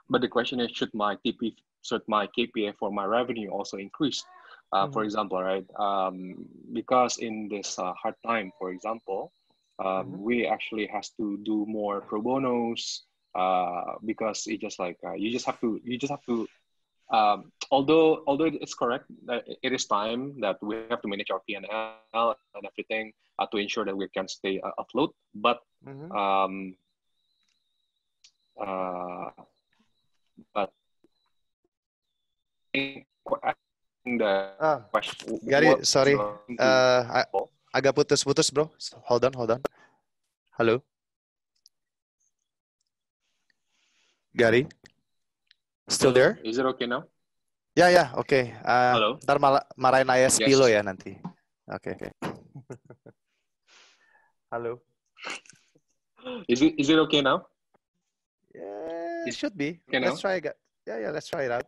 but 0.09 0.21
the 0.21 0.29
question 0.29 0.61
is, 0.61 0.71
should 0.73 0.93
my 0.95 1.17
TP 1.25 1.55
should 1.83 2.03
my 2.09 2.27
KPI 2.27 2.73
for 2.79 2.91
my 2.91 3.05
revenue 3.05 3.51
also 3.51 3.77
increase? 3.79 4.25
Uh, 4.73 4.87
For 4.89 5.03
Mhm. 5.03 5.05
example, 5.05 5.41
right? 5.43 5.67
Um, 5.79 6.47
because 6.73 7.19
in 7.19 7.49
this 7.49 7.79
uh, 7.79 7.93
hard 7.95 8.15
time, 8.27 8.53
for 8.59 8.71
example, 8.71 9.33
um, 9.79 10.05
Mhm. 10.11 10.19
we 10.27 10.47
actually 10.47 10.87
has 10.87 11.11
to 11.19 11.39
do 11.47 11.65
more 11.67 12.01
pro 12.03 12.21
bonos 12.21 13.07
uh, 13.35 13.95
because 14.05 14.47
it 14.47 14.61
just 14.61 14.79
like 14.79 14.99
uh, 15.05 15.15
you 15.15 15.31
just 15.31 15.47
have 15.47 15.61
to 15.61 15.81
you 15.85 15.97
just 15.99 16.11
have 16.11 16.25
to 16.27 16.47
um, 17.11 17.53
although 17.71 18.23
although 18.27 18.51
it's 18.51 18.75
correct 18.75 19.07
that 19.25 19.47
it 19.63 19.73
is 19.73 19.87
time 19.87 20.35
that 20.41 20.59
we 20.63 20.77
have 20.91 21.01
to 21.03 21.09
manage 21.09 21.31
our 21.31 21.41
P&L 21.47 22.37
and 22.55 22.65
everything 22.67 23.13
uh, 23.39 23.47
to 23.47 23.57
ensure 23.57 23.85
that 23.85 23.97
we 23.97 24.09
can 24.11 24.27
stay 24.29 24.61
uh, 24.61 24.73
afloat 24.79 25.15
but 25.35 25.63
Mhm. 25.87 26.11
um, 26.13 26.55
uh, 28.61 29.31
but 30.55 30.73
the 34.05 34.55
Ah, 34.61 34.83
question 34.91 35.39
Gary, 35.47 35.69
what- 35.69 35.87
sorry. 35.87 36.15
Uh, 36.59 37.05
I. 37.09 37.25
agak 37.79 37.95
putus-putus, 37.95 38.51
bro. 38.51 38.67
Hold 39.07 39.23
on, 39.31 39.35
hold 39.39 39.51
on. 39.55 39.61
Halo. 40.59 40.83
Gary, 44.39 44.67
still 45.91 46.13
there? 46.15 46.39
is 46.47 46.59
it 46.59 46.67
okay 46.67 46.87
now 46.87 47.03
Ya, 47.75 47.91
ya, 47.91 48.11
oke. 48.15 48.55
Uh, 48.63 48.93
Halo? 48.95 49.11
Ntar 49.23 49.39
malah 49.39 49.63
marahin 49.79 50.11
ayah 50.15 50.31
Yes. 50.31 50.39
Spilo 50.39 50.67
ya 50.71 50.83
nanti. 50.83 51.15
Oke, 51.71 51.95
oke. 51.95 52.09
Halo. 54.51 54.83
is 56.51 56.59
it 56.63 56.75
is 56.79 56.89
it 56.91 56.99
okay 57.07 57.23
now 57.23 57.47
Yeah, 58.55 59.31
it 59.31 59.35
should 59.39 59.55
be. 59.55 59.79
okay 59.87 60.03
let's 60.03 60.19
now? 60.19 60.23
try 60.27 60.35
it. 60.43 60.51
Yeah, 60.87 60.99
yeah, 61.07 61.11
let's 61.15 61.31
try 61.31 61.47
it 61.47 61.53
out. 61.55 61.67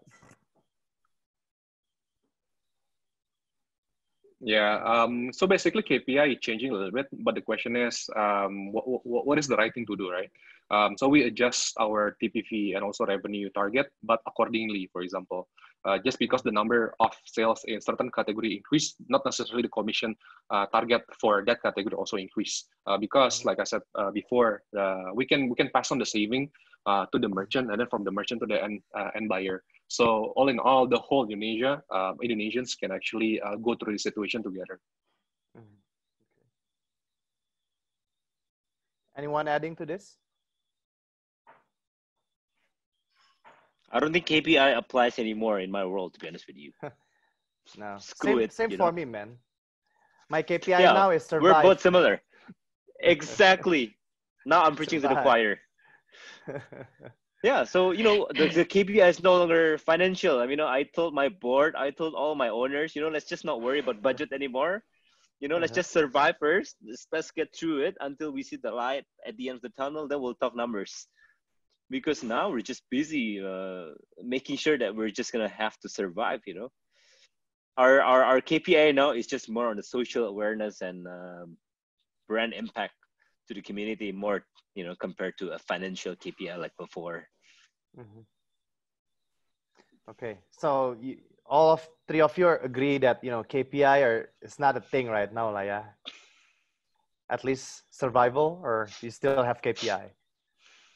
Yeah. 4.41 4.81
Um, 4.85 5.33
so 5.33 5.47
basically, 5.47 5.83
KPI 5.83 6.33
is 6.33 6.39
changing 6.41 6.71
a 6.71 6.75
little 6.75 6.91
bit, 6.91 7.07
but 7.13 7.35
the 7.35 7.43
question 7.43 7.77
is, 7.77 8.09
um, 8.17 8.73
what, 8.73 8.89
what, 9.05 9.27
what 9.27 9.39
is 9.39 9.47
the 9.47 9.57
right 9.57 9.73
thing 9.73 9.85
to 9.87 9.97
do, 9.97 10.11
right? 10.11 10.31
Um, 10.71 10.97
so 10.97 11.09
we 11.09 11.25
adjust 11.25 11.75
our 11.79 12.17
TPV 12.23 12.75
and 12.75 12.85
also 12.85 13.05
revenue 13.05 13.51
target, 13.51 13.93
but 14.03 14.21
accordingly, 14.27 14.89
for 14.93 15.03
example, 15.03 15.49
uh, 15.85 15.99
just 15.99 16.19
because 16.19 16.43
the 16.43 16.53
number 16.53 16.95
of 17.01 17.11
sales 17.25 17.65
in 17.67 17.81
certain 17.81 18.11
category 18.11 18.57
increase, 18.57 18.95
not 19.09 19.25
necessarily 19.25 19.63
the 19.63 19.69
commission 19.69 20.15
uh, 20.51 20.67
target 20.67 21.03
for 21.21 21.45
that 21.45 21.61
category 21.63 21.95
also 21.95 22.17
increase. 22.17 22.65
Uh, 22.87 22.97
because, 22.97 23.45
like 23.45 23.59
I 23.59 23.65
said 23.65 23.83
uh, 23.95 24.11
before, 24.11 24.63
uh, 24.79 25.11
we 25.15 25.27
can 25.27 25.49
we 25.49 25.55
can 25.57 25.71
pass 25.75 25.91
on 25.91 25.99
the 25.99 26.07
saving 26.07 26.51
uh, 26.87 27.07
to 27.13 27.19
the 27.19 27.29
merchant, 27.29 27.71
and 27.71 27.81
then 27.81 27.89
from 27.89 28.05
the 28.05 28.11
merchant 28.11 28.41
to 28.41 28.47
the 28.47 28.63
end 28.63 28.81
end 29.15 29.29
buyer. 29.29 29.63
So 29.91 30.33
all 30.37 30.49
in 30.49 30.61
all, 30.61 30.89
the 30.89 30.99
whole 30.99 31.25
Indonesia, 31.25 31.85
uh, 31.91 32.15
Indonesians 32.25 32.79
can 32.79 32.93
actually 32.93 33.41
uh, 33.43 33.57
go 33.57 33.75
through 33.77 33.95
the 33.95 33.99
situation 33.99 34.43
together. 34.43 34.81
Mhm. 35.55 35.83
Anyone 39.17 39.49
adding 39.49 39.77
to 39.77 39.87
this? 39.87 40.19
I 43.93 44.01
don't 44.01 44.13
think 44.13 44.27
KPI 44.27 44.71
applies 44.71 45.19
anymore 45.19 45.61
in 45.61 45.71
my 45.71 45.85
world, 45.85 46.15
to 46.15 46.21
be 46.21 46.29
honest 46.29 46.47
with 46.47 46.57
you. 46.57 46.73
No. 47.75 48.01
Screw 48.01 48.39
same 48.39 48.39
it, 48.39 48.53
same 48.53 48.71
you 48.71 48.79
for 48.79 48.91
know. 48.91 48.93
me, 48.93 49.05
man. 49.05 49.39
My 50.29 50.43
KPI 50.43 50.87
Yeah, 50.87 50.93
now 50.93 51.11
is 51.11 51.25
survive. 51.25 51.41
We're 51.41 51.55
both 51.55 51.81
similar. 51.81 52.23
Exactly. 53.01 53.97
now 54.47 54.63
I'm 54.65 54.77
preaching 54.77 55.01
to 55.03 55.09
the 55.09 55.17
choir. 55.17 55.61
Yeah, 57.43 57.65
so 57.65 57.93
you 57.93 58.03
know 58.05 58.27
the, 58.35 58.49
the 58.49 58.65
KPI 58.65 59.09
is 59.09 59.23
no 59.23 59.37
longer 59.37 59.79
financial. 59.79 60.39
I 60.39 60.43
mean, 60.43 60.51
you 60.53 60.57
know, 60.57 60.67
I 60.69 60.83
told 60.85 61.15
my 61.15 61.29
board, 61.29 61.75
I 61.77 61.91
told 61.91 62.15
all 62.15 62.35
my 62.35 62.49
owners, 62.49 62.95
you 62.95 63.03
know, 63.03 63.09
let's 63.09 63.27
just 63.29 63.45
not 63.45 63.61
worry 63.63 63.81
about 63.81 64.03
budget 64.03 64.33
anymore. 64.33 64.83
You 65.41 65.49
know, 65.49 65.59
let's 65.59 65.73
Uh-huh. 65.73 65.75
just 65.75 65.91
survive 65.93 66.37
first. 66.41 66.77
Let's, 66.87 67.07
let's 67.13 67.31
get 67.33 67.55
through 67.55 67.85
it 67.87 67.97
until 68.01 68.33
we 68.33 68.43
see 68.43 68.57
the 68.57 68.71
light 68.73 69.05
at 69.27 69.37
the 69.37 69.49
end 69.49 69.57
of 69.57 69.63
the 69.63 69.71
tunnel. 69.77 70.09
Then 70.09 70.21
we'll 70.21 70.35
talk 70.35 70.55
numbers. 70.57 71.09
Because 71.91 72.23
now 72.23 72.51
we're 72.51 72.61
just 72.63 72.83
busy 72.91 73.41
uh, 73.45 73.93
making 74.23 74.57
sure 74.57 74.79
that 74.79 74.95
we're 74.97 75.11
just 75.11 75.33
gonna 75.33 75.49
have 75.49 75.79
to 75.81 75.89
survive. 75.89 76.41
You 76.47 76.55
know, 76.55 76.69
our 77.77 78.01
our 78.03 78.23
our 78.25 78.41
KPI 78.41 78.93
now 78.93 79.11
is 79.13 79.27
just 79.27 79.49
more 79.49 79.69
on 79.69 79.77
the 79.77 79.83
social 79.83 80.27
awareness 80.27 80.81
and 80.83 81.07
um, 81.07 81.57
brand 82.29 82.53
impact 82.55 82.95
to 83.49 83.55
the 83.55 83.63
community 83.63 84.13
more 84.13 84.45
you 84.75 84.85
know 84.85 84.95
compared 84.95 85.37
to 85.39 85.51
a 85.53 85.59
financial 85.59 86.15
KPI 86.17 86.57
like 86.57 86.77
before. 86.77 87.27
Mhm. 87.97 88.25
Okay, 90.09 90.39
so 90.51 90.97
you, 91.01 91.19
all 91.47 91.73
of 91.73 91.87
three 92.09 92.21
of 92.21 92.37
you 92.39 92.49
agree 92.49 92.99
that 92.99 93.23
you 93.23 93.31
know 93.31 93.43
KPI 93.43 94.03
are 94.03 94.31
it's 94.43 94.59
not 94.59 94.77
a 94.77 94.81
thing 94.81 95.09
right 95.09 95.33
now, 95.33 95.51
lah, 95.51 95.61
yeah. 95.63 95.85
At 97.31 97.45
least 97.45 97.85
survival, 97.95 98.59
or 98.63 98.89
you 99.03 99.11
still 99.11 99.43
have 99.43 99.63
KPI. 99.63 100.11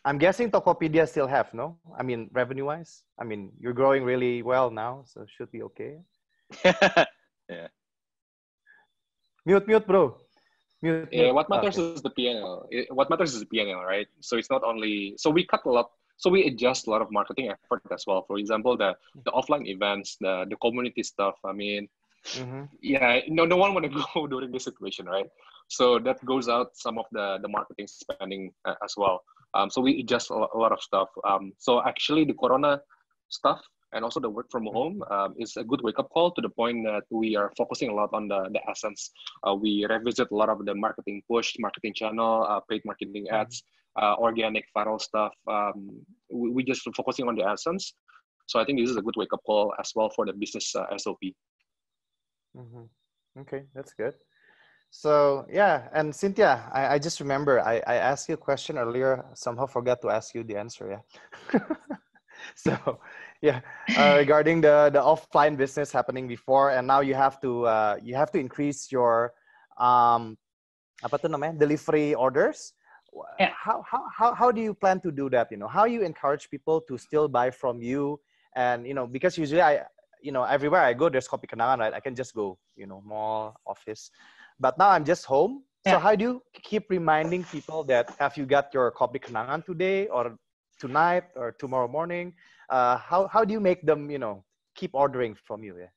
I'm 0.04 0.18
guessing 0.18 0.50
Tokopedia 0.50 1.08
still 1.08 1.26
have 1.28 1.54
no. 1.54 1.78
I 1.96 2.02
mean, 2.02 2.28
revenue 2.32 2.66
wise, 2.66 3.02
I 3.18 3.24
mean 3.24 3.52
you're 3.60 3.72
growing 3.72 4.02
really 4.04 4.42
well 4.42 4.70
now, 4.70 5.04
so 5.06 5.24
should 5.26 5.50
be 5.50 5.62
okay. 5.62 6.02
Yeah. 7.48 7.68
Mute, 9.44 9.68
mute, 9.68 9.86
bro. 9.86 10.16
Mute. 10.84 11.08
Yeah, 11.12 11.30
what 11.38 11.46
matters 11.52 11.76
Okay. 11.78 11.94
is 11.96 12.02
the 12.06 12.10
PNL. 12.16 12.50
What 12.98 13.08
matters 13.12 13.30
is 13.34 13.40
the 13.44 13.50
PNL, 13.52 13.82
right? 13.94 14.08
So 14.20 14.32
it's 14.40 14.50
not 14.54 14.62
only 14.70 14.94
so 15.22 15.28
we 15.36 15.42
cut 15.52 15.62
a 15.64 15.72
lot. 15.78 15.88
So 16.22 16.30
we 16.30 16.40
adjust 16.50 16.86
a 16.88 16.90
lot 16.94 17.02
of 17.04 17.08
marketing 17.18 17.46
effort 17.54 17.82
as 17.96 18.02
well. 18.08 18.20
For 18.28 18.36
example, 18.42 18.72
the 18.82 18.90
the 19.26 19.32
offline 19.38 19.64
events, 19.76 20.08
the 20.24 20.34
the 20.50 20.56
community 20.64 21.02
stuff. 21.12 21.36
I 21.52 21.52
mean, 21.62 21.82
Mhm. 22.42 22.62
yeah, 22.92 23.20
no 23.38 23.42
no 23.52 23.56
one 23.64 23.70
want 23.74 23.84
to 23.88 23.92
go 24.14 24.26
during 24.32 24.50
this 24.54 24.64
situation, 24.70 25.04
right? 25.16 25.28
So 25.76 25.98
that 26.06 26.18
goes 26.32 26.46
out 26.54 26.68
some 26.84 26.96
of 27.02 27.06
the 27.16 27.26
the 27.44 27.50
marketing 27.56 27.86
spending 27.88 28.42
uh, 28.68 28.76
as 28.86 28.92
well. 29.02 29.16
Um, 29.56 29.68
so 29.74 29.78
we 29.86 29.92
adjust 30.02 30.26
a 30.30 30.36
lot, 30.42 30.50
a 30.56 30.58
lot 30.64 30.72
of 30.76 30.80
stuff. 30.90 31.08
Um, 31.30 31.44
so 31.66 31.72
actually, 31.90 32.22
the 32.30 32.34
Corona 32.42 32.72
stuff 33.38 33.60
and 33.94 34.04
also 34.04 34.20
the 34.20 34.28
work 34.28 34.46
from 34.50 34.66
home 34.66 35.02
um, 35.10 35.34
is 35.38 35.56
a 35.56 35.64
good 35.64 35.80
wake 35.82 35.98
up 35.98 36.10
call 36.10 36.30
to 36.32 36.40
the 36.40 36.48
point 36.48 36.84
that 36.84 37.04
we 37.10 37.36
are 37.36 37.50
focusing 37.56 37.88
a 37.90 37.94
lot 37.94 38.10
on 38.12 38.28
the, 38.28 38.48
the 38.52 38.60
essence. 38.68 39.10
Uh, 39.46 39.54
we 39.54 39.86
revisit 39.88 40.28
a 40.30 40.34
lot 40.34 40.48
of 40.48 40.64
the 40.64 40.74
marketing 40.74 41.22
push, 41.30 41.54
marketing 41.58 41.94
channel, 41.94 42.46
uh, 42.48 42.60
paid 42.68 42.82
marketing 42.84 43.24
mm-hmm. 43.26 43.34
ads, 43.34 43.62
uh, 44.00 44.14
organic 44.18 44.64
viral 44.76 45.00
stuff. 45.00 45.32
Um, 45.48 46.00
we, 46.30 46.50
we 46.50 46.64
just 46.64 46.82
focusing 46.96 47.28
on 47.28 47.36
the 47.36 47.44
essence. 47.44 47.94
So 48.46 48.60
I 48.60 48.64
think 48.64 48.78
this 48.78 48.90
is 48.90 48.96
a 48.96 49.02
good 49.02 49.14
wake 49.16 49.32
up 49.32 49.40
call 49.46 49.72
as 49.80 49.92
well 49.94 50.10
for 50.10 50.26
the 50.26 50.32
business 50.32 50.74
uh, 50.74 50.86
SOP. 50.98 51.22
Mm-hmm. 52.56 53.40
Okay, 53.40 53.64
that's 53.74 53.94
good. 53.94 54.14
So 54.90 55.44
yeah, 55.50 55.88
and 55.92 56.14
Cynthia, 56.14 56.70
I, 56.72 56.94
I 56.94 56.98
just 57.00 57.18
remember 57.18 57.60
I, 57.60 57.82
I 57.86 57.96
asked 57.96 58.28
you 58.28 58.34
a 58.34 58.38
question 58.38 58.78
earlier. 58.78 59.24
Somehow 59.34 59.66
forgot 59.66 60.00
to 60.02 60.10
ask 60.10 60.34
you 60.34 60.44
the 60.44 60.56
answer. 60.56 61.02
Yeah. 61.52 61.60
so 62.54 63.00
yeah, 63.42 63.60
uh, 63.96 64.16
regarding 64.16 64.60
the 64.60 64.90
the 64.92 65.00
offline 65.00 65.56
business 65.56 65.92
happening 65.92 66.28
before, 66.28 66.70
and 66.70 66.86
now 66.86 67.00
you 67.00 67.14
have 67.14 67.40
to 67.40 67.66
uh, 67.66 67.96
you 68.02 68.14
have 68.14 68.30
to 68.32 68.38
increase 68.38 68.90
your 68.90 69.34
um, 69.78 70.38
apa 71.02 71.18
tuh 71.18 71.28
namanya 71.28 71.58
delivery 71.58 72.14
orders. 72.14 72.72
Yeah. 73.38 73.54
How, 73.54 73.84
how 73.86 74.02
how 74.10 74.34
how 74.34 74.48
do 74.50 74.58
you 74.60 74.74
plan 74.74 74.98
to 75.06 75.12
do 75.14 75.30
that? 75.30 75.50
You 75.50 75.58
know, 75.58 75.68
how 75.68 75.84
you 75.86 76.02
encourage 76.02 76.50
people 76.50 76.82
to 76.90 76.98
still 76.98 77.28
buy 77.28 77.50
from 77.50 77.78
you, 77.78 78.18
and 78.56 78.86
you 78.86 78.94
know, 78.94 79.06
because 79.06 79.38
usually 79.38 79.62
I 79.62 79.86
you 80.18 80.32
know 80.32 80.42
everywhere 80.42 80.82
I 80.82 80.94
go 80.94 81.08
there's 81.08 81.28
kopi 81.28 81.46
kenangan, 81.46 81.78
right? 81.78 81.94
I 81.94 82.00
can 82.00 82.14
just 82.16 82.34
go, 82.34 82.58
you 82.74 82.86
know, 82.86 83.02
mall, 83.06 83.54
office, 83.66 84.10
but 84.58 84.78
now 84.78 84.90
I'm 84.90 85.04
just 85.04 85.26
home. 85.26 85.62
Yeah. 85.86 85.92
So 85.92 85.98
how 86.00 86.16
do 86.16 86.24
you 86.24 86.34
keep 86.64 86.88
reminding 86.88 87.44
people 87.44 87.84
that 87.92 88.10
have 88.18 88.34
you 88.40 88.46
got 88.46 88.72
your 88.74 88.90
kopi 88.90 89.20
kenangan 89.20 89.62
today 89.62 90.08
or 90.08 90.34
tonight 90.78 91.24
or 91.36 91.52
tomorrow 91.52 91.88
morning? 91.88 92.34
Uh, 92.70 92.96
how 92.96 93.28
how 93.28 93.44
do 93.44 93.52
you 93.52 93.60
make 93.60 93.82
them, 93.86 94.10
you 94.10 94.18
know, 94.18 94.44
keep 94.74 94.90
ordering 94.94 95.34
from 95.34 95.62
you? 95.62 95.76
Yeah. 95.78 95.92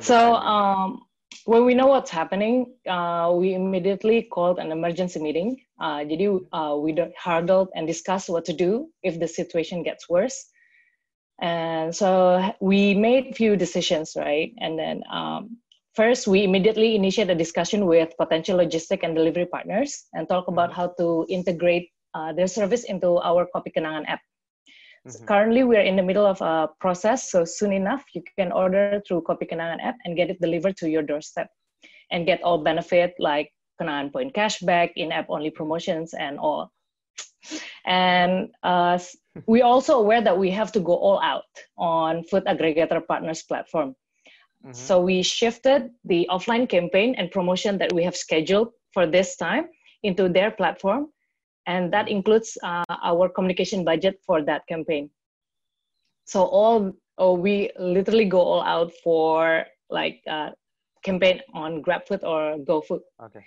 So 0.00 0.34
um, 0.34 1.02
when 1.44 1.64
we 1.64 1.74
know 1.74 1.86
what's 1.86 2.10
happening, 2.10 2.74
uh, 2.88 3.32
we 3.34 3.54
immediately 3.54 4.22
called 4.22 4.58
an 4.58 4.70
emergency 4.72 5.20
meeting. 5.20 5.64
Uh, 5.80 6.04
did 6.04 6.20
you? 6.20 6.46
Uh, 6.52 6.76
we 6.78 6.96
huddled 7.18 7.68
and 7.74 7.86
discussed 7.86 8.28
what 8.28 8.44
to 8.46 8.52
do 8.52 8.88
if 9.02 9.18
the 9.18 9.28
situation 9.28 9.82
gets 9.82 10.08
worse. 10.08 10.50
And 11.40 11.94
so 11.94 12.52
we 12.60 12.94
made 12.94 13.28
a 13.28 13.32
few 13.32 13.56
decisions, 13.56 14.12
right? 14.14 14.52
And 14.58 14.78
then 14.78 15.02
um, 15.10 15.56
first, 15.94 16.26
we 16.26 16.44
immediately 16.44 16.94
initiate 16.94 17.30
a 17.30 17.34
discussion 17.34 17.86
with 17.86 18.12
potential 18.18 18.58
logistic 18.58 19.00
and 19.02 19.14
delivery 19.14 19.46
partners 19.46 20.04
and 20.12 20.28
talk 20.28 20.48
about 20.48 20.70
mm-hmm. 20.70 20.80
how 20.80 20.94
to 20.98 21.26
integrate 21.30 21.90
uh, 22.14 22.32
their 22.32 22.46
service 22.46 22.84
into 22.84 23.18
our 23.18 23.46
Kopi 23.54 23.72
Kenangan 23.76 24.06
app. 24.06 24.20
Mm-hmm. 25.06 25.10
So 25.10 25.24
currently, 25.24 25.64
we're 25.64 25.80
in 25.80 25.96
the 25.96 26.02
middle 26.02 26.26
of 26.26 26.40
a 26.40 26.68
process. 26.80 27.30
So 27.30 27.44
soon 27.44 27.72
enough, 27.72 28.04
you 28.14 28.22
can 28.38 28.52
order 28.52 29.00
through 29.06 29.22
Kopi 29.22 29.48
Kenangan 29.50 29.80
app 29.82 29.96
and 30.04 30.16
get 30.16 30.30
it 30.30 30.40
delivered 30.40 30.76
to 30.78 30.88
your 30.88 31.02
doorstep 31.02 31.48
and 32.10 32.26
get 32.26 32.42
all 32.42 32.58
benefit 32.62 33.14
like 33.18 33.52
Kenangan 33.80 34.12
point 34.12 34.34
cashback, 34.34 34.90
in-app 34.96 35.26
only 35.30 35.50
promotions, 35.50 36.12
and 36.12 36.38
all. 36.38 36.70
And 37.86 38.50
uh, 38.62 38.98
we 39.46 39.62
also 39.62 39.98
aware 39.98 40.20
that 40.20 40.36
we 40.36 40.50
have 40.50 40.72
to 40.72 40.80
go 40.80 40.94
all 40.94 41.20
out 41.22 41.48
on 41.78 42.24
food 42.24 42.44
aggregator 42.44 43.00
partners 43.06 43.42
platform. 43.42 43.96
Mm-hmm. 44.62 44.72
So 44.74 45.00
we 45.00 45.22
shifted 45.22 45.88
the 46.04 46.28
offline 46.30 46.68
campaign 46.68 47.14
and 47.16 47.30
promotion 47.30 47.78
that 47.78 47.92
we 47.94 48.04
have 48.04 48.14
scheduled 48.14 48.68
for 48.92 49.06
this 49.06 49.36
time 49.36 49.68
into 50.02 50.28
their 50.28 50.50
platform, 50.50 51.08
and 51.66 51.92
that 51.92 52.08
includes 52.08 52.56
uh, 52.62 52.84
our 53.02 53.28
communication 53.28 53.84
budget 53.84 54.20
for 54.26 54.42
that 54.42 54.66
campaign. 54.66 55.10
So 56.24 56.44
all 56.44 56.92
oh, 57.18 57.34
we 57.34 57.70
literally 57.78 58.24
go 58.24 58.40
all 58.40 58.62
out 58.62 58.92
for 59.04 59.64
like 59.90 60.22
uh, 60.28 60.50
campaign 61.02 61.40
on 61.54 61.82
GrabFood 61.82 62.22
or 62.22 62.58
GoFood. 62.64 63.00
Okay. 63.22 63.44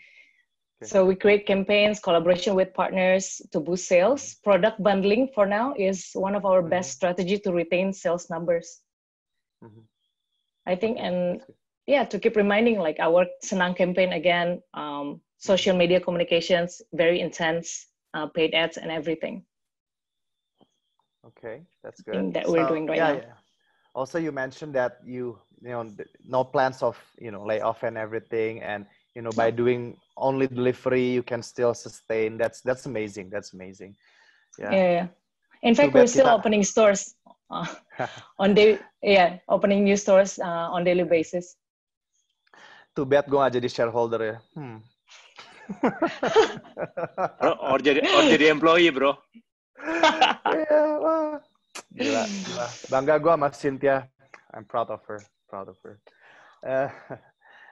So 0.83 1.05
we 1.05 1.15
create 1.15 1.47
campaigns, 1.47 1.99
collaboration 1.99 2.55
with 2.55 2.73
partners 2.73 3.41
to 3.51 3.59
boost 3.59 3.87
sales. 3.87 4.21
Mm-hmm. 4.21 4.49
Product 4.49 4.83
bundling 4.83 5.29
for 5.33 5.45
now 5.45 5.73
is 5.77 6.09
one 6.13 6.35
of 6.35 6.45
our 6.45 6.59
mm-hmm. 6.59 6.69
best 6.69 6.91
strategy 6.91 7.39
to 7.39 7.53
retain 7.53 7.93
sales 7.93 8.29
numbers. 8.29 8.81
Mm-hmm. 9.63 9.81
I 10.65 10.75
think, 10.75 10.97
and 10.99 11.41
yeah, 11.87 12.03
to 12.05 12.19
keep 12.19 12.35
reminding 12.35 12.79
like 12.79 12.97
our 12.99 13.25
Senang 13.43 13.75
campaign 13.75 14.13
again, 14.13 14.61
um, 14.73 15.21
social 15.37 15.75
media 15.75 15.99
communications, 15.99 16.81
very 16.93 17.19
intense, 17.19 17.87
uh, 18.13 18.27
paid 18.27 18.53
ads 18.53 18.77
and 18.77 18.91
everything. 18.91 19.43
Okay, 21.25 21.63
that's 21.83 22.01
good. 22.01 22.33
That 22.33 22.47
we're 22.47 22.67
doing 22.67 22.87
right 22.87 22.97
yeah, 22.97 23.11
now. 23.13 23.19
Yeah. 23.19 23.39
Also, 23.95 24.19
you 24.19 24.31
mentioned 24.31 24.73
that 24.75 24.99
you 25.05 25.39
you 25.61 25.69
know 25.69 25.87
no 26.27 26.43
plans 26.43 26.83
of 26.83 26.97
you 27.19 27.31
know 27.31 27.45
layoff 27.45 27.83
and 27.83 27.97
everything, 27.97 28.61
and 28.61 28.85
you 29.15 29.21
know 29.21 29.31
by 29.31 29.51
doing 29.51 29.97
only 30.17 30.47
delivery 30.47 31.05
you 31.05 31.23
can 31.23 31.41
still 31.41 31.73
sustain 31.73 32.37
that's 32.37 32.61
that's 32.61 32.85
amazing 32.85 33.29
that's 33.29 33.53
amazing 33.53 33.95
yeah 34.59 34.71
yeah, 34.71 34.91
yeah. 34.91 35.07
in 35.61 35.75
fact 35.75 35.93
we're 35.93 36.07
still 36.07 36.25
kita... 36.25 36.37
opening 36.37 36.63
stores 36.63 37.15
uh, 37.49 37.67
on 38.39 38.53
day 38.53 38.79
yeah 39.01 39.37
opening 39.49 39.83
new 39.83 39.97
stores 39.97 40.39
uh, 40.39 40.67
on 40.73 40.83
daily 40.83 41.03
basis 41.03 41.55
too 42.95 43.05
bad 43.05 43.25
gue 43.25 43.37
gak 43.37 43.53
jadi 43.53 43.69
shareholder 43.69 44.21
ya 44.21 44.37
hmm. 44.57 44.77
Bro, 47.39 47.51
or 47.61 47.79
jadi 47.79 48.03
or 48.03 48.23
jadi 48.27 48.51
employee 48.51 48.91
bro 48.91 49.15
yeah, 49.83 50.97
wah. 50.99 51.39
Gila, 51.93 52.23
gila. 52.25 52.67
Bangga 52.89 53.15
gue 53.19 53.33
sama 53.33 53.49
Cynthia. 53.53 54.07
I'm 54.53 54.65
proud 54.65 54.89
of 54.93 55.01
her. 55.09 55.19
Proud 55.49 55.67
of 55.69 55.77
her. 55.83 55.99
Uh, 56.63 56.89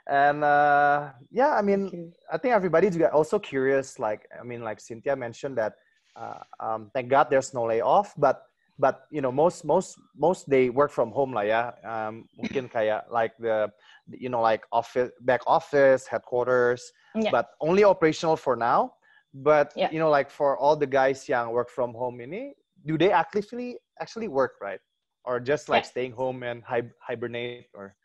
and 0.10 0.44
uh, 0.44 1.12
yeah 1.30 1.54
i 1.54 1.62
mean 1.62 2.12
i 2.32 2.38
think 2.38 2.54
everybody's 2.54 2.98
also 3.14 3.38
curious 3.38 4.00
like 4.00 4.26
i 4.40 4.44
mean 4.44 4.62
like 4.64 4.80
cynthia 4.80 5.16
mentioned 5.16 5.58
that 5.58 5.74
uh, 6.16 6.42
um, 6.60 6.90
thank 6.94 7.08
god 7.08 7.28
there's 7.30 7.54
no 7.54 7.64
layoff 7.64 8.14
but 8.18 8.44
but 8.80 9.08
you 9.12 9.22
know 9.22 9.32
most 9.32 9.66
most 9.66 9.98
most 10.18 10.50
they 10.50 10.70
work 10.70 10.92
from 10.92 11.12
home 11.12 11.34
lah 11.34 11.42
ya 11.42 11.72
um, 11.84 12.28
mungkin 12.38 12.70
kayak 12.76 13.06
like 13.12 13.36
the 13.40 13.70
you 14.08 14.30
know 14.30 14.42
like 14.42 14.64
office 14.72 15.12
back 15.22 15.42
office 15.48 16.08
headquarters 16.08 16.92
yeah. 17.16 17.32
but 17.32 17.54
only 17.62 17.84
operational 17.84 18.36
for 18.36 18.56
now 18.56 18.92
but 19.34 19.72
yeah. 19.76 19.90
you 19.92 20.00
know 20.00 20.10
like 20.10 20.30
for 20.30 20.58
all 20.58 20.76
the 20.76 20.88
guys 20.88 21.28
yang 21.28 21.52
work 21.52 21.70
from 21.70 21.94
home 21.94 22.20
ini 22.20 22.52
do 22.86 22.98
they 22.98 23.12
actually 23.12 23.78
actually 24.02 24.28
work 24.28 24.58
right 24.60 24.82
or 25.24 25.40
just 25.40 25.70
like 25.70 25.86
yeah. 25.86 25.94
staying 25.94 26.14
home 26.14 26.42
and 26.42 26.64
hibernate 27.00 27.70
or 27.78 27.96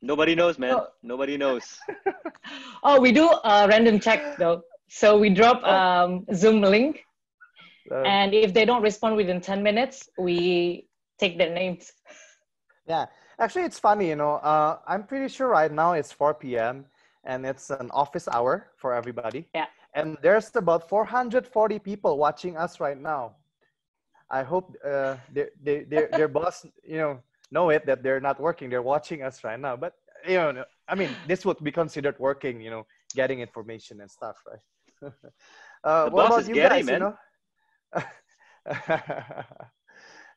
Nobody 0.00 0.34
knows, 0.34 0.58
man. 0.58 0.74
Oh. 0.74 0.86
Nobody 1.02 1.36
knows. 1.36 1.78
oh, 2.82 3.00
we 3.00 3.12
do 3.12 3.28
a 3.44 3.66
random 3.68 3.98
check 3.98 4.36
though. 4.38 4.62
So 4.88 5.18
we 5.18 5.30
drop 5.30 5.60
oh. 5.64 5.74
um, 5.74 6.26
Zoom 6.34 6.62
link, 6.62 7.04
uh, 7.90 8.02
and 8.02 8.34
if 8.34 8.52
they 8.52 8.64
don't 8.64 8.82
respond 8.82 9.16
within 9.16 9.40
ten 9.40 9.62
minutes, 9.62 10.08
we 10.18 10.88
take 11.18 11.38
their 11.38 11.52
names. 11.52 11.92
Yeah, 12.88 13.04
actually, 13.38 13.64
it's 13.64 13.78
funny. 13.78 14.08
You 14.08 14.16
know, 14.16 14.36
uh, 14.36 14.78
I'm 14.88 15.04
pretty 15.04 15.28
sure 15.28 15.48
right 15.48 15.70
now 15.70 15.92
it's 15.92 16.10
4 16.10 16.32
p.m. 16.32 16.86
and 17.22 17.44
it's 17.44 17.68
an 17.68 17.90
office 17.92 18.26
hour 18.32 18.72
for 18.78 18.94
everybody. 18.94 19.46
Yeah. 19.54 19.66
And 19.92 20.16
there's 20.22 20.50
about 20.56 20.88
440 20.88 21.78
people 21.80 22.16
watching 22.16 22.56
us 22.56 22.80
right 22.80 22.98
now. 22.98 23.36
I 24.30 24.42
hope 24.42 24.74
uh, 24.82 25.16
their, 25.30 25.50
their, 25.62 26.08
their 26.12 26.28
boss, 26.28 26.64
you 26.82 26.96
know, 26.96 27.20
know 27.50 27.70
it 27.70 27.86
that 27.86 28.02
they're 28.02 28.20
not 28.20 28.40
working 28.40 28.70
they're 28.70 28.82
watching 28.82 29.22
us 29.22 29.42
right 29.44 29.58
now 29.58 29.76
but 29.76 29.94
you 30.26 30.34
know 30.34 30.64
i 30.88 30.94
mean 30.94 31.10
this 31.26 31.44
would 31.44 31.58
be 31.62 31.72
considered 31.72 32.14
working 32.18 32.60
you 32.60 32.70
know 32.70 32.86
getting 33.14 33.40
information 33.40 34.00
and 34.00 34.10
stuff 34.10 34.36
right 34.46 34.62
uh, 35.84 36.10
what 36.10 36.26
about 36.26 36.48
you 36.48 36.54
Gary, 36.54 36.68
guys 36.68 36.86
man. 36.86 36.94
you 36.94 37.00
know 37.00 37.06
well, 37.06 37.18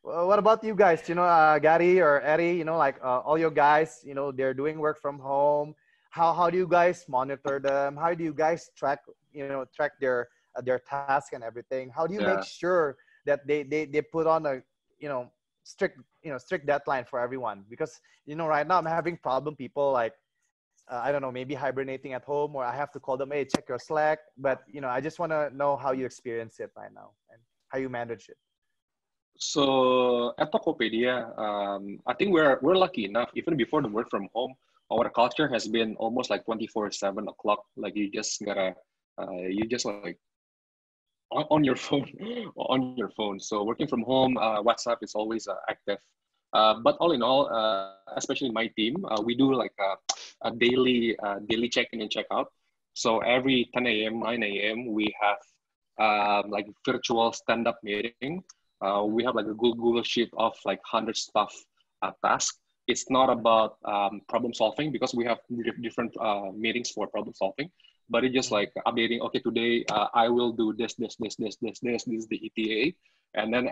what 0.02 0.40
about 0.40 0.64
you 0.64 0.76
guys? 0.76 1.08
You 1.08 1.16
know 1.16 1.24
uh, 1.24 1.60
gary 1.60 2.00
or 2.00 2.22
eddie 2.22 2.56
you 2.58 2.64
know 2.64 2.78
like 2.78 2.98
uh, 3.04 3.20
all 3.20 3.38
your 3.38 3.52
guys 3.52 4.02
you 4.06 4.14
know 4.14 4.32
they're 4.32 4.54
doing 4.54 4.80
work 4.80 5.02
from 5.02 5.20
home. 5.20 5.76
How 6.10 6.34
how 6.34 6.50
do 6.50 6.58
you 6.58 6.68
guys 6.68 7.06
monitor 7.08 7.60
them? 7.60 7.96
How 7.96 8.14
do 8.14 8.24
you 8.24 8.34
guys 8.34 8.70
track 8.76 9.00
you 9.32 9.48
know 9.48 9.66
track 9.76 10.00
their 10.00 10.30
uh, 10.56 10.62
their 10.62 10.80
task 10.80 11.34
and 11.34 11.44
everything? 11.44 11.90
How 11.90 12.08
do 12.08 12.14
you 12.14 12.22
yeah. 12.22 12.36
make 12.36 12.44
sure 12.44 12.98
that 13.26 13.46
they, 13.48 13.64
they 13.64 13.86
they 13.86 14.02
put 14.02 14.28
on 14.28 14.46
a 14.46 14.62
you 15.00 15.10
know 15.10 15.32
strict 15.64 16.00
you 16.24 16.32
know 16.32 16.38
strict 16.38 16.66
deadline 16.66 17.06
for 17.06 17.20
everyone? 17.20 17.66
Because 17.70 18.00
you 18.26 18.36
know 18.36 18.48
right 18.48 18.68
now 18.68 18.78
i'm 18.78 18.86
having 18.86 19.18
problem 19.18 19.56
people 19.56 19.92
like 19.92 20.14
uh, 20.92 21.02
i 21.04 21.12
don't 21.12 21.22
know 21.22 21.32
maybe 21.32 21.54
hibernating 21.54 22.14
at 22.14 22.24
home 22.24 22.56
or 22.56 22.64
i 22.64 22.76
have 22.76 22.92
to 22.92 23.00
call 23.00 23.18
them 23.18 23.32
hey 23.32 23.46
check 23.46 23.66
your 23.70 23.80
slack. 23.80 24.20
But 24.38 24.60
you 24.68 24.82
know 24.82 24.90
i 24.90 25.00
just 25.02 25.18
want 25.20 25.32
to 25.32 25.50
know 25.56 25.76
how 25.76 25.92
you 25.92 26.06
experience 26.06 26.60
it 26.60 26.72
right 26.78 26.94
now 26.94 27.12
and 27.32 27.40
how 27.70 27.80
you 27.80 27.90
manage 27.90 28.28
it. 28.30 28.38
So 29.38 30.34
at 30.38 30.52
tokopedia 30.52 31.16
um, 31.46 32.00
i 32.08 32.14
think 32.14 32.32
we're 32.36 32.60
we're 32.62 32.80
lucky 32.86 33.06
enough 33.06 33.30
even 33.36 33.58
before 33.58 33.82
the 33.82 33.92
work 33.98 34.10
from 34.10 34.28
home 34.36 34.54
our 34.92 35.10
culture 35.10 35.48
has 35.48 35.68
been 35.68 35.96
almost 35.96 36.30
like 36.30 36.44
24 36.46 36.92
7 36.92 37.28
o'clock. 37.28 37.64
Like 37.78 37.96
you 37.96 38.12
just 38.12 38.44
gotta 38.44 38.76
uh, 39.22 39.48
you 39.48 39.66
just 39.68 39.86
like 39.86 40.18
on, 41.32 41.64
your 41.64 41.76
phone 41.88 42.06
on 42.58 42.98
your 42.98 43.10
phone. 43.10 43.40
So 43.40 43.64
working 43.64 43.88
from 43.88 44.04
home 44.04 44.38
uh, 44.38 44.62
whatsapp 44.62 44.98
is 45.02 45.16
always 45.16 45.48
uh, 45.48 45.56
active 45.70 45.98
but 46.52 46.98
all 47.00 47.12
in 47.12 47.22
all, 47.22 47.50
uh, 47.52 47.94
especially 48.16 48.52
my 48.52 48.68
team, 48.76 49.06
uh, 49.06 49.22
we 49.24 49.36
do 49.36 49.54
like 49.54 49.74
a, 49.80 50.50
a 50.50 50.52
daily 50.52 51.16
uh, 51.24 51.40
daily 51.48 51.70
check-in 51.70 52.02
and 52.02 52.12
check-out. 52.12 52.52
So 52.94 53.20
every 53.20 53.70
10 53.74 53.88
a.m., 53.88 54.20
9 54.20 54.44
a.m., 54.44 54.92
we 54.92 55.14
have 55.22 55.38
um, 56.00 56.52
like 56.52 56.68
virtual 56.86 57.32
stand-up 57.32 57.80
meeting. 57.84 58.44
Uh, 58.82 59.06
we 59.08 59.24
have 59.24 59.36
like 59.36 59.46
a 59.46 59.54
Google, 59.54 59.76
Google 59.76 60.04
sheet 60.04 60.30
of 60.38 60.54
like 60.66 60.80
100 60.92 61.16
stuff 61.16 61.54
uh, 62.02 62.12
tasks. 62.24 62.58
It's 62.88 63.10
not 63.10 63.30
about 63.30 63.78
um, 63.86 64.22
problem 64.28 64.54
solving 64.54 64.92
because 64.92 65.14
we 65.14 65.24
have 65.24 65.38
different 65.82 66.14
meetings 66.58 66.90
for 66.90 67.08
problem 67.08 67.34
solving, 67.34 67.70
but 68.10 68.26
it's 68.26 68.36
just 68.36 68.52
like 68.52 68.74
updating. 68.86 69.22
Okay, 69.22 69.40
today 69.40 69.86
I 70.14 70.28
will 70.28 70.52
do 70.52 70.74
this, 70.74 70.96
this, 70.96 71.16
this, 71.18 71.36
this, 71.36 71.56
this, 71.62 71.80
this. 71.80 72.04
This 72.04 72.24
is 72.24 72.28
the 72.28 72.52
ETA, 72.58 72.94
and 73.36 73.54
then 73.54 73.70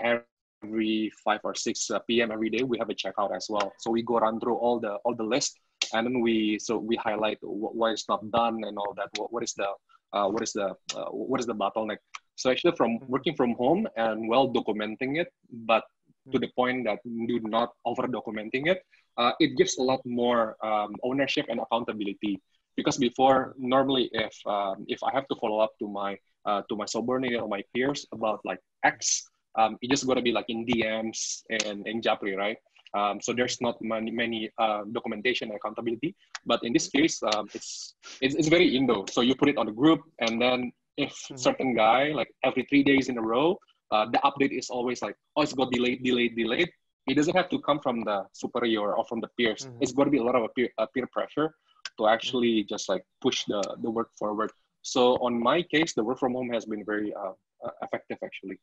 every 0.64 1.12
5 1.24 1.40
or 1.44 1.56
6 1.56 1.92
uh, 1.92 2.00
p.m. 2.08 2.32
every 2.32 2.50
day 2.50 2.64
we 2.64 2.78
have 2.78 2.90
a 2.90 2.94
checkout 2.94 3.36
as 3.36 3.48
well. 3.50 3.72
So 3.80 3.92
we 3.92 4.02
go 4.02 4.20
run 4.20 4.40
through 4.40 4.56
all 4.56 4.80
the 4.80 4.96
all 5.06 5.16
the 5.16 5.24
list, 5.24 5.60
and 5.94 6.06
then 6.06 6.22
we 6.22 6.60
so 6.60 6.78
we 6.78 6.96
highlight 6.98 7.38
what, 7.42 7.76
what 7.76 7.94
is 7.94 8.06
not 8.10 8.30
done 8.32 8.64
and 8.64 8.78
all 8.78 8.94
that. 8.96 9.10
What, 9.18 9.32
what 9.34 9.44
is 9.44 9.54
the 9.54 9.70
uh, 10.14 10.28
what 10.28 10.44
is 10.44 10.54
the 10.54 10.76
uh, 10.96 11.10
what 11.12 11.40
is 11.40 11.46
the 11.46 11.56
bottleneck? 11.56 11.98
So 12.36 12.50
actually, 12.50 12.76
from 12.76 13.00
mm-hmm. 13.00 13.12
working 13.12 13.36
from 13.36 13.54
home 13.56 13.88
and 13.98 14.28
well 14.28 14.52
documenting 14.52 15.20
it, 15.20 15.32
but 15.68 15.84
to 16.32 16.40
the 16.40 16.50
point 16.56 16.86
that 16.86 17.00
do 17.04 17.40
not 17.44 17.74
over 17.86 18.04
documenting 18.08 18.68
it, 18.68 18.84
uh, 19.18 19.32
it 19.40 19.58
gives 19.58 19.78
a 19.78 19.84
lot 19.84 20.00
more 20.06 20.56
um, 20.64 20.96
ownership 21.04 21.46
and 21.50 21.60
accountability. 21.60 22.42
Because 22.78 22.96
before, 22.98 23.56
normally, 23.58 24.10
if 24.14 24.32
um, 24.48 24.86
if 24.88 25.04
I 25.04 25.12
have 25.12 25.28
to 25.28 25.36
follow 25.36 25.60
up 25.60 25.76
to 25.80 25.88
my 25.88 26.16
uh, 26.46 26.62
to 26.70 26.76
my 26.76 26.86
subordinate 26.86 27.42
or 27.42 27.50
my 27.50 27.62
peers 27.76 28.08
about 28.14 28.40
like 28.46 28.60
X, 28.84 29.28
um, 29.58 29.78
it's 29.82 29.90
just 29.90 30.06
going 30.06 30.18
to 30.18 30.22
be 30.22 30.32
like 30.32 30.46
in 30.50 30.66
DMs 30.66 31.42
and 31.66 31.88
in 31.88 32.02
Japri, 32.02 32.36
right? 32.38 32.58
Um, 32.94 33.22
so 33.22 33.34
there's 33.34 33.62
not 33.62 33.78
many, 33.82 34.12
many 34.12 34.50
uh, 34.58 34.84
documentation 34.92 35.50
and 35.50 35.58
accountability. 35.58 36.16
But 36.46 36.64
in 36.64 36.74
this 36.74 36.88
case, 36.88 37.22
um, 37.24 37.48
it's, 37.54 37.96
it's, 38.22 38.36
it's 38.36 38.48
very 38.48 38.76
Indo. 38.76 39.06
So 39.10 39.22
you 39.22 39.36
put 39.36 39.50
it 39.50 39.58
on 39.58 39.66
the 39.66 39.72
group, 39.72 40.02
and 40.20 40.42
then 40.42 40.72
if 40.98 41.12
mm-hmm. 41.12 41.36
certain 41.36 41.76
guy 41.76 42.12
like 42.14 42.30
every 42.44 42.64
three 42.70 42.84
days 42.84 43.10
in 43.10 43.18
a 43.18 43.22
row, 43.22 43.58
uh, 43.92 44.06
the 44.06 44.20
update 44.20 44.58
is 44.58 44.70
always 44.70 45.02
like, 45.02 45.16
oh, 45.36 45.42
it's 45.42 45.54
got 45.54 45.72
delayed, 45.72 46.04
delayed, 46.04 46.36
delayed. 46.36 46.70
It 47.08 47.16
doesn't 47.16 47.36
have 47.36 47.50
to 47.50 47.60
come 47.60 47.80
from 47.80 48.04
the 48.04 48.24
superior 48.34 48.94
or 48.94 49.06
from 49.06 49.20
the 49.20 49.30
peers. 49.38 49.66
Mm-hmm. 49.66 49.82
It's 49.82 49.94
going 49.94 50.06
to 50.06 50.12
be 50.12 50.20
a 50.20 50.24
lot 50.24 50.36
of 50.36 50.48
peer, 50.56 50.70
uh, 50.78 50.86
peer 50.94 51.08
pressure 51.12 51.56
to 51.98 52.08
actually 52.08 52.62
mm-hmm. 52.62 52.74
just 52.74 52.90
like 52.90 53.04
push 53.22 53.46
the, 53.46 53.62
the 53.82 53.90
work 53.90 54.10
forward. 54.18 54.52
So 54.82 55.16
on 55.16 55.42
my 55.42 55.62
case, 55.64 55.94
the 55.94 56.04
work 56.04 56.20
from 56.20 56.34
home 56.34 56.50
has 56.52 56.66
been 56.66 56.86
very 56.86 57.14
uh, 57.14 57.34
uh 57.66 57.72
effective 57.82 58.18
actually. 58.24 58.60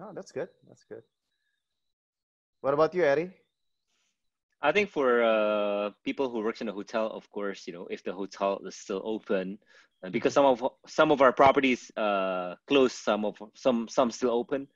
Oh, 0.00 0.12
that's 0.14 0.32
good. 0.32 0.48
That's 0.66 0.84
good. 0.84 1.02
What 2.60 2.74
about 2.74 2.94
you, 2.94 3.04
Eddie? 3.04 3.30
I 4.62 4.72
think 4.72 4.90
for 4.90 5.22
uh, 5.22 5.90
people 6.04 6.30
who 6.30 6.40
works 6.40 6.60
in 6.62 6.68
a 6.68 6.72
hotel, 6.72 7.06
of 7.12 7.30
course, 7.30 7.66
you 7.66 7.72
know, 7.72 7.86
if 7.90 8.02
the 8.02 8.12
hotel 8.12 8.60
is 8.66 8.76
still 8.76 9.02
open, 9.04 9.58
uh, 10.02 10.08
because 10.08 10.32
some 10.32 10.46
of 10.46 10.64
some 10.86 11.12
of 11.12 11.20
our 11.20 11.32
properties 11.32 11.92
uh, 11.96 12.54
closed, 12.66 12.96
some 12.96 13.24
of 13.24 13.36
some 13.54 13.88
some 13.88 14.10
still 14.10 14.30
open. 14.30 14.66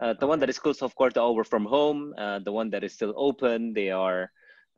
Uh, 0.00 0.14
the 0.20 0.26
one 0.26 0.40
that 0.40 0.50
is 0.50 0.58
closed, 0.58 0.82
of 0.82 0.94
course, 0.94 1.16
all 1.16 1.30
over 1.30 1.44
from 1.44 1.64
home. 1.64 2.12
Uh, 2.18 2.40
the 2.40 2.52
one 2.52 2.68
that 2.70 2.84
is 2.84 2.92
still 2.92 3.14
open, 3.16 3.72
they 3.72 3.90
are 3.90 4.30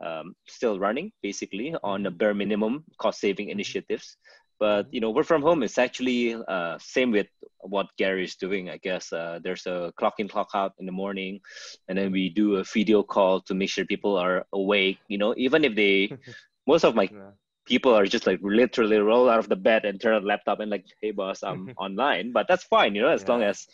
um, 0.04 0.34
still 0.46 0.78
running 0.78 1.10
basically 1.22 1.74
on 1.82 2.06
a 2.06 2.10
bare 2.10 2.34
minimum 2.34 2.84
cost 2.98 3.20
saving 3.20 3.48
initiatives 3.48 4.16
but 4.58 4.86
you 4.92 5.00
know 5.00 5.10
work 5.10 5.26
from 5.26 5.42
home 5.42 5.62
is 5.62 5.78
actually 5.78 6.34
uh, 6.48 6.76
same 6.78 7.10
with 7.10 7.28
what 7.60 7.86
gary 7.96 8.24
is 8.24 8.36
doing 8.36 8.70
i 8.70 8.76
guess. 8.76 9.12
Uh, 9.12 9.38
there's 9.42 9.66
a 9.66 9.92
clock 9.96 10.14
in 10.18 10.28
clock 10.28 10.50
out 10.54 10.72
in 10.78 10.86
the 10.86 10.92
morning 10.92 11.40
and 11.88 11.98
then 11.98 12.12
we 12.12 12.28
do 12.28 12.56
a 12.56 12.64
video 12.64 13.02
call 13.02 13.40
to 13.40 13.54
make 13.54 13.70
sure 13.70 13.84
people 13.84 14.16
are 14.16 14.46
awake 14.52 14.98
you 15.08 15.18
know 15.18 15.34
even 15.36 15.64
if 15.64 15.74
they 15.74 16.10
most 16.66 16.84
of 16.84 16.94
my 16.94 17.08
yeah. 17.10 17.30
people 17.66 17.94
are 17.94 18.06
just 18.06 18.26
like 18.26 18.38
literally 18.42 18.98
roll 18.98 19.28
out 19.28 19.38
of 19.38 19.48
the 19.48 19.56
bed 19.56 19.84
and 19.84 20.00
turn 20.00 20.14
on 20.14 20.24
laptop 20.24 20.60
and 20.60 20.70
like 20.70 20.84
hey 21.00 21.10
boss 21.10 21.42
i'm 21.42 21.72
online. 21.78 22.32
But 22.32 22.46
that's 22.48 22.64
fine 22.64 22.94
you 22.94 23.02
know 23.02 23.08
as 23.08 23.22
yeah. 23.22 23.30
long 23.30 23.42
as 23.42 23.66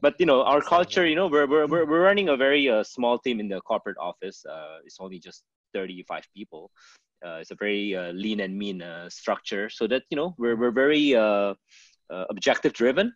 but 0.00 0.14
you 0.18 0.26
know 0.26 0.42
our 0.42 0.60
culture 0.60 1.06
you 1.06 1.16
know 1.16 1.28
we're, 1.28 1.46
we're, 1.46 1.66
we're, 1.66 1.86
we're 1.86 2.02
running 2.02 2.28
a 2.28 2.36
very 2.36 2.68
uh, 2.68 2.82
small 2.82 3.18
team 3.18 3.40
in 3.40 3.48
the 3.48 3.60
corporate 3.60 3.98
office. 4.00 4.44
Uh, 4.44 4.78
it's 4.84 4.98
only 5.00 5.18
just 5.18 5.44
35 5.74 6.24
people 6.34 6.70
it's 7.40 7.50
a 7.50 7.56
very 7.56 7.94
uh, 7.96 8.12
lean 8.12 8.40
and 8.40 8.56
mean 8.56 8.82
uh, 8.82 9.08
structure. 9.08 9.68
So 9.70 9.86
that 9.88 10.02
you 10.10 10.16
know 10.16 10.34
we're, 10.38 10.56
we're 10.56 10.70
very 10.70 11.14
uh, 11.14 11.54
uh, 12.10 12.24
objective 12.30 12.72
driven. 12.72 13.12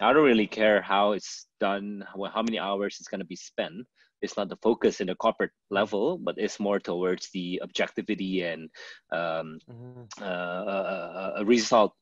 I 0.00 0.12
don't 0.12 0.24
really 0.24 0.48
care 0.48 0.82
how 0.82 1.12
it's 1.12 1.46
done 1.60 2.04
how 2.34 2.42
many 2.42 2.58
hours 2.58 2.96
it's 2.98 3.08
going 3.08 3.20
to 3.20 3.26
be 3.26 3.36
spent. 3.36 3.86
It's 4.20 4.36
not 4.36 4.48
the 4.48 4.56
focus 4.62 5.00
in 5.00 5.08
the 5.08 5.16
corporate 5.16 5.50
level 5.70 6.16
but 6.16 6.36
it's 6.38 6.60
more 6.60 6.78
towards 6.78 7.28
the 7.34 7.60
objectivity 7.62 8.42
and 8.42 8.70
um, 9.10 9.58
mm-hmm. 9.68 10.02
uh, 10.22 11.40
a 11.40 11.44
result 11.44 11.94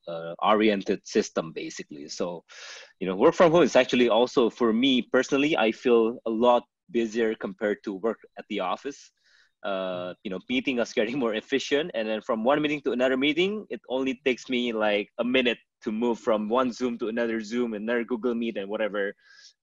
oriented 0.43 1.07
system 1.07 1.53
basically. 1.55 2.09
So 2.09 2.45
you 3.01 3.07
know 3.07 3.17
work 3.17 3.35
from 3.35 3.51
home 3.51 3.63
is 3.63 3.77
actually 3.77 4.09
also 4.09 4.51
for 4.51 4.73
me 4.73 5.03
personally 5.03 5.57
i 5.57 5.73
feel 5.73 6.19
a 6.27 6.31
lot 6.31 6.63
busier 6.91 7.35
compared 7.35 7.79
to 7.85 7.95
work 7.95 8.19
at 8.39 8.45
the 8.49 8.61
office 8.61 9.11
uh, 9.63 10.15
you 10.25 10.31
know, 10.31 10.41
meeting 10.49 10.81
us 10.81 10.93
getting 10.99 11.19
more 11.19 11.35
efficient. 11.35 11.91
And 11.95 12.09
then 12.09 12.21
from 12.21 12.45
one 12.45 12.61
meeting 12.63 12.81
to 12.83 12.93
another 12.93 13.17
meeting, 13.17 13.67
it 13.71 13.81
only 13.89 14.21
takes 14.25 14.49
me 14.49 14.73
like 14.73 15.09
a 15.19 15.25
minute 15.25 15.59
to 15.83 15.93
move 15.93 16.19
from 16.19 16.49
one 16.49 16.73
Zoom 16.73 16.99
to 16.99 17.09
another 17.09 17.41
Zoom, 17.41 17.75
and 17.75 17.85
another 17.85 18.05
Google 18.05 18.35
Meet, 18.35 18.57
and 18.59 18.69
whatever 18.69 19.15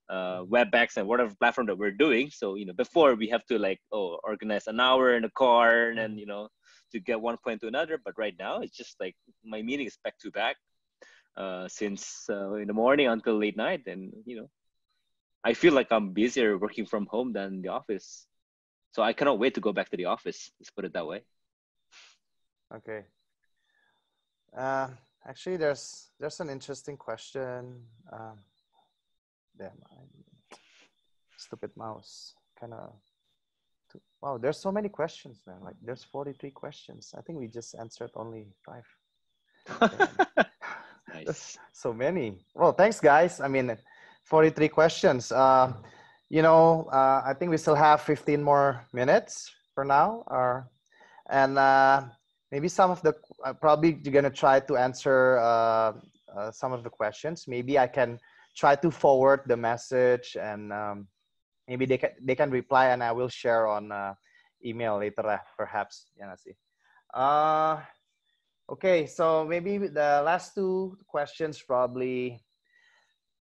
uh, 0.09 0.43
WebEx 0.43 0.97
and 0.97 1.07
whatever 1.07 1.33
platform 1.39 1.67
that 1.67 1.77
we're 1.77 1.91
doing. 1.91 2.29
So 2.31 2.55
you 2.55 2.65
know, 2.65 2.73
before 2.73 3.15
we 3.15 3.27
have 3.29 3.45
to 3.47 3.59
like 3.59 3.79
oh 3.91 4.17
organize 4.23 4.67
an 4.67 4.79
hour 4.79 5.15
in 5.15 5.25
a 5.25 5.29
car 5.31 5.89
and 5.89 5.97
then 5.97 6.17
you 6.17 6.25
know 6.25 6.49
to 6.91 6.99
get 6.99 7.19
one 7.19 7.37
point 7.43 7.61
to 7.61 7.67
another. 7.67 7.99
But 8.03 8.13
right 8.17 8.35
now, 8.39 8.61
it's 8.61 8.75
just 8.75 8.95
like 8.99 9.15
my 9.43 9.61
meeting 9.61 9.87
is 9.87 9.97
back 10.03 10.17
to 10.19 10.31
back 10.31 10.55
uh, 11.35 11.67
since 11.67 12.25
uh, 12.29 12.53
in 12.55 12.67
the 12.67 12.73
morning 12.73 13.07
until 13.07 13.37
late 13.37 13.57
night, 13.57 13.83
and 13.87 14.11
you 14.25 14.37
know, 14.37 14.49
I 15.43 15.53
feel 15.53 15.73
like 15.73 15.91
I'm 15.91 16.13
busier 16.13 16.57
working 16.57 16.85
from 16.85 17.05
home 17.07 17.33
than 17.33 17.61
the 17.61 17.69
office. 17.69 18.27
So 18.91 19.03
I 19.03 19.13
cannot 19.13 19.39
wait 19.39 19.53
to 19.55 19.61
go 19.61 19.73
back 19.73 19.89
to 19.89 19.97
the 19.97 20.05
office. 20.05 20.51
Let's 20.59 20.71
put 20.71 20.85
it 20.85 20.93
that 20.93 21.05
way. 21.05 21.21
Okay. 22.73 23.05
Uh, 24.55 24.87
actually, 25.25 25.57
there's 25.57 26.09
there's 26.19 26.39
an 26.39 26.49
interesting 26.49 26.97
question. 26.97 27.83
Um, 28.11 28.39
damn, 29.57 29.71
I, 29.91 30.55
stupid 31.37 31.71
mouse. 31.75 32.33
Kind 32.59 32.73
of. 32.73 32.93
Wow, 34.21 34.37
there's 34.37 34.57
so 34.57 34.71
many 34.71 34.89
questions, 34.89 35.41
man. 35.45 35.57
Like, 35.63 35.75
there's 35.81 36.03
43 36.03 36.51
questions. 36.51 37.13
I 37.17 37.21
think 37.21 37.39
we 37.39 37.47
just 37.47 37.75
answered 37.75 38.11
only 38.15 38.47
five. 38.65 38.85
nice. 41.13 41.57
so 41.71 41.93
many. 41.93 42.39
Well, 42.53 42.73
thanks, 42.73 42.99
guys. 42.99 43.39
I 43.39 43.47
mean, 43.47 43.77
43 44.23 44.67
questions. 44.69 45.31
Uh, 45.31 45.73
you 46.29 46.41
know, 46.41 46.89
uh, 46.91 47.21
I 47.25 47.33
think 47.33 47.51
we 47.51 47.57
still 47.57 47.75
have 47.75 48.01
15 48.01 48.43
more 48.43 48.85
minutes 48.93 49.53
for 49.73 49.85
now, 49.85 50.23
or, 50.27 50.69
and 51.29 51.57
uh, 51.57 52.03
maybe 52.51 52.67
some 52.67 52.91
of 52.91 53.01
the, 53.01 53.15
uh, 53.45 53.53
probably 53.53 53.99
you're 54.03 54.13
gonna 54.13 54.29
try 54.29 54.59
to 54.59 54.77
answer 54.77 55.37
uh, 55.37 55.93
uh, 56.35 56.51
some 56.51 56.73
of 56.73 56.83
the 56.83 56.89
questions. 56.89 57.47
Maybe 57.47 57.79
I 57.79 57.87
can 57.87 58.19
try 58.55 58.75
to 58.75 58.91
forward 58.91 59.41
the 59.45 59.57
message 59.57 60.35
and 60.39 60.73
um, 60.73 61.07
maybe 61.67 61.85
they 61.85 61.97
can, 61.97 62.11
they 62.21 62.35
can 62.35 62.49
reply 62.49 62.87
and 62.87 63.03
I 63.03 63.11
will 63.11 63.29
share 63.29 63.67
on 63.67 63.91
uh, 63.91 64.13
email 64.65 64.97
later, 64.97 65.39
perhaps. 65.57 66.07
Yeah, 66.17 66.35
see. 66.35 66.55
Uh, 67.13 67.79
okay, 68.69 69.05
so 69.05 69.45
maybe 69.45 69.77
the 69.77 70.21
last 70.25 70.55
two 70.55 70.97
questions 71.07 71.61
probably 71.61 72.43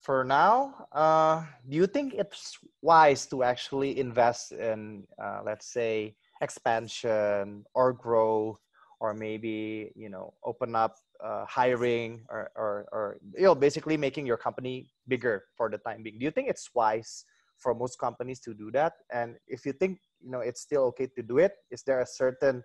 for 0.01 0.23
now, 0.23 0.87
uh, 0.93 1.43
do 1.67 1.75
you 1.75 1.87
think 1.87 2.13
it's 2.13 2.57
wise 2.81 3.25
to 3.27 3.43
actually 3.43 3.99
invest 3.99 4.51
in, 4.53 5.03
uh, 5.21 5.41
let's 5.45 5.67
say, 5.67 6.15
expansion 6.41 7.65
or 7.73 7.91
growth, 7.93 8.59
or 8.99 9.13
maybe 9.13 9.91
you 9.95 10.09
know, 10.09 10.33
open 10.45 10.75
up 10.75 10.95
uh, 11.23 11.45
hiring, 11.45 12.23
or, 12.29 12.51
or 12.55 12.87
or 12.91 13.17
you 13.35 13.43
know, 13.43 13.55
basically 13.55 13.97
making 13.97 14.25
your 14.25 14.37
company 14.37 14.89
bigger 15.07 15.43
for 15.57 15.69
the 15.69 15.77
time 15.77 16.03
being? 16.03 16.17
Do 16.17 16.25
you 16.25 16.31
think 16.31 16.49
it's 16.49 16.69
wise 16.73 17.25
for 17.57 17.75
most 17.75 17.99
companies 17.99 18.39
to 18.41 18.53
do 18.53 18.71
that? 18.71 18.93
And 19.11 19.35
if 19.47 19.65
you 19.65 19.73
think 19.73 19.99
you 20.21 20.31
know 20.31 20.39
it's 20.39 20.61
still 20.61 20.83
okay 20.95 21.07
to 21.15 21.21
do 21.21 21.39
it, 21.39 21.53
is 21.71 21.83
there 21.83 21.99
a 21.99 22.07
certain 22.07 22.63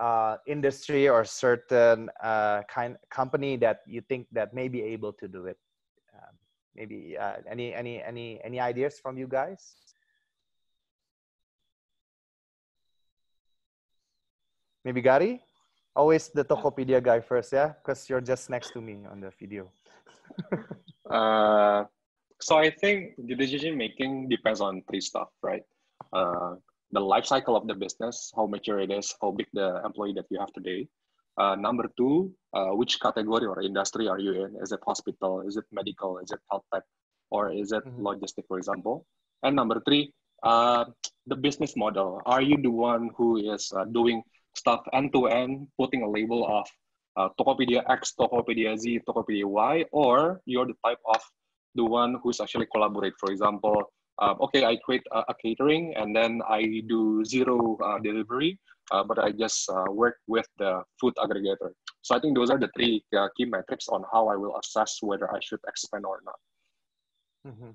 uh, 0.00 0.36
industry 0.46 1.08
or 1.08 1.24
certain 1.24 2.10
uh, 2.22 2.62
kind 2.70 2.96
company 3.10 3.56
that 3.56 3.80
you 3.86 4.02
think 4.02 4.28
that 4.32 4.54
may 4.54 4.68
be 4.68 4.82
able 4.82 5.12
to 5.14 5.26
do 5.26 5.46
it? 5.46 5.58
Maybe 6.76 7.16
uh, 7.18 7.40
any 7.48 7.74
any 7.74 8.02
any 8.02 8.40
any 8.44 8.60
ideas 8.60 9.00
from 9.00 9.18
you 9.18 9.26
guys? 9.26 9.74
Maybe 14.84 15.02
gary? 15.02 15.42
Always 15.96 16.28
the 16.28 16.44
tokopedia 16.44 17.02
guy 17.02 17.20
first 17.20 17.52
yeah? 17.52 17.72
Because 17.80 18.08
you're 18.08 18.20
just 18.20 18.50
next 18.50 18.70
to 18.72 18.80
me 18.80 19.02
on 19.10 19.20
the 19.20 19.30
video. 19.30 19.72
Uh, 21.06 21.84
so 22.40 22.58
i 22.58 22.68
think 22.68 23.14
the 23.30 23.34
decision 23.36 23.78
making 23.78 24.28
depends 24.28 24.60
on 24.60 24.82
three 24.90 25.00
stuff 25.00 25.30
right? 25.40 25.62
Uh, 26.12 26.56
the 26.92 27.00
life 27.00 27.26
cycle 27.26 27.56
of 27.56 27.66
the 27.66 27.74
business, 27.74 28.32
how 28.36 28.46
mature 28.46 28.80
it 28.80 28.90
is, 28.90 29.14
how 29.20 29.30
big 29.30 29.46
the 29.52 29.82
employee 29.84 30.14
that 30.14 30.26
you 30.30 30.38
have 30.38 30.52
today. 30.52 30.88
Uh, 31.38 31.54
number 31.54 31.90
two, 31.96 32.32
uh, 32.54 32.72
which 32.72 32.98
category 33.00 33.46
or 33.46 33.60
industry 33.62 34.08
are 34.08 34.18
you 34.18 34.32
in? 34.32 34.56
Is 34.62 34.72
it 34.72 34.80
hospital? 34.86 35.42
Is 35.46 35.56
it 35.56 35.64
medical? 35.70 36.18
Is 36.18 36.30
it 36.32 36.40
health 36.50 36.64
tech? 36.72 36.82
Or 37.30 37.52
is 37.52 37.72
it 37.72 37.84
mm-hmm. 37.84 38.06
logistic, 38.06 38.44
for 38.48 38.56
example? 38.58 39.04
And 39.42 39.54
number 39.54 39.82
three, 39.84 40.12
uh, 40.42 40.84
the 41.26 41.36
business 41.36 41.76
model. 41.76 42.22
Are 42.24 42.40
you 42.40 42.56
the 42.56 42.70
one 42.70 43.10
who 43.16 43.36
is 43.52 43.72
uh, 43.76 43.84
doing 43.84 44.22
stuff 44.54 44.80
end 44.92 45.12
to 45.12 45.26
end, 45.26 45.68
putting 45.78 46.02
a 46.02 46.08
label 46.08 46.46
of 46.46 46.66
uh, 47.16 47.28
Tokopedia 47.38 47.84
X, 47.88 48.14
Tokopedia 48.18 48.78
Z, 48.78 49.00
Tokopedia 49.08 49.44
Y, 49.44 49.84
or 49.92 50.40
you're 50.46 50.66
the 50.66 50.76
type 50.84 51.00
of 51.04 51.20
the 51.74 51.84
one 51.84 52.16
who's 52.22 52.40
actually 52.40 52.66
collaborate. 52.72 53.12
For 53.18 53.30
example, 53.30 53.92
um, 54.18 54.36
okay, 54.40 54.64
I 54.64 54.76
create 54.76 55.04
a, 55.12 55.24
a, 55.28 55.34
catering 55.34 55.94
and 55.96 56.16
then 56.16 56.40
I 56.48 56.82
do 56.88 57.22
zero 57.24 57.76
uh, 57.84 57.98
delivery, 57.98 58.58
uh, 58.90 59.04
but 59.04 59.18
I 59.18 59.32
just 59.32 59.68
uh, 59.70 59.90
work 59.90 60.16
with 60.26 60.46
the 60.58 60.82
food 61.00 61.14
aggregator. 61.16 61.70
So 62.02 62.16
I 62.16 62.20
think 62.20 62.36
those 62.36 62.50
are 62.50 62.58
the 62.58 62.70
three 62.76 63.04
uh, 63.16 63.28
key 63.36 63.44
metrics 63.44 63.88
on 63.88 64.04
how 64.12 64.28
I 64.28 64.36
will 64.36 64.56
assess 64.58 64.98
whether 65.02 65.32
I 65.34 65.40
should 65.40 65.60
expand 65.66 66.04
or 66.04 66.20
not. 66.24 66.38
Mm-hmm. 67.52 67.70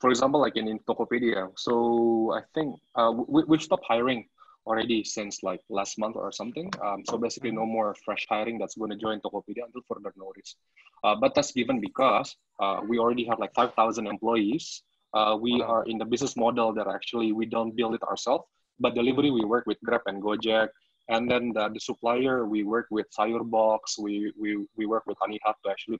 For 0.00 0.10
example, 0.10 0.40
like 0.40 0.56
in, 0.56 0.68
in 0.68 0.78
Tokopedia, 0.80 1.50
so 1.56 2.32
I 2.34 2.42
think 2.54 2.76
uh, 2.94 3.12
we, 3.12 3.42
we 3.44 3.58
stopped 3.58 3.84
hiring 3.86 4.28
already 4.64 5.02
since 5.02 5.42
like 5.42 5.60
last 5.70 5.98
month 5.98 6.14
or 6.16 6.30
something. 6.30 6.70
Um, 6.84 7.02
so 7.08 7.16
basically 7.16 7.50
no 7.50 7.66
more 7.66 7.96
fresh 8.04 8.26
hiring 8.28 8.58
that's 8.58 8.76
going 8.76 8.90
to 8.90 8.96
join 8.96 9.20
Tokopedia 9.20 9.64
until 9.66 9.82
further 9.88 10.12
notice. 10.16 10.56
Uh, 11.02 11.16
but 11.16 11.34
that's 11.34 11.52
given 11.52 11.80
because 11.80 12.36
uh, 12.60 12.80
we 12.86 12.98
already 12.98 13.24
have 13.24 13.38
like 13.38 13.54
5,000 13.54 14.06
employees 14.06 14.82
uh, 15.14 15.36
we 15.40 15.62
are 15.62 15.84
in 15.84 15.98
the 15.98 16.04
business 16.04 16.36
model 16.36 16.72
that 16.74 16.86
actually 16.86 17.32
we 17.32 17.46
don't 17.46 17.74
build 17.74 17.94
it 17.94 18.02
ourselves, 18.02 18.44
but 18.80 18.94
delivery 18.94 19.30
we 19.30 19.44
work 19.44 19.66
with 19.66 19.78
Grab 19.84 20.02
and 20.06 20.22
Gojek, 20.22 20.68
and 21.08 21.30
then 21.30 21.52
the, 21.52 21.68
the 21.68 21.80
supplier 21.80 22.46
we 22.46 22.64
work 22.64 22.86
with 22.90 23.06
Sayurbox, 23.18 23.98
we 23.98 24.32
we, 24.38 24.66
we 24.76 24.86
work 24.86 25.04
with 25.06 25.16
TaniHub 25.18 25.54
to 25.64 25.70
actually 25.70 25.98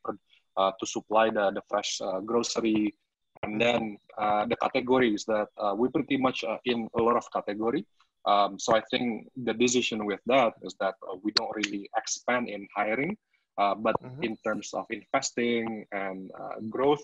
uh, 0.57 0.73
to 0.79 0.87
supply 0.87 1.31
the 1.31 1.51
the 1.51 1.63
fresh 1.69 2.01
uh, 2.01 2.21
grocery, 2.21 2.95
and 3.43 3.61
then 3.61 3.97
uh, 4.19 4.47
the 4.47 4.57
categories 4.57 5.25
that 5.27 5.49
uh, 5.59 5.75
we 5.77 5.89
pretty 5.89 6.17
much 6.17 6.45
uh, 6.45 6.59
in 6.65 6.89
a 6.99 7.03
lot 7.03 7.17
of 7.17 7.25
category. 7.33 7.87
Um, 8.27 8.59
so 8.59 8.77
I 8.77 8.83
think 8.91 9.29
the 9.37 9.55
decision 9.55 10.05
with 10.05 10.21
that 10.27 10.53
is 10.63 10.75
that 10.81 10.95
we 11.23 11.33
don't 11.33 11.55
really 11.57 11.89
expand 11.97 12.51
in 12.51 12.67
hiring, 12.77 13.17
but 13.57 13.97
mm-hmm. 14.03 14.23
in 14.23 14.37
terms 14.45 14.75
of 14.75 14.85
investing 14.91 15.87
and 15.93 16.31
growth 16.69 17.03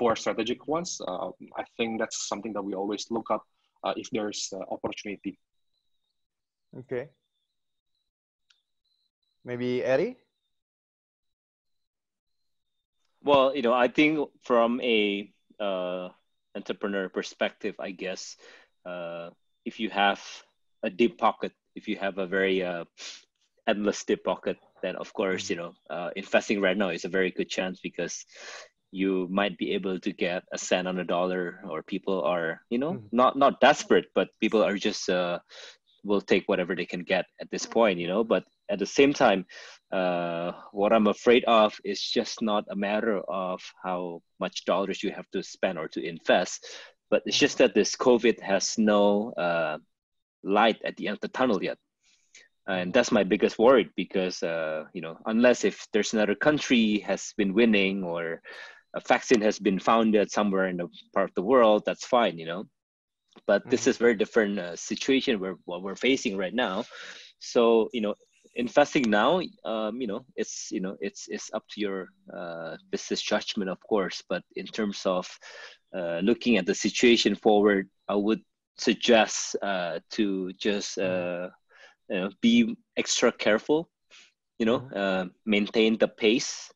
for 0.00 0.16
strategic 0.16 0.66
ones, 0.66 1.00
uh, 1.06 1.28
I 1.56 1.64
think 1.76 2.00
that's 2.00 2.28
something 2.28 2.52
that 2.54 2.62
we 2.62 2.74
always 2.74 3.10
look 3.10 3.30
up 3.30 3.42
uh, 3.82 3.94
if 3.96 4.10
there's 4.10 4.52
uh, 4.52 4.62
opportunity. 4.70 5.38
Okay. 6.76 7.08
Maybe 9.44 9.82
Eddie? 9.82 10.16
Well, 13.22 13.54
you 13.54 13.62
know, 13.62 13.72
I 13.72 13.88
think 13.88 14.28
from 14.42 14.80
a 14.80 15.30
uh, 15.58 16.08
entrepreneur 16.54 17.08
perspective, 17.08 17.74
I 17.78 17.90
guess, 17.90 18.36
uh, 18.84 19.30
if 19.64 19.80
you 19.80 19.90
have 19.90 20.20
a 20.82 20.90
deep 20.90 21.18
pocket, 21.18 21.52
if 21.74 21.88
you 21.88 21.96
have 21.96 22.18
a 22.18 22.26
very 22.26 22.62
uh, 22.62 22.84
endless 23.66 24.04
deep 24.04 24.24
pocket, 24.24 24.56
then 24.82 24.96
of 24.96 25.12
course, 25.12 25.44
mm-hmm. 25.44 25.52
you 25.52 25.56
know, 25.56 25.72
uh, 25.90 26.10
investing 26.16 26.60
right 26.60 26.76
now 26.76 26.88
is 26.88 27.04
a 27.04 27.08
very 27.08 27.30
good 27.30 27.48
chance 27.48 27.80
because 27.80 28.24
you 28.92 29.28
might 29.30 29.56
be 29.58 29.72
able 29.72 29.98
to 30.00 30.12
get 30.12 30.42
a 30.52 30.58
cent 30.58 30.88
on 30.88 30.98
a 30.98 31.04
dollar 31.04 31.60
or 31.68 31.82
people 31.82 32.22
are 32.22 32.60
you 32.70 32.78
know 32.78 32.94
mm-hmm. 32.94 33.06
not 33.12 33.36
not 33.36 33.60
desperate 33.60 34.06
but 34.14 34.28
people 34.40 34.62
are 34.62 34.76
just 34.76 35.08
uh, 35.08 35.38
will 36.02 36.20
take 36.20 36.44
whatever 36.48 36.74
they 36.74 36.86
can 36.86 37.02
get 37.02 37.26
at 37.40 37.50
this 37.50 37.66
point 37.66 37.98
you 37.98 38.08
know. 38.08 38.24
But 38.24 38.44
at 38.68 38.78
the 38.78 38.86
same 38.86 39.12
time 39.12 39.46
uh, 39.92 40.52
what 40.72 40.92
i'm 40.92 41.08
afraid 41.08 41.44
of 41.44 41.74
is 41.84 42.00
just 42.00 42.40
not 42.40 42.64
a 42.70 42.76
matter 42.76 43.18
of 43.28 43.60
how 43.82 44.22
much 44.38 44.64
dollars 44.64 45.02
you 45.02 45.10
have 45.10 45.28
to 45.32 45.42
spend 45.42 45.76
or 45.76 45.88
to 45.88 46.00
invest 46.00 46.64
but 47.10 47.22
it's 47.26 47.36
just 47.36 47.58
that 47.58 47.74
this 47.74 47.96
covid 47.96 48.40
has 48.40 48.78
no 48.78 49.32
uh, 49.32 49.78
light 50.42 50.80
at 50.84 50.96
the 50.96 51.08
end 51.08 51.14
of 51.14 51.20
the 51.20 51.28
tunnel 51.28 51.62
yet. 51.62 51.78
And 52.66 52.92
that's 52.92 53.10
my 53.10 53.24
biggest 53.24 53.58
worry 53.58 53.90
because 53.96 54.42
uh, 54.42 54.84
you 54.92 55.00
know 55.00 55.18
unless 55.26 55.64
if 55.64 55.86
there's 55.92 56.12
another 56.12 56.34
country 56.34 57.00
has 57.00 57.32
been 57.36 57.54
winning 57.54 58.04
or 58.04 58.42
a 58.94 59.00
vaccine 59.00 59.40
has 59.42 59.58
been 59.58 59.78
founded 59.78 60.30
somewhere 60.30 60.66
in 60.66 60.80
a 60.80 60.88
part 61.14 61.28
of 61.30 61.34
the 61.34 61.42
world, 61.42 61.82
that's 61.86 62.06
fine, 62.06 62.38
you 62.38 62.46
know. 62.46 62.64
But 63.46 63.62
mm-hmm. 63.62 63.70
this 63.70 63.86
is 63.86 63.96
very 63.96 64.14
different 64.14 64.58
uh, 64.58 64.76
situation 64.76 65.38
where 65.38 65.56
what 65.64 65.82
we're 65.82 65.96
facing 65.96 66.36
right 66.36 66.54
now. 66.54 66.84
So 67.38 67.88
you 67.92 68.00
know, 68.00 68.14
investing 68.54 69.08
now, 69.08 69.40
um, 69.64 70.00
you 70.00 70.06
know, 70.06 70.24
it's 70.36 70.70
you 70.72 70.80
know, 70.80 70.96
it's 71.00 71.28
it's 71.28 71.50
up 71.54 71.64
to 71.70 71.80
your 71.80 72.08
uh, 72.32 72.76
business 72.90 73.22
judgment, 73.22 73.70
of 73.70 73.78
course. 73.80 74.22
But 74.28 74.42
in 74.56 74.66
terms 74.66 75.02
of 75.06 75.28
uh, 75.94 76.20
looking 76.22 76.56
at 76.56 76.66
the 76.66 76.74
situation 76.74 77.34
forward, 77.34 77.88
I 78.08 78.16
would 78.16 78.42
suggest 78.76 79.56
uh, 79.62 80.00
to 80.10 80.52
just 80.54 80.98
mm-hmm. 80.98 81.44
uh, 81.44 81.48
you 82.08 82.20
know, 82.20 82.30
be 82.40 82.76
extra 82.96 83.32
careful. 83.32 83.88
You 84.58 84.66
know, 84.66 84.80
mm-hmm. 84.80 84.98
uh, 84.98 85.24
maintain 85.46 85.96
the 85.96 86.08
pace 86.08 86.70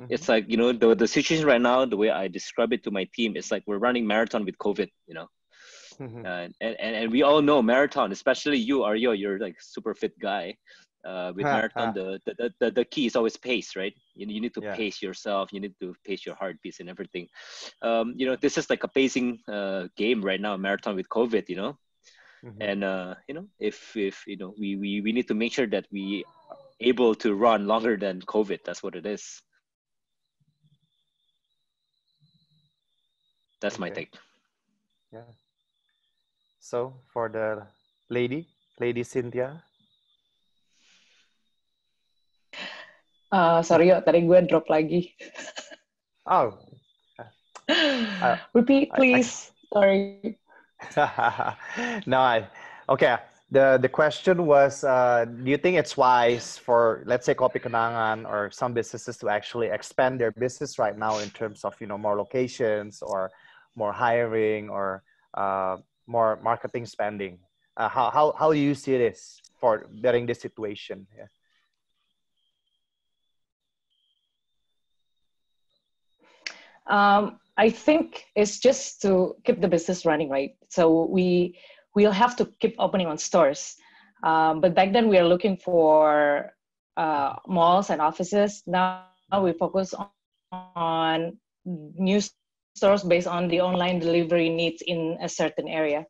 Mm-hmm. 0.00 0.14
It's 0.14 0.28
like 0.28 0.48
you 0.48 0.56
know 0.56 0.72
the 0.72 0.94
the 0.94 1.06
situation 1.06 1.44
right 1.44 1.60
now. 1.60 1.84
The 1.84 1.96
way 1.96 2.10
I 2.10 2.28
describe 2.28 2.72
it 2.72 2.82
to 2.84 2.90
my 2.90 3.04
team, 3.14 3.36
it's 3.36 3.50
like 3.50 3.62
we're 3.66 3.78
running 3.78 4.06
marathon 4.06 4.46
with 4.46 4.56
COVID. 4.56 4.88
You 5.06 5.14
know, 5.14 5.28
mm-hmm. 6.00 6.24
uh, 6.24 6.48
and, 6.60 6.76
and 6.80 6.96
and 6.96 7.12
we 7.12 7.22
all 7.22 7.42
know 7.42 7.60
marathon, 7.60 8.10
especially 8.10 8.56
you, 8.56 8.78
Aryo. 8.78 9.12
You're 9.12 9.38
like 9.38 9.60
super 9.60 9.94
fit 9.94 10.18
guy. 10.18 10.56
Uh, 11.02 11.32
with 11.34 11.44
marathon, 11.44 11.94
the, 11.94 12.20
the, 12.26 12.52
the, 12.60 12.70
the 12.70 12.84
key 12.84 13.06
is 13.06 13.16
always 13.16 13.34
pace, 13.34 13.74
right? 13.74 13.94
You, 14.14 14.26
you 14.26 14.38
need 14.38 14.52
to 14.52 14.60
yeah. 14.62 14.76
pace 14.76 15.00
yourself. 15.00 15.50
You 15.50 15.58
need 15.58 15.72
to 15.80 15.94
pace 16.04 16.26
your 16.26 16.34
heartbeats 16.34 16.78
and 16.80 16.90
everything. 16.90 17.26
Um, 17.80 18.12
you 18.18 18.26
know, 18.26 18.36
this 18.36 18.58
is 18.58 18.68
like 18.68 18.84
a 18.84 18.88
pacing 18.88 19.40
uh, 19.48 19.88
game 19.96 20.20
right 20.20 20.38
now, 20.38 20.58
marathon 20.58 20.96
with 20.96 21.08
COVID. 21.08 21.48
You 21.48 21.56
know, 21.56 21.78
mm-hmm. 22.44 22.60
and 22.60 22.84
uh, 22.84 23.14
you 23.28 23.34
know, 23.34 23.46
if 23.58 23.96
if 23.96 24.24
you 24.26 24.36
know, 24.36 24.52
we, 24.58 24.76
we 24.76 25.00
we 25.00 25.12
need 25.12 25.28
to 25.28 25.34
make 25.34 25.54
sure 25.54 25.66
that 25.68 25.86
we 25.90 26.24
are 26.50 26.58
able 26.80 27.14
to 27.14 27.34
run 27.34 27.66
longer 27.66 27.96
than 27.96 28.20
COVID. 28.20 28.60
That's 28.64 28.82
what 28.82 28.94
it 28.94 29.06
is. 29.06 29.40
That's 33.60 33.76
okay. 33.76 33.80
my 33.80 33.90
take. 33.90 34.14
Yeah. 35.12 35.28
So 36.60 36.94
for 37.12 37.28
the 37.28 37.66
lady, 38.08 38.48
Lady 38.80 39.02
Cynthia. 39.02 39.62
Uh, 43.30 43.62
sorry 43.62 43.88
yo, 43.88 44.00
tadi 44.00 44.26
gue 44.26 44.40
drop 44.48 44.66
lagi. 44.68 45.14
oh. 46.26 46.58
Uh, 47.70 48.34
Repeat, 48.50 48.90
please. 48.98 49.54
I, 49.70 49.78
I... 49.78 49.78
Sorry. 49.78 50.34
no, 52.10 52.18
I, 52.18 52.50
okay 52.90 53.14
the 53.50 53.78
the 53.82 53.88
question 53.88 54.46
was 54.46 54.84
uh, 54.84 55.24
do 55.24 55.50
you 55.50 55.58
think 55.58 55.76
it's 55.76 55.96
wise 55.96 56.56
for 56.56 57.02
let's 57.06 57.26
say 57.26 57.34
Kopi 57.34 57.60
Kenangan 57.60 58.28
or 58.28 58.50
some 58.50 58.72
businesses 58.72 59.16
to 59.18 59.28
actually 59.28 59.68
expand 59.68 60.20
their 60.20 60.30
business 60.30 60.78
right 60.78 60.96
now 60.96 61.18
in 61.18 61.30
terms 61.30 61.64
of 61.64 61.74
you 61.80 61.86
know 61.86 61.98
more 61.98 62.16
locations 62.16 63.02
or 63.02 63.30
more 63.76 63.92
hiring 63.92 64.68
or 64.68 65.02
uh, 65.34 65.76
more 66.06 66.38
marketing 66.42 66.86
spending 66.86 67.38
uh, 67.76 67.88
how, 67.88 68.10
how 68.10 68.34
how 68.38 68.52
do 68.52 68.58
you 68.58 68.74
see 68.74 68.98
this 68.98 69.40
for 69.58 69.86
during 70.02 70.26
this 70.26 70.40
situation 70.40 71.06
yeah. 71.16 71.26
Um, 76.90 77.38
I 77.56 77.70
think 77.70 78.24
it's 78.34 78.58
just 78.58 79.00
to 79.02 79.36
keep 79.44 79.60
the 79.60 79.68
business 79.68 80.04
running, 80.04 80.28
right? 80.28 80.56
So 80.68 81.04
we 81.04 81.56
we'll 81.94 82.10
have 82.10 82.34
to 82.36 82.46
keep 82.60 82.74
opening 82.78 83.06
on 83.06 83.18
stores. 83.18 83.76
Um, 84.22 84.60
but 84.60 84.74
back 84.74 84.92
then 84.92 85.08
we 85.08 85.18
are 85.18 85.26
looking 85.26 85.56
for 85.56 86.52
uh, 86.96 87.34
malls 87.46 87.90
and 87.90 88.00
offices. 88.00 88.62
Now 88.66 89.06
we 89.40 89.52
focus 89.52 89.94
on, 89.94 90.08
on 90.74 91.36
new 91.64 92.20
stores 92.74 93.02
based 93.02 93.26
on 93.26 93.48
the 93.48 93.60
online 93.60 93.98
delivery 93.98 94.48
needs 94.48 94.82
in 94.86 95.18
a 95.20 95.28
certain 95.28 95.68
area. 95.68 96.06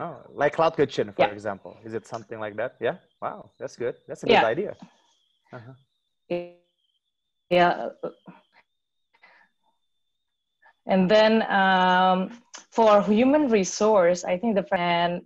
Oh, 0.00 0.16
like 0.30 0.54
Cloud 0.54 0.76
Kitchen, 0.76 1.12
for 1.12 1.22
yeah. 1.22 1.32
example. 1.32 1.76
Is 1.84 1.94
it 1.94 2.06
something 2.06 2.40
like 2.40 2.56
that? 2.56 2.76
Yeah. 2.80 2.96
Wow, 3.20 3.50
that's 3.58 3.76
good. 3.76 3.96
That's 4.08 4.22
a 4.22 4.26
good 4.26 4.32
yeah. 4.32 4.46
idea. 4.46 4.76
Uh-huh. 5.52 5.72
Yeah. 7.50 7.90
And 10.86 11.10
then 11.10 11.42
um, 11.50 12.42
for 12.70 13.02
human 13.02 13.48
resource, 13.48 14.24
I 14.24 14.38
think 14.38 14.54
the 14.54 14.64
friend, 14.64 15.22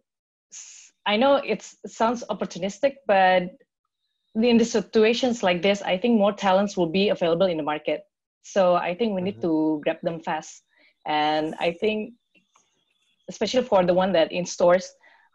I 1.06 1.16
know 1.16 1.36
it 1.36 1.62
sounds 1.86 2.24
opportunistic, 2.30 2.96
but 3.06 3.50
in 4.34 4.58
the 4.58 4.64
situations 4.64 5.42
like 5.42 5.62
this, 5.62 5.82
I 5.82 5.98
think 5.98 6.18
more 6.18 6.32
talents 6.32 6.76
will 6.76 6.90
be 6.90 7.08
available 7.08 7.46
in 7.46 7.56
the 7.56 7.62
market. 7.62 8.02
So 8.42 8.74
I 8.74 8.94
think 8.94 9.14
we 9.14 9.22
need 9.22 9.40
mm-hmm. 9.40 9.78
to 9.78 9.80
grab 9.84 9.98
them 10.02 10.20
fast. 10.20 10.62
And 11.06 11.54
I 11.58 11.72
think 11.72 12.14
especially 13.28 13.62
for 13.62 13.84
the 13.84 13.94
one 13.94 14.12
that 14.12 14.32
in 14.32 14.44
stores 14.46 14.90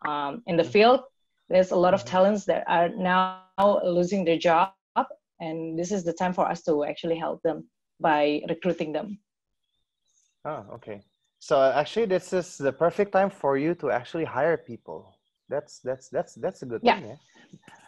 um, 0.07 0.41
in 0.47 0.57
the 0.57 0.63
field 0.63 1.01
there's 1.49 1.71
a 1.71 1.75
lot 1.75 1.93
of 1.93 2.03
talents 2.05 2.45
that 2.45 2.63
are 2.67 2.89
now 2.89 3.43
losing 3.83 4.25
their 4.25 4.37
job 4.37 4.71
and 5.39 5.77
this 5.77 5.91
is 5.91 6.03
the 6.03 6.13
time 6.13 6.33
for 6.33 6.47
us 6.47 6.63
to 6.63 6.83
actually 6.83 7.17
help 7.17 7.41
them 7.43 7.69
by 7.99 8.41
recruiting 8.49 8.91
them 8.91 9.19
Oh, 10.45 10.65
okay. 10.73 11.01
So 11.39 11.61
actually, 11.61 12.05
this 12.05 12.33
is 12.33 12.57
the 12.57 12.71
perfect 12.71 13.11
time 13.11 13.29
for 13.29 13.57
you 13.57 13.75
to 13.75 13.91
actually 13.91 14.25
hire 14.25 14.57
people. 14.57 15.17
That's 15.49 15.79
that's 15.79 16.09
that's 16.09 16.35
that's 16.35 16.63
a 16.63 16.65
good 16.65 16.81
Yeah. 16.83 16.99
thing, 16.99 17.09
yeah. 17.09 17.15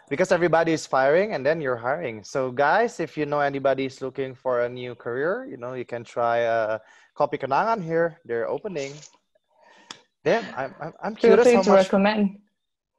Because 0.09 0.31
everybody 0.31 0.71
is 0.73 0.85
firing, 0.85 1.33
and 1.33 1.45
then 1.45 1.61
you're 1.61 1.75
hiring. 1.77 2.23
So 2.23 2.51
guys, 2.51 2.99
if 2.99 3.17
you 3.17 3.25
know 3.25 3.39
anybody 3.39 3.85
is 3.85 4.01
looking 4.01 4.35
for 4.35 4.61
a 4.61 4.69
new 4.69 4.93
career, 4.95 5.45
you 5.49 5.57
know 5.57 5.73
you 5.73 5.85
can 5.85 6.03
try 6.03 6.43
uh, 6.45 6.77
Kopi 7.17 7.39
Kenangan 7.41 7.81
here. 7.83 8.19
They're 8.25 8.47
opening. 8.47 8.93
Damn, 10.23 10.45
I'm 10.55 10.75
I'm, 10.79 10.93
I'm 11.01 11.15
curious 11.15 11.51
how 11.53 11.61
to 11.63 11.69
much 11.69 11.85
recommend 11.89 12.37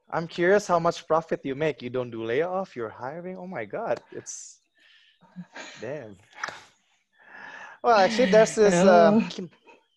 I'm 0.09 0.27
curious 0.27 0.67
how 0.67 0.79
much 0.79 1.05
profit 1.07 1.41
you 1.43 1.55
make. 1.55 1.81
You 1.81 1.89
don't 1.89 2.09
do 2.11 2.23
layoff. 2.23 2.75
You're 2.75 2.89
hiring. 2.89 3.37
Oh 3.37 3.47
my 3.47 3.65
god, 3.65 3.99
it's 4.11 4.59
damn. 5.81 6.15
Well, 7.83 7.97
actually, 7.99 8.31
there's 8.31 8.55
this 8.63 8.73
uh, 8.73 9.11
Oh. 9.13 9.27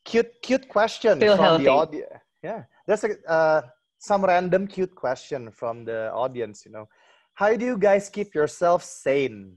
cute, 0.05 0.43
cute 0.43 0.69
question 0.69 1.21
Feel 1.21 1.37
from 1.37 1.45
healthy. 1.45 1.65
the 1.65 1.71
audience. 1.71 2.13
Yeah, 2.43 2.65
there's 2.87 3.05
a 3.05 3.11
uh, 3.31 3.63
some 3.99 4.25
random 4.25 4.67
cute 4.67 4.95
question 4.95 5.51
from 5.51 5.85
the 5.85 6.11
audience. 6.13 6.65
You 6.67 6.73
know, 6.73 6.89
how 7.35 7.57
do 7.57 7.65
you 7.65 7.79
guys 7.79 8.09
keep 8.09 8.35
yourself 8.35 8.85
sane? 8.85 9.57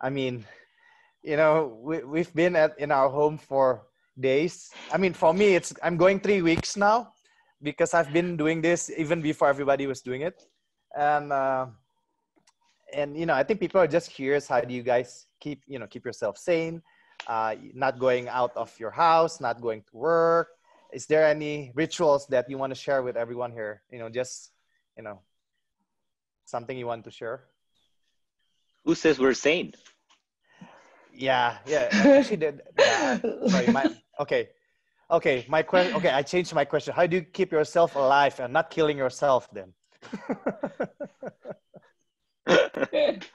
I 0.00 0.10
mean, 0.10 0.44
you 1.22 1.36
know, 1.36 1.78
we 1.80 2.04
we've 2.04 2.32
been 2.34 2.56
at 2.56 2.78
in 2.78 2.92
our 2.92 3.08
home 3.08 3.38
for 3.38 3.86
days. 4.18 4.70
I 4.92 4.98
mean, 4.98 5.12
for 5.12 5.32
me, 5.32 5.54
it's 5.54 5.74
I'm 5.82 5.96
going 5.96 6.20
three 6.20 6.42
weeks 6.42 6.76
now 6.76 7.12
because 7.62 7.94
I've 7.94 8.12
been 8.12 8.36
doing 8.36 8.60
this 8.60 8.90
even 8.96 9.22
before 9.22 9.48
everybody 9.48 9.86
was 9.86 10.02
doing 10.02 10.22
it, 10.22 10.44
and 10.96 11.32
uh, 11.32 11.66
and 12.92 13.16
you 13.18 13.26
know, 13.26 13.34
I 13.34 13.42
think 13.42 13.60
people 13.60 13.80
are 13.80 13.88
just 13.88 14.10
curious. 14.10 14.46
How 14.46 14.60
do 14.60 14.74
you 14.74 14.82
guys 14.82 15.26
keep 15.40 15.62
you 15.66 15.78
know 15.78 15.86
keep 15.86 16.04
yourself 16.04 16.38
sane? 16.38 16.82
Uh, 17.26 17.56
not 17.72 17.98
going 17.98 18.28
out 18.28 18.52
of 18.56 18.70
your 18.78 18.90
house, 18.90 19.40
not 19.40 19.60
going 19.60 19.82
to 19.82 19.96
work. 19.96 20.48
Is 20.92 21.06
there 21.06 21.26
any 21.26 21.72
rituals 21.74 22.26
that 22.28 22.48
you 22.50 22.58
want 22.58 22.70
to 22.70 22.78
share 22.78 23.02
with 23.02 23.16
everyone 23.16 23.50
here? 23.50 23.82
You 23.90 23.98
know, 23.98 24.08
just 24.08 24.52
you 24.96 25.02
know, 25.02 25.20
something 26.44 26.76
you 26.76 26.86
want 26.86 27.04
to 27.04 27.10
share. 27.10 27.44
Who 28.84 28.94
says 28.94 29.18
we're 29.18 29.34
sane? 29.34 29.72
Yeah, 31.14 31.58
yeah. 31.66 31.88
Actually, 31.92 32.36
did. 32.36 32.60
yeah, 32.78 33.18
sorry, 33.48 33.72
my 33.72 33.94
okay, 34.20 34.48
okay. 35.10 35.46
My 35.48 35.62
question. 35.62 35.96
Okay, 35.96 36.10
I 36.10 36.22
changed 36.22 36.54
my 36.54 36.64
question. 36.64 36.94
How 36.94 37.06
do 37.06 37.16
you 37.16 37.22
keep 37.22 37.52
yourself 37.52 37.96
alive 37.96 38.38
and 38.40 38.52
not 38.52 38.70
killing 38.70 38.98
yourself 38.98 39.48
then? 39.52 39.72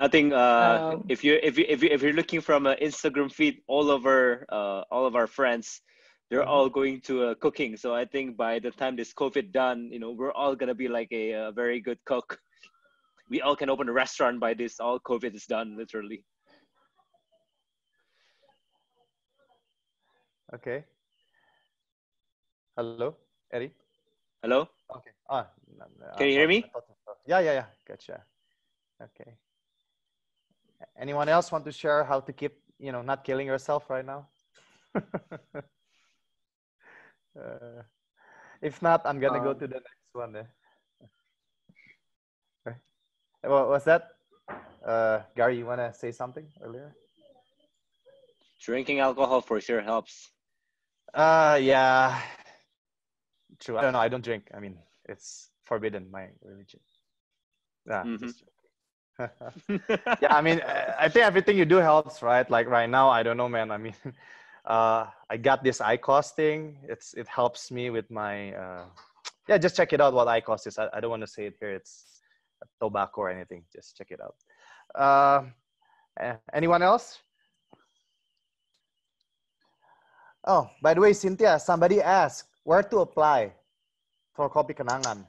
I 0.00 0.08
think 0.08 0.32
uh, 0.32 0.96
Um, 0.96 1.04
if 1.08 1.22
you 1.22 1.38
if 1.42 1.58
you 1.58 1.66
if 1.68 1.82
you 1.82 1.90
if 1.92 2.02
you're 2.02 2.16
looking 2.16 2.40
from 2.40 2.66
an 2.66 2.78
Instagram 2.80 3.30
feed, 3.30 3.60
all 3.66 3.90
of 3.90 4.06
our 4.06 4.46
uh, 4.48 4.82
all 4.90 5.04
of 5.04 5.14
our 5.14 5.26
friends, 5.26 5.82
they're 6.30 6.44
Mhm. 6.44 6.48
all 6.54 6.68
going 6.70 7.00
to 7.02 7.24
uh, 7.26 7.34
cooking. 7.34 7.76
So 7.76 7.94
I 7.94 8.04
think 8.04 8.36
by 8.36 8.58
the 8.60 8.70
time 8.70 8.96
this 8.96 9.12
COVID 9.12 9.52
done, 9.52 9.90
you 9.92 9.98
know, 9.98 10.12
we're 10.12 10.32
all 10.32 10.54
gonna 10.54 10.74
be 10.74 10.88
like 10.88 11.10
a, 11.12 11.34
uh 11.34 11.50
very 11.52 11.80
good 11.80 11.98
cook. 12.04 12.40
We 13.28 13.40
all 13.42 13.56
can 13.56 13.70
open 13.70 13.88
a 13.88 13.92
restaurant 13.92 14.40
by 14.40 14.54
this. 14.54 14.80
All 14.80 14.98
COVID 15.00 15.34
is 15.34 15.46
done, 15.46 15.76
literally. 15.76 16.24
okay. 20.54 20.84
Hello, 22.76 23.16
Eddie. 23.52 23.72
Hello. 24.42 24.68
Okay. 24.96 25.10
Ah, 25.28 25.46
Can 26.16 26.26
you 26.26 26.32
hear 26.32 26.48
me? 26.48 26.64
I 26.64 26.68
thought 26.72 26.84
so. 27.06 27.12
Yeah, 27.26 27.38
yeah, 27.40 27.52
yeah. 27.52 27.66
Gotcha. 27.86 28.24
Okay. 29.02 29.36
Anyone 30.98 31.28
else 31.28 31.52
want 31.52 31.64
to 31.66 31.72
share 31.72 32.04
how 32.04 32.20
to 32.20 32.32
keep, 32.32 32.52
you 32.78 32.90
know, 32.90 33.02
not 33.02 33.22
killing 33.22 33.46
yourself 33.46 33.90
right 33.90 34.04
now? 34.04 34.28
uh, 37.36 37.82
if 38.62 38.82
not, 38.82 39.02
I'm 39.06 39.20
gonna 39.20 39.40
go 39.40 39.50
Um, 39.50 39.58
to 39.58 39.66
the 39.66 39.74
next 39.80 40.12
one. 40.12 40.36
Eh? 40.36 40.44
Okay. 42.66 42.76
What 43.42 43.68
was 43.68 43.84
that? 43.84 44.08
Uh, 44.84 45.20
Gary, 45.36 45.58
you 45.58 45.66
wanna 45.66 45.92
say 45.94 46.12
something 46.12 46.46
earlier? 46.62 46.94
Drinking 48.60 49.00
alcohol 49.00 49.40
for 49.40 49.60
sure 49.60 49.80
helps. 49.80 50.30
Uh, 51.14 51.58
yeah. 51.60 52.20
True. 53.60 53.78
I 53.78 53.82
don't 53.82 53.92
know. 53.92 53.98
I 54.00 54.08
don't 54.08 54.24
drink. 54.24 54.50
I 54.54 54.60
mean, 54.60 54.78
it's 55.04 55.50
forbidden 55.64 56.10
my 56.10 56.28
religion. 56.42 56.80
Yeah. 57.86 58.04
Mhm. 58.04 58.32
yeah. 60.22 60.34
I 60.34 60.40
mean, 60.40 60.60
uh, 60.60 60.94
I 60.98 61.08
think 61.08 61.24
everything 61.26 61.56
you 61.58 61.64
do 61.66 61.76
helps, 61.76 62.22
right? 62.22 62.48
Like 62.50 62.68
right 62.68 62.88
now, 62.88 63.08
I 63.10 63.22
don't 63.22 63.36
know, 63.36 63.48
man. 63.48 63.70
I 63.70 63.76
mean, 63.78 63.94
uh, 64.64 65.06
I 65.28 65.36
got 65.36 65.64
this 65.64 65.78
IQOS 65.78 66.32
thing. 66.32 66.78
It's 66.88 67.14
it 67.14 67.26
helps 67.28 67.70
me 67.70 67.90
with 67.90 68.10
my. 68.10 68.52
Uh, 68.54 68.84
yeah, 69.48 69.58
just 69.58 69.76
check 69.76 69.92
it 69.92 70.00
out. 70.00 70.12
What 70.12 70.28
IQOS 70.28 70.66
is. 70.66 70.78
I, 70.78 70.88
I 70.92 71.00
don't 71.00 71.10
want 71.10 71.22
to 71.22 71.26
say 71.26 71.46
it 71.46 71.56
here. 71.58 71.70
It's 71.70 72.20
tobacco 72.80 73.22
or 73.22 73.30
anything. 73.30 73.64
Just 73.72 73.96
check 73.96 74.08
it 74.10 74.20
out. 74.20 74.36
Uh, 74.94 75.44
eh, 76.20 76.36
anyone 76.52 76.82
else? 76.82 77.18
Oh, 80.46 80.70
by 80.82 80.94
the 80.94 81.00
way, 81.00 81.12
Cynthia, 81.12 81.58
somebody 81.58 82.00
asked 82.00 82.48
where 82.64 82.82
to 82.82 82.98
apply 82.98 83.52
for 84.34 84.48
Kopi 84.48 84.74
Kenangan. 84.74 85.26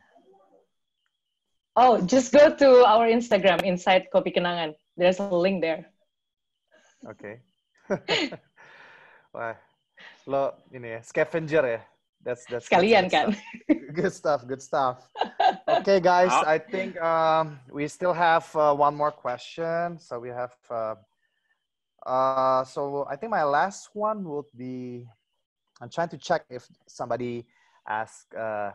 oh 1.75 2.01
just 2.01 2.33
go 2.33 2.53
to 2.53 2.83
our 2.85 3.07
instagram 3.07 3.63
inside 3.63 4.07
kopi 4.13 4.35
kenangan 4.35 4.75
there's 4.97 5.19
a 5.19 5.27
link 5.31 5.61
there 5.61 5.87
Okay. 7.01 7.41
Wah, 9.31 9.55
lo 10.27 10.51
ini 10.75 10.97
ya, 10.97 11.01
scavenger 11.01 11.63
ya. 11.63 11.81
That's 12.21 12.45
that's 12.45 12.69
sekalian 12.69 13.09
that's 13.09 13.15
kan 13.15 13.27
good 13.97 14.13
stuff. 14.13 14.45
Good 14.45 14.61
stuff. 14.61 15.09
Okay, 15.67 15.99
guys. 15.99 16.31
I 16.31 16.59
think 16.59 16.99
um, 17.01 17.59
we 17.71 17.87
still 17.87 18.13
have 18.13 18.45
uh, 18.55 18.75
one 18.75 18.93
more 18.93 19.11
question. 19.11 19.97
So 19.97 20.19
we 20.19 20.29
have. 20.29 20.53
Uh, 20.69 20.95
uh, 22.05 22.63
so 22.65 23.07
I 23.09 23.15
think 23.15 23.31
my 23.31 23.43
last 23.43 23.89
one 23.93 24.23
would 24.29 24.49
be. 24.55 25.07
I'm 25.81 25.89
trying 25.89 26.09
to 26.09 26.17
check 26.17 26.45
if 26.49 26.67
somebody 26.87 27.47
asked 27.87 28.35
uh, 28.35 28.71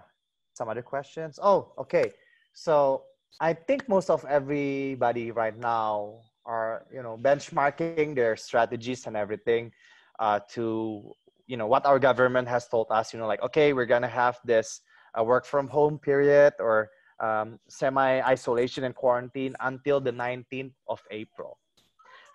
some 0.55 0.69
other 0.69 0.83
questions. 0.83 1.39
Oh, 1.41 1.73
okay. 1.79 2.11
So 2.53 3.05
I 3.39 3.53
think 3.53 3.89
most 3.89 4.11
of 4.11 4.25
everybody 4.25 5.31
right 5.31 5.57
now 5.57 6.25
are 6.47 6.87
you 6.91 7.03
know 7.03 7.19
benchmarking 7.21 8.15
their 8.15 8.35
strategies 8.37 9.07
and 9.07 9.17
everything 9.17 9.71
uh, 10.19 10.41
to 10.51 11.13
you 11.47 11.57
know 11.57 11.67
what 11.67 11.87
our 11.87 11.99
government 11.99 12.49
has 12.49 12.69
told 12.69 12.87
us. 12.91 13.13
You 13.13 13.21
know, 13.21 13.27
like 13.27 13.43
okay, 13.43 13.73
we're 13.73 13.87
gonna 13.87 14.09
have 14.09 14.39
this 14.45 14.81
uh, 15.19 15.25
work 15.25 15.45
from 15.45 15.69
home 15.69 15.99
period 15.99 16.55
or 16.59 16.91
um, 17.21 17.59
semi 17.69 18.21
isolation 18.21 18.85
and 18.85 18.95
quarantine 18.95 19.55
until 19.61 20.01
the 20.01 20.13
19th 20.13 20.73
of 20.89 21.01
April. 21.11 21.59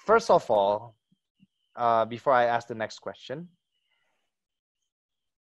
First 0.06 0.32
of 0.32 0.50
all, 0.50 0.96
uh, 1.76 2.06
before 2.06 2.34
I 2.34 2.46
ask 2.46 2.68
the 2.68 2.76
next 2.76 3.00
question, 3.00 3.48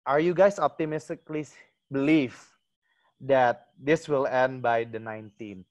are 0.07 0.21
you 0.21 0.33
guys 0.33 0.59
optimistically 0.59 1.47
believe 1.93 2.41
that 3.21 3.69
this 3.79 4.09
will 4.09 4.27
end 4.27 4.63
by 4.63 4.85
the 4.85 4.99
19th? 4.99 5.65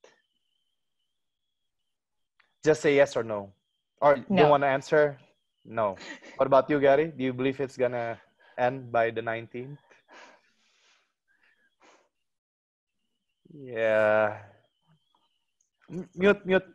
Just 2.63 2.81
say 2.81 2.95
yes 2.95 3.15
or 3.15 3.23
no. 3.23 3.53
Or 4.01 4.17
you 4.17 4.45
want 4.45 4.61
to 4.61 4.67
answer? 4.67 5.17
No. 5.67 5.97
What 6.37 6.47
about 6.47 6.69
you, 6.69 6.79
Gary? 6.79 7.11
Do 7.15 7.23
you 7.23 7.33
believe 7.33 7.59
it's 7.59 7.77
gonna 7.77 8.19
end 8.57 8.91
by 8.91 9.11
the 9.11 9.21
19th? 9.21 9.77
Yeah. 13.53 14.37
Mute, 16.15 16.45
mute. 16.45 16.67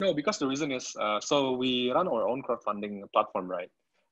No, 0.00 0.14
because 0.14 0.38
the 0.38 0.46
reason 0.46 0.72
is 0.72 0.96
uh, 0.98 1.20
so 1.20 1.52
we 1.52 1.92
run 1.92 2.08
our 2.08 2.26
own 2.28 2.42
crowdfunding 2.42 3.02
platform, 3.12 3.48
right? 3.48 3.70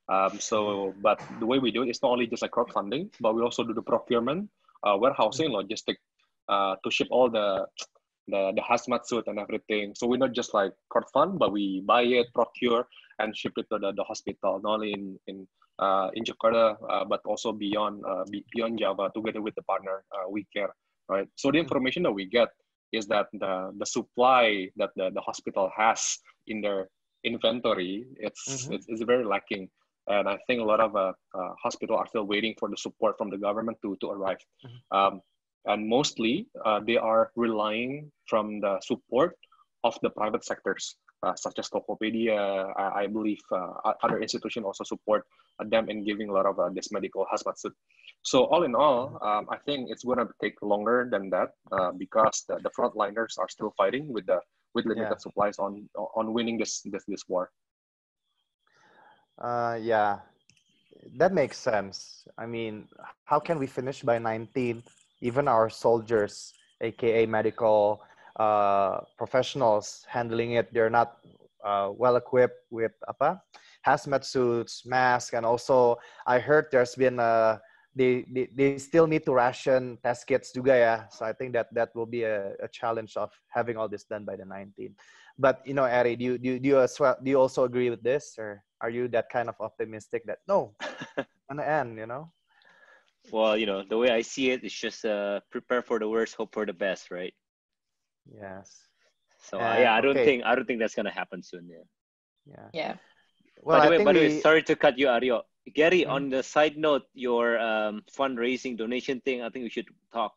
Um, 0.08 0.38
so, 0.38 0.94
but 1.02 1.20
the 1.38 1.46
way 1.46 1.58
we 1.58 1.70
do 1.70 1.82
it 1.82 1.88
is 1.90 2.02
not 2.02 2.12
only 2.12 2.26
just 2.26 2.42
like 2.42 2.52
crowdfunding, 2.52 3.10
but 3.20 3.34
we 3.34 3.42
also 3.42 3.64
do 3.64 3.74
the 3.74 3.82
procurement, 3.82 4.50
uh, 4.84 4.96
warehousing, 4.98 5.50
logistic, 5.50 5.96
uh, 6.48 6.76
to 6.84 6.90
ship 6.90 7.08
all 7.10 7.30
the 7.30 7.66
the 8.28 8.52
the 8.54 8.62
hazmat 8.62 9.06
suit 9.06 9.24
and 9.26 9.38
everything. 9.38 9.94
So 9.96 10.06
we're 10.06 10.18
not 10.22 10.32
just 10.32 10.54
like 10.54 10.72
crowdfund, 10.92 11.38
but 11.38 11.52
we 11.52 11.82
buy 11.86 12.02
it, 12.02 12.26
procure, 12.34 12.86
and 13.20 13.36
ship 13.36 13.52
it 13.56 13.66
to 13.70 13.78
the, 13.78 13.92
the 13.92 14.04
hospital, 14.04 14.60
not 14.62 14.80
only 14.80 14.92
in 14.92 15.18
in 15.26 15.46
uh, 15.78 16.08
in 16.14 16.24
Jakarta, 16.24 16.76
uh, 16.88 17.04
but 17.04 17.20
also 17.24 17.52
beyond 17.52 18.04
uh, 18.04 18.24
beyond 18.52 18.78
Java, 18.78 19.10
together 19.14 19.40
with 19.40 19.54
the 19.54 19.62
partner 19.62 20.04
uh, 20.12 20.28
we 20.28 20.46
care, 20.54 20.74
right? 21.08 21.28
So 21.36 21.50
the 21.52 21.58
information 21.58 22.02
that 22.04 22.12
we 22.12 22.26
get 22.26 22.48
is 22.92 23.06
that 23.06 23.28
the 23.32 23.72
the 23.78 23.86
supply 23.86 24.68
that 24.76 24.90
the, 24.96 25.10
the 25.14 25.20
hospital 25.20 25.70
has 25.76 26.18
in 26.46 26.60
their 26.60 26.88
inventory 27.22 28.08
it's 28.16 28.48
Mhm. 28.48 28.74
it's, 28.74 28.86
it's 28.88 29.02
very 29.04 29.24
lacking 29.24 29.68
and 30.08 30.28
I 30.28 30.38
think 30.46 30.60
a 30.60 30.64
lot 30.64 30.80
of 30.80 30.96
uh, 30.96 31.12
uh, 31.34 31.52
hospitals 31.62 31.98
are 32.00 32.06
still 32.06 32.24
waiting 32.24 32.54
for 32.58 32.68
the 32.68 32.76
support 32.76 33.16
from 33.18 33.30
the 33.30 33.38
government 33.38 33.78
to 33.82 33.96
to 34.00 34.10
arrive. 34.10 34.42
Mm-hmm. 34.64 34.96
Um, 34.96 35.14
and 35.66 35.86
mostly 35.86 36.48
uh, 36.64 36.80
they 36.80 36.96
are 36.96 37.30
relying 37.36 38.10
from 38.26 38.60
the 38.60 38.80
support 38.80 39.36
of 39.84 39.98
the 40.02 40.10
private 40.10 40.44
sectors 40.44 40.96
such 41.36 41.58
as 41.58 41.68
Tokopedia. 41.68 42.72
I, 42.76 43.02
I 43.02 43.06
believe 43.06 43.40
uh, 43.52 43.92
other 44.02 44.20
institutions 44.20 44.64
also 44.64 44.84
support 44.84 45.26
them 45.68 45.88
in 45.90 46.04
giving 46.04 46.28
a 46.28 46.32
lot 46.32 46.46
of 46.46 46.58
uh, 46.58 46.70
this 46.72 46.90
medical 46.92 47.26
hazmat 47.32 47.58
suit. 47.58 47.74
So 48.22 48.44
all 48.46 48.64
in 48.64 48.74
all, 48.74 49.18
um, 49.22 49.46
I 49.50 49.56
think 49.64 49.90
it's 49.90 50.04
going 50.04 50.18
to 50.18 50.28
take 50.40 50.60
longer 50.62 51.08
than 51.10 51.30
that 51.30 51.50
uh, 51.72 51.92
because 51.92 52.44
the, 52.48 52.58
the 52.62 52.70
frontliners 52.70 53.38
are 53.38 53.48
still 53.48 53.72
fighting 53.76 54.12
with 54.12 54.26
the 54.26 54.40
with 54.74 54.86
limited 54.86 55.10
yeah. 55.10 55.18
supplies 55.18 55.58
on 55.58 55.88
on 56.14 56.32
winning 56.32 56.58
this 56.58 56.82
this 56.84 57.04
this 57.08 57.24
war. 57.28 57.50
Uh, 59.40 59.78
yeah, 59.80 60.20
that 61.16 61.32
makes 61.32 61.58
sense. 61.58 62.26
I 62.36 62.46
mean, 62.46 62.88
how 63.24 63.40
can 63.40 63.58
we 63.58 63.66
finish 63.66 64.02
by 64.02 64.18
19th? 64.18 64.84
Even 65.22 65.48
our 65.48 65.70
soldiers, 65.70 66.52
aka 66.80 67.26
medical 67.26 68.02
uh, 68.40 69.04
professionals 69.20 70.08
handling 70.08 70.52
it, 70.52 70.72
they're 70.72 70.88
not 70.88 71.20
uh, 71.60 71.92
well 71.92 72.16
equipped 72.16 72.64
with 72.72 72.92
apa 73.04 73.36
hazmat 73.84 74.24
suits, 74.24 74.88
masks, 74.88 75.36
and 75.36 75.44
also 75.44 76.00
I 76.24 76.40
heard 76.40 76.72
there's 76.72 76.96
been 76.96 77.20
a 77.20 77.60
they, 77.94 78.24
they, 78.32 78.48
they 78.54 78.78
still 78.78 79.06
need 79.06 79.26
to 79.26 79.34
ration 79.34 79.98
test 80.02 80.26
kits 80.26 80.54
juga 80.54 80.78
ya. 80.78 80.94
So 81.10 81.26
I 81.26 81.32
think 81.34 81.52
that 81.52 81.68
that 81.74 81.90
will 81.94 82.06
be 82.06 82.22
a, 82.22 82.54
a 82.62 82.68
challenge 82.68 83.16
of 83.16 83.28
having 83.50 83.76
all 83.76 83.88
this 83.88 84.04
done 84.04 84.24
by 84.24 84.36
the 84.36 84.44
19th. 84.44 84.94
But 85.36 85.60
you 85.66 85.74
know, 85.74 85.84
Ari, 85.84 86.16
do 86.16 86.24
you 86.24 86.38
do 86.38 86.48
you, 86.48 86.58
do 86.60 86.68
you, 86.68 86.78
as 86.80 86.96
well, 87.00 87.16
do 87.18 87.28
you 87.28 87.40
also 87.40 87.64
agree 87.64 87.90
with 87.90 88.02
this, 88.02 88.36
or 88.38 88.62
are 88.80 88.90
you 88.90 89.08
that 89.08 89.28
kind 89.28 89.48
of 89.48 89.56
optimistic 89.60 90.24
that 90.26 90.38
no, 90.46 90.76
gonna 91.48 91.64
end? 91.66 91.98
You 91.98 92.06
know. 92.06 92.32
Well, 93.32 93.56
you 93.56 93.66
know, 93.66 93.84
the 93.84 93.98
way 93.98 94.10
I 94.10 94.22
see 94.22 94.50
it, 94.50 94.64
it's 94.64 94.74
just 94.74 95.04
uh, 95.04 95.40
prepare 95.50 95.82
for 95.82 95.98
the 95.98 96.08
worst, 96.08 96.34
hope 96.34 96.54
for 96.54 96.64
the 96.64 96.72
best, 96.72 97.10
right? 97.10 97.34
Yes. 98.34 98.88
So 99.42 99.58
uh, 99.58 99.76
yeah, 99.78 99.94
I 99.94 100.00
don't 100.00 100.16
okay. 100.16 100.24
think 100.24 100.44
I 100.44 100.54
don't 100.54 100.66
think 100.66 100.80
that's 100.80 100.94
gonna 100.94 101.10
happen 101.10 101.42
soon. 101.42 101.68
Yeah. 101.68 101.84
Yeah. 102.46 102.68
Yeah. 102.72 102.94
Well, 103.62 103.78
by 103.78 103.84
the 103.84 103.90
way, 103.90 104.04
by 104.04 104.12
the 104.12 104.20
way, 104.20 104.40
sorry 104.40 104.62
to 104.64 104.76
cut 104.76 104.98
you, 104.98 105.06
Aryo. 105.06 105.42
Gary, 105.74 106.02
mm-hmm. 106.02 106.10
on 106.10 106.30
the 106.30 106.42
side 106.42 106.76
note, 106.76 107.02
your 107.14 107.58
um, 107.58 108.02
fundraising 108.10 108.76
donation 108.76 109.20
thing, 109.20 109.42
I 109.42 109.50
think 109.50 109.64
we 109.64 109.70
should 109.70 109.86
talk. 110.12 110.34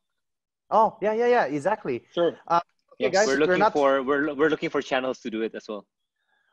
Oh 0.70 0.98
yeah, 1.02 1.14
yeah, 1.14 1.28
yeah, 1.28 1.46
exactly. 1.46 2.04
Sure. 2.14 2.38
Uh, 2.48 2.60
okay, 2.94 3.10
guys, 3.10 3.28
we're 3.28 3.38
looking 3.38 3.48
we're 3.48 3.58
not... 3.58 3.74
for 3.74 4.04
we're 4.04 4.34
we're 4.34 4.50
looking 4.50 4.70
for 4.70 4.82
channels 4.82 5.20
to 5.20 5.30
do 5.30 5.42
it 5.42 5.56
as 5.56 5.68
well. 5.68 5.86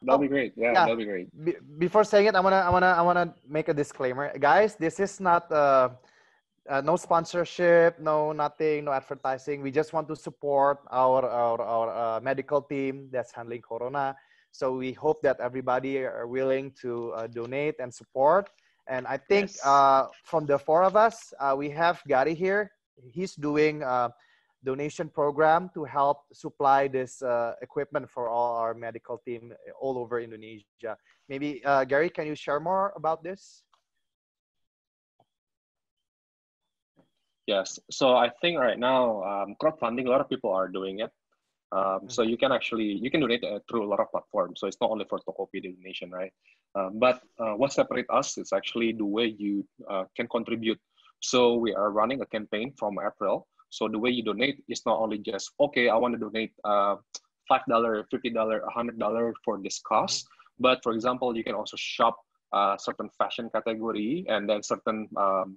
That'll 0.03 0.17
oh, 0.17 0.23
be 0.23 0.29
great. 0.29 0.53
Yeah, 0.57 0.73
yeah, 0.73 0.85
that'll 0.87 0.97
be 0.97 1.05
great. 1.05 1.29
Be- 1.45 1.61
before 1.79 2.05
saying 2.05 2.27
it, 2.27 2.35
I 2.35 2.41
wanna 2.41 2.57
I 2.57 2.71
wanna 2.71 2.87
I 2.87 3.03
wanna 3.03 3.35
make 3.49 3.69
a 3.69 3.75
disclaimer, 3.75 4.37
guys. 4.39 4.77
This 4.77 5.01
is 5.01 5.21
not 5.21 5.51
uh, 5.53 5.91
uh, 6.71 6.81
no 6.81 6.97
sponsorship, 6.97 7.99
no 7.99 8.33
nothing, 8.33 8.85
no 8.85 8.93
advertising. 8.93 9.61
We 9.61 9.71
just 9.71 9.93
want 9.93 10.07
to 10.09 10.17
support 10.17 10.79
our 10.91 11.27
our 11.27 11.61
our 11.61 11.89
uh, 11.91 12.21
medical 12.21 12.63
team 12.63 13.11
that's 13.11 13.33
handling 13.35 13.63
Corona. 13.63 14.15
So 14.53 14.77
we 14.79 14.93
hope 14.93 15.23
that 15.23 15.39
everybody 15.41 15.99
are 15.99 16.27
willing 16.27 16.73
to 16.83 17.13
uh, 17.13 17.27
donate 17.27 17.77
and 17.79 17.93
support. 17.93 18.51
And 18.87 19.07
I 19.07 19.17
think 19.17 19.51
yes. 19.51 19.67
uh, 19.67 20.07
from 20.25 20.47
the 20.47 20.59
four 20.59 20.83
of 20.83 20.97
us, 20.97 21.33
uh, 21.39 21.55
we 21.57 21.71
have 21.71 22.03
Gary 22.07 22.35
here. 22.35 22.71
He's 23.03 23.35
doing 23.35 23.83
a 23.83 24.11
donation 24.65 25.09
program 25.09 25.71
to 25.75 25.85
help 25.85 26.27
supply 26.33 26.89
this 26.89 27.23
uh, 27.23 27.55
equipment 27.63 28.11
for 28.11 28.29
all 28.29 28.57
our 28.57 28.75
medical 28.75 29.19
team 29.19 29.55
all 29.81 29.99
over 29.99 30.21
Indonesia. 30.21 30.99
Maybe 31.29 31.65
uh, 31.65 31.85
Gary, 31.85 32.11
can 32.11 32.27
you 32.27 32.35
share 32.35 32.61
more 32.61 32.93
about 32.97 33.23
this? 33.23 33.63
Yes. 37.51 37.81
So 37.91 38.07
I 38.25 38.29
think 38.41 38.55
right 38.61 38.79
now, 38.79 39.03
um, 39.31 39.49
crowdfunding, 39.61 40.07
a 40.07 40.11
lot 40.15 40.21
of 40.21 40.29
people 40.29 40.51
are 40.53 40.69
doing 40.69 41.01
it. 41.01 41.11
Um, 41.73 42.01
so 42.15 42.21
you 42.23 42.37
can 42.43 42.53
actually 42.59 42.91
you 43.05 43.11
can 43.11 43.21
donate 43.25 43.43
uh, 43.43 43.59
through 43.67 43.83
a 43.87 43.89
lot 43.93 44.01
of 44.05 44.09
platforms. 44.15 44.57
So 44.61 44.65
it's 44.69 44.81
not 44.83 44.91
only 44.95 45.07
for 45.11 45.19
Tokopedia 45.27 45.71
donation, 45.79 46.09
right? 46.21 46.33
Uh, 46.77 46.91
but 47.05 47.17
uh, 47.43 47.55
what 47.61 47.73
separates 47.73 48.11
us 48.21 48.39
is 48.43 48.53
actually 48.59 48.91
the 49.03 49.09
way 49.17 49.27
you 49.45 49.55
uh, 49.93 50.05
can 50.17 50.27
contribute. 50.37 50.81
So 51.31 51.39
we 51.65 51.71
are 51.75 51.91
running 52.01 52.21
a 52.23 52.29
campaign 52.37 52.69
from 52.81 52.93
April. 53.09 53.37
So 53.77 53.83
the 53.95 54.01
way 54.05 54.11
you 54.11 54.23
donate 54.23 54.59
is 54.69 54.81
not 54.87 54.97
only 55.05 55.19
just 55.19 55.51
okay, 55.67 55.89
I 55.95 55.97
want 56.03 56.13
to 56.15 56.21
donate 56.27 56.53
uh, 56.63 56.97
five 57.51 57.65
dollar, 57.73 57.93
fifty 58.13 58.31
dollar, 58.31 58.63
hundred 58.79 58.97
dollar 59.05 59.35
for 59.45 59.55
this 59.65 59.77
cause. 59.91 60.25
But 60.67 60.79
for 60.85 60.93
example, 60.93 61.29
you 61.39 61.45
can 61.49 61.57
also 61.61 61.77
shop 61.77 62.15
a 62.53 62.77
certain 62.79 63.11
fashion 63.19 63.51
category, 63.57 64.25
and 64.33 64.49
then 64.49 64.63
certain 64.63 65.09
um, 65.25 65.57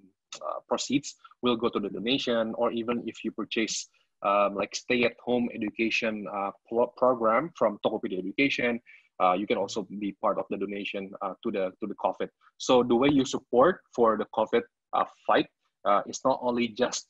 proceeds 0.68 1.16
will 1.42 1.56
go 1.56 1.70
to 1.70 1.80
the 1.80 1.90
donation, 1.90 2.54
or 2.58 2.72
even 2.72 3.04
if 3.06 3.24
you 3.24 3.32
purchase 3.32 3.88
um, 4.24 4.56
like 4.56 4.74
stay 4.76 5.04
at 5.04 5.14
home 5.24 5.50
education 5.54 6.26
uh, 6.34 6.52
program 6.98 7.52
from 7.56 7.78
Tokopedia 7.86 8.20
Education. 8.20 8.80
Uh, 9.22 9.34
you 9.34 9.46
can 9.46 9.58
also 9.58 9.84
be 10.00 10.16
part 10.22 10.40
of 10.40 10.46
the 10.50 10.58
donation 10.58 11.12
uh, 11.22 11.34
to 11.44 11.52
the 11.52 11.72
to 11.80 11.88
the 11.88 11.96
COVID. 11.96 12.30
So 12.58 12.84
the 12.84 12.96
way 12.96 13.10
you 13.12 13.26
support 13.26 13.82
for 13.94 14.18
the 14.18 14.26
COVID 14.34 14.64
uh, 14.94 15.06
fight 15.28 15.48
uh, 15.86 16.02
is 16.08 16.20
not 16.26 16.40
only 16.42 16.70
just 16.70 17.08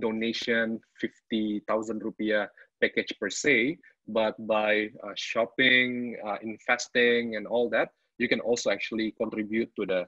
donation 0.00 0.80
50,000 1.00 2.02
rupiah 2.02 2.48
package 2.80 3.12
per 3.20 3.30
se, 3.30 3.78
but 4.08 4.34
by 4.46 4.88
uh, 5.04 5.14
shopping, 5.14 6.16
investing, 6.42 7.36
and 7.36 7.46
all 7.46 7.68
that, 7.70 7.90
you 8.18 8.28
can 8.28 8.40
also 8.40 8.70
actually 8.70 9.12
contribute 9.18 9.70
to 9.76 9.86
the 9.86 10.06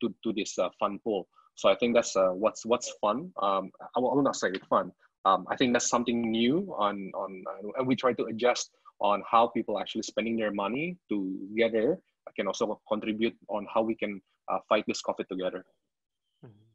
to, 0.00 0.14
to 0.24 0.32
this 0.32 0.58
fund 0.78 1.02
pool. 1.04 1.28
So 1.54 1.68
I 1.68 1.76
think 1.76 1.94
that's 1.94 2.14
what's 2.16 2.64
what's 2.64 2.90
fun. 3.00 3.30
Um, 3.40 3.70
I 3.96 4.00
will, 4.00 4.10
I 4.12 4.14
will 4.14 4.22
not 4.22 4.36
say 4.36 4.48
it's 4.48 4.66
fun, 4.66 4.92
um, 5.24 5.46
I 5.48 5.56
think 5.56 5.72
that's 5.72 5.88
something 5.88 6.30
new 6.30 6.74
on 6.76 7.12
on 7.14 7.44
uh, 7.46 7.78
and 7.78 7.86
we 7.86 7.94
try 7.94 8.12
to 8.14 8.24
adjust 8.24 8.70
on 9.00 9.22
how 9.28 9.46
people 9.48 9.78
actually 9.78 10.02
spending 10.02 10.36
their 10.36 10.52
money 10.52 10.98
together 11.08 11.98
I 12.26 12.30
can 12.34 12.46
also 12.46 12.80
contribute 12.88 13.36
on 13.48 13.66
how 13.72 13.82
we 13.82 13.94
can 13.94 14.20
uh, 14.48 14.58
fight 14.68 14.84
this 14.86 15.02
COVID 15.02 15.26
together. 15.26 15.64
Mm-hmm. 16.44 16.70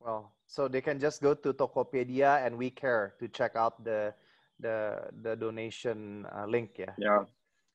Well, 0.00 0.32
so 0.46 0.68
they 0.68 0.80
can 0.80 0.98
just 1.00 1.22
go 1.22 1.34
to 1.34 1.52
Tokopedia 1.52 2.46
and 2.46 2.56
We 2.56 2.70
Care 2.70 3.14
to 3.18 3.28
check 3.28 3.56
out 3.56 3.82
the 3.84 4.14
the 4.60 5.10
the 5.22 5.34
donation 5.34 6.26
uh, 6.30 6.46
link. 6.46 6.78
Yeah. 6.78 6.94
Yeah, 6.98 7.24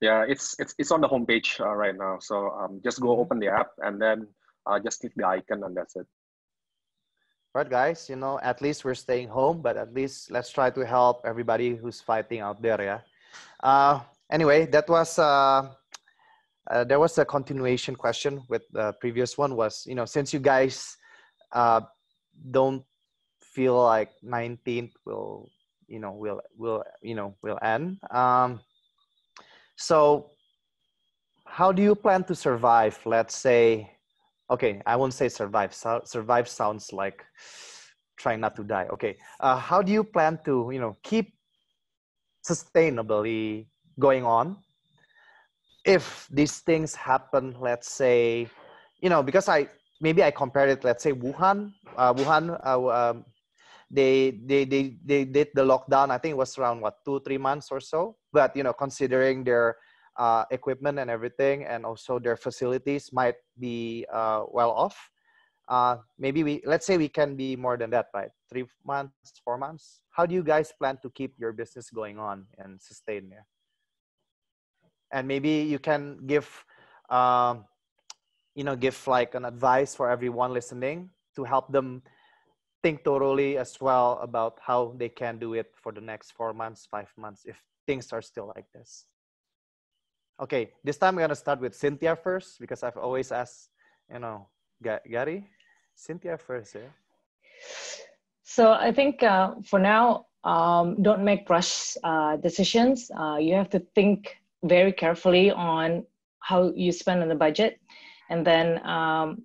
yeah. 0.02 0.26
It's 0.28 0.56
it's 0.60 0.76
it's 0.78 0.92
on 0.92 1.02
the 1.02 1.08
homepage 1.08 1.60
uh, 1.60 1.74
right 1.74 1.96
now. 1.96 2.18
So 2.20 2.50
um, 2.52 2.82
just 2.84 3.02
go 3.02 3.20
open 3.20 3.40
the 3.40 3.48
app 3.48 3.72
and 3.80 4.02
then 4.02 4.28
uh, 4.66 4.80
just 4.80 5.02
click 5.02 5.14
the 5.16 5.26
icon 5.26 5.64
and 5.64 5.76
that's 5.76 5.96
it 5.96 6.08
right 7.58 7.70
guys 7.70 8.08
you 8.10 8.16
know 8.16 8.40
at 8.44 8.62
least 8.62 8.86
we're 8.86 8.94
staying 8.94 9.28
home 9.28 9.62
but 9.62 9.78
at 9.78 9.92
least 9.92 10.30
let's 10.30 10.52
try 10.52 10.70
to 10.70 10.86
help 10.86 11.22
everybody 11.26 11.76
who's 11.76 12.00
fighting 12.02 12.40
out 12.40 12.62
there 12.62 12.80
yeah 12.82 13.00
uh, 13.64 14.00
anyway 14.32 14.68
that 14.68 14.88
was 14.88 15.18
uh, 15.18 15.68
uh, 16.70 16.84
there 16.84 17.00
was 17.00 17.18
a 17.18 17.26
continuation 17.26 17.96
question 17.96 18.44
with 18.48 18.62
the 18.74 18.94
previous 19.00 19.38
one 19.38 19.56
was 19.56 19.86
you 19.88 19.96
know 19.96 20.06
since 20.06 20.34
you 20.34 20.40
guys 20.40 20.98
uh, 21.54 21.82
don't 22.52 22.84
feel 23.42 23.82
like 23.82 24.12
19th 24.24 24.92
will 25.06 25.50
you 25.88 26.00
know 26.00 26.12
will 26.12 26.42
will 26.58 26.84
you 27.02 27.16
know 27.16 27.34
will 27.42 27.58
end 27.64 27.98
um, 28.12 28.60
so 29.78 30.32
how 31.46 31.72
do 31.72 31.82
you 31.82 31.96
plan 31.96 32.24
to 32.26 32.36
survive? 32.36 33.00
Let's 33.06 33.36
say 33.36 33.92
okay 34.50 34.82
i 34.86 34.96
won't 34.96 35.14
say 35.14 35.30
survive. 35.30 35.74
So, 35.74 36.02
survive 36.06 36.48
sounds 36.48 36.94
like 36.94 37.24
trying 38.18 38.40
not 38.42 38.56
to 38.58 38.64
die. 38.64 38.88
Okay 38.94 39.18
uh, 39.40 39.58
how 39.58 39.82
do 39.82 39.92
you 39.92 40.04
plan 40.04 40.40
to 40.46 40.70
you 40.74 40.80
know 40.80 40.98
keep 41.04 41.34
sustainably 42.46 43.68
going 44.00 44.26
on? 44.26 44.58
If 45.86 46.28
these 46.32 46.60
things 46.60 46.96
happen 46.96 47.56
let's 47.60 47.90
say 47.92 48.50
you 49.02 49.10
know 49.10 49.24
because 49.24 49.48
i 49.48 49.70
maybe 50.02 50.24
i 50.24 50.32
compared 50.32 50.70
it 50.70 50.84
let's 50.84 51.04
say 51.04 51.14
wuhan 51.14 51.72
uh, 51.98 52.14
wuhan 52.14 52.60
uh, 52.66 52.88
um, 52.90 53.26
they, 53.90 54.32
they 54.46 54.66
they 54.66 54.98
they 55.06 55.24
did 55.24 55.48
the 55.56 55.64
lockdown 55.64 56.10
i 56.10 56.18
think 56.18 56.34
it 56.34 56.38
was 56.38 56.58
around 56.58 56.82
what 56.82 57.04
two 57.06 57.22
three 57.22 57.38
months 57.38 57.70
or 57.72 57.80
so 57.80 58.18
but 58.34 58.56
you 58.56 58.64
know 58.64 58.74
considering 58.74 59.44
their 59.44 59.78
uh, 60.18 60.46
equipment 60.52 61.00
and 61.00 61.10
everything, 61.10 61.64
and 61.64 61.86
also 61.86 62.20
their 62.20 62.36
facilities 62.36 63.14
might 63.14 63.36
be 63.60 64.06
uh, 64.12 64.44
well 64.50 64.72
off. 64.72 64.98
Uh, 65.68 65.98
maybe 66.18 66.44
we 66.44 66.62
let's 66.66 66.86
say 66.86 66.98
we 66.98 67.10
can 67.10 67.36
be 67.36 67.56
more 67.56 67.78
than 67.78 67.90
that, 67.92 68.08
right? 68.14 68.32
Three 68.50 68.66
months, 68.86 69.14
four 69.44 69.58
months. 69.58 70.02
How 70.10 70.26
do 70.26 70.34
you 70.34 70.44
guys 70.44 70.74
plan 70.78 70.98
to 71.04 71.10
keep 71.12 71.36
your 71.38 71.52
business 71.54 71.90
going 71.90 72.18
on 72.18 72.46
and 72.58 72.82
sustain 72.82 73.30
there? 73.30 73.46
And 75.12 75.28
maybe 75.28 75.68
you 75.68 75.80
can 75.80 76.26
give, 76.26 76.48
um, 77.10 77.66
you 78.56 78.64
know, 78.64 78.76
give 78.76 78.96
like 79.08 79.36
an 79.36 79.46
advice 79.46 79.94
for 79.94 80.10
everyone 80.10 80.54
listening 80.54 81.10
to 81.36 81.44
help 81.44 81.72
them 81.72 82.02
think 82.88 83.04
thoroughly 83.04 83.58
as 83.58 83.82
well 83.82 84.18
about 84.24 84.60
how 84.64 84.96
they 84.96 85.10
can 85.10 85.38
do 85.38 85.56
it 85.56 85.74
for 85.76 85.92
the 85.92 86.00
next 86.00 86.32
four 86.32 86.54
months, 86.54 86.88
five 86.90 87.12
months 87.18 87.44
if 87.44 87.58
things 87.86 88.14
are 88.14 88.22
still 88.22 88.48
like 88.56 88.72
this. 88.72 89.04
Okay, 90.40 90.72
this 90.86 90.98
time 90.98 91.16
I'm 91.16 91.24
gonna 91.24 91.36
start 91.36 91.60
with 91.60 91.76
Cynthia 91.76 92.16
first 92.16 92.62
because 92.62 92.84
I've 92.84 92.96
always 92.96 93.34
asked, 93.34 93.72
you 94.14 94.20
know, 94.20 94.48
Gary, 94.82 95.50
Cynthia 95.96 96.38
first, 96.38 96.76
yeah. 96.76 96.92
So 98.44 98.72
I 98.72 98.94
think 98.94 99.22
uh, 99.22 99.56
for 99.70 99.80
now, 99.80 100.28
um, 100.46 101.04
don't 101.04 101.26
make 101.26 101.50
rush 101.50 101.98
uh, 102.06 102.38
decisions. 102.38 103.12
Uh, 103.12 103.36
you 103.36 103.54
have 103.56 103.70
to 103.72 103.80
think 103.96 104.38
very 104.64 104.94
carefully 104.94 105.52
on 105.52 106.06
how 106.40 106.72
you 106.74 106.94
spend 106.94 107.22
on 107.22 107.28
the 107.28 107.36
budget, 107.36 107.82
and 108.30 108.48
then 108.48 108.80
um, 108.88 109.44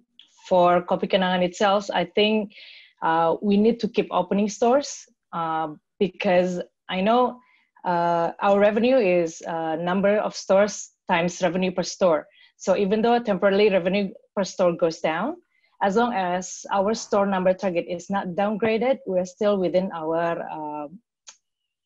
for 0.48 0.82
Kopi 0.82 1.10
Kenangan 1.10 1.42
itself, 1.42 1.90
I 1.92 2.04
think 2.04 2.54
uh, 3.02 3.36
we 3.42 3.56
need 3.56 3.80
to 3.80 3.88
keep 3.88 4.08
opening 4.10 4.48
stores 4.48 5.04
uh, 5.32 5.74
because 5.98 6.62
I 6.88 7.00
know 7.00 7.38
uh, 7.84 8.30
our 8.40 8.60
revenue 8.60 8.96
is 8.96 9.42
uh, 9.42 9.76
number 9.76 10.18
of 10.18 10.36
stores 10.36 10.90
times 11.08 11.42
revenue 11.42 11.72
per 11.72 11.82
store. 11.82 12.26
So 12.56 12.76
even 12.76 13.02
though 13.02 13.18
temporarily 13.18 13.70
revenue 13.70 14.10
per 14.36 14.44
store 14.44 14.72
goes 14.76 15.00
down, 15.00 15.36
as 15.82 15.96
long 15.96 16.14
as 16.14 16.64
our 16.72 16.94
store 16.94 17.26
number 17.26 17.52
target 17.52 17.86
is 17.88 18.08
not 18.08 18.28
downgraded, 18.38 18.98
we're 19.04 19.24
still 19.24 19.58
within 19.58 19.90
our 19.92 20.88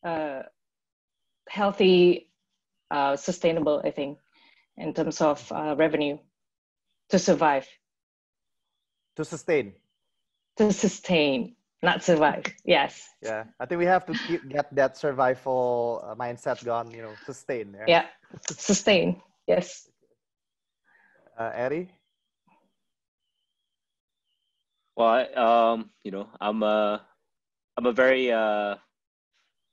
uh, 0.05 0.43
healthy, 1.49 2.29
sustainable, 3.17 3.81
I 3.83 3.91
think, 3.91 4.19
in 4.77 4.93
terms 4.93 5.23
of 5.23 5.51
revenue 5.51 6.19
to 7.09 7.19
survive. 7.19 7.67
To 9.17 9.25
sustain. 9.25 9.73
To 10.57 10.73
sustain 10.73 11.57
not 11.83 12.03
survive. 12.03 12.45
Yes. 12.65 13.09
Yeah, 13.23 13.45
I 13.61 13.67
think 13.67 13.79
we 13.79 13.87
have 13.87 14.05
to 14.07 14.13
keep, 14.27 14.49
get 14.49 14.75
that 14.75 14.97
survival 14.97 16.03
uh, 16.05 16.15
mindset 16.15 16.65
gone. 16.65 16.91
You 16.91 17.03
know, 17.03 17.15
sustain. 17.25 17.77
Yeah. 17.79 17.87
yeah. 17.87 18.07
Sustain. 18.51 19.23
Yes. 19.47 19.89
Uh, 21.39 21.53
Eddie. 21.55 21.91
Well, 24.97 25.09
I, 25.09 25.25
um, 25.37 25.91
you 26.03 26.11
know, 26.11 26.29
I'm 26.41 26.63
a, 26.63 27.05
I'm 27.77 27.87
a 27.87 27.93
very, 27.93 28.33
uh, 28.33 28.77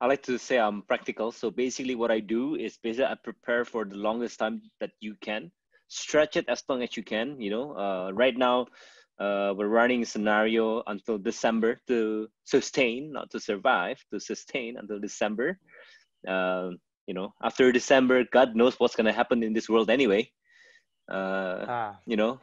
I 0.02 0.06
like 0.06 0.24
to 0.24 0.38
say 0.38 0.60
I'm 0.60 0.82
practical. 0.82 1.32
So 1.32 1.50
basically, 1.50 1.96
what 1.96 2.12
I 2.12 2.20
do 2.20 2.56
is 2.56 2.78
basically 2.78 3.06
I 3.06 3.16
prepare 3.16 3.64
for 3.64 3.86
the 3.86 3.96
longest 3.96 4.40
time 4.40 4.62
that 4.82 4.92
you 5.00 5.16
can, 5.22 5.52
stretch 5.88 6.36
it 6.36 6.50
as 6.50 6.64
long 6.68 6.84
as 6.84 6.98
you 6.98 7.04
can. 7.04 7.40
You 7.40 7.52
know, 7.52 7.72
uh, 7.72 8.12
right 8.14 8.36
now 8.36 8.68
uh, 9.24 9.54
we're 9.56 9.72
running 9.72 10.04
a 10.04 10.06
scenario 10.06 10.84
until 10.88 11.18
December 11.18 11.80
to 11.88 12.28
sustain, 12.44 13.12
not 13.14 13.32
to 13.32 13.40
survive, 13.40 13.98
to 14.12 14.20
sustain 14.20 14.76
until 14.78 15.00
December. 15.00 15.58
Uh, 16.28 16.72
you 17.08 17.14
know, 17.14 17.34
after 17.42 17.72
December, 17.72 18.26
God 18.32 18.56
knows 18.56 18.76
what's 18.80 18.96
going 18.96 19.08
to 19.08 19.14
happen 19.14 19.44
in 19.44 19.54
this 19.54 19.70
world 19.70 19.90
anyway. 19.90 20.30
Uh, 21.10 21.66
ah. 21.68 22.00
You 22.06 22.18
know, 22.18 22.40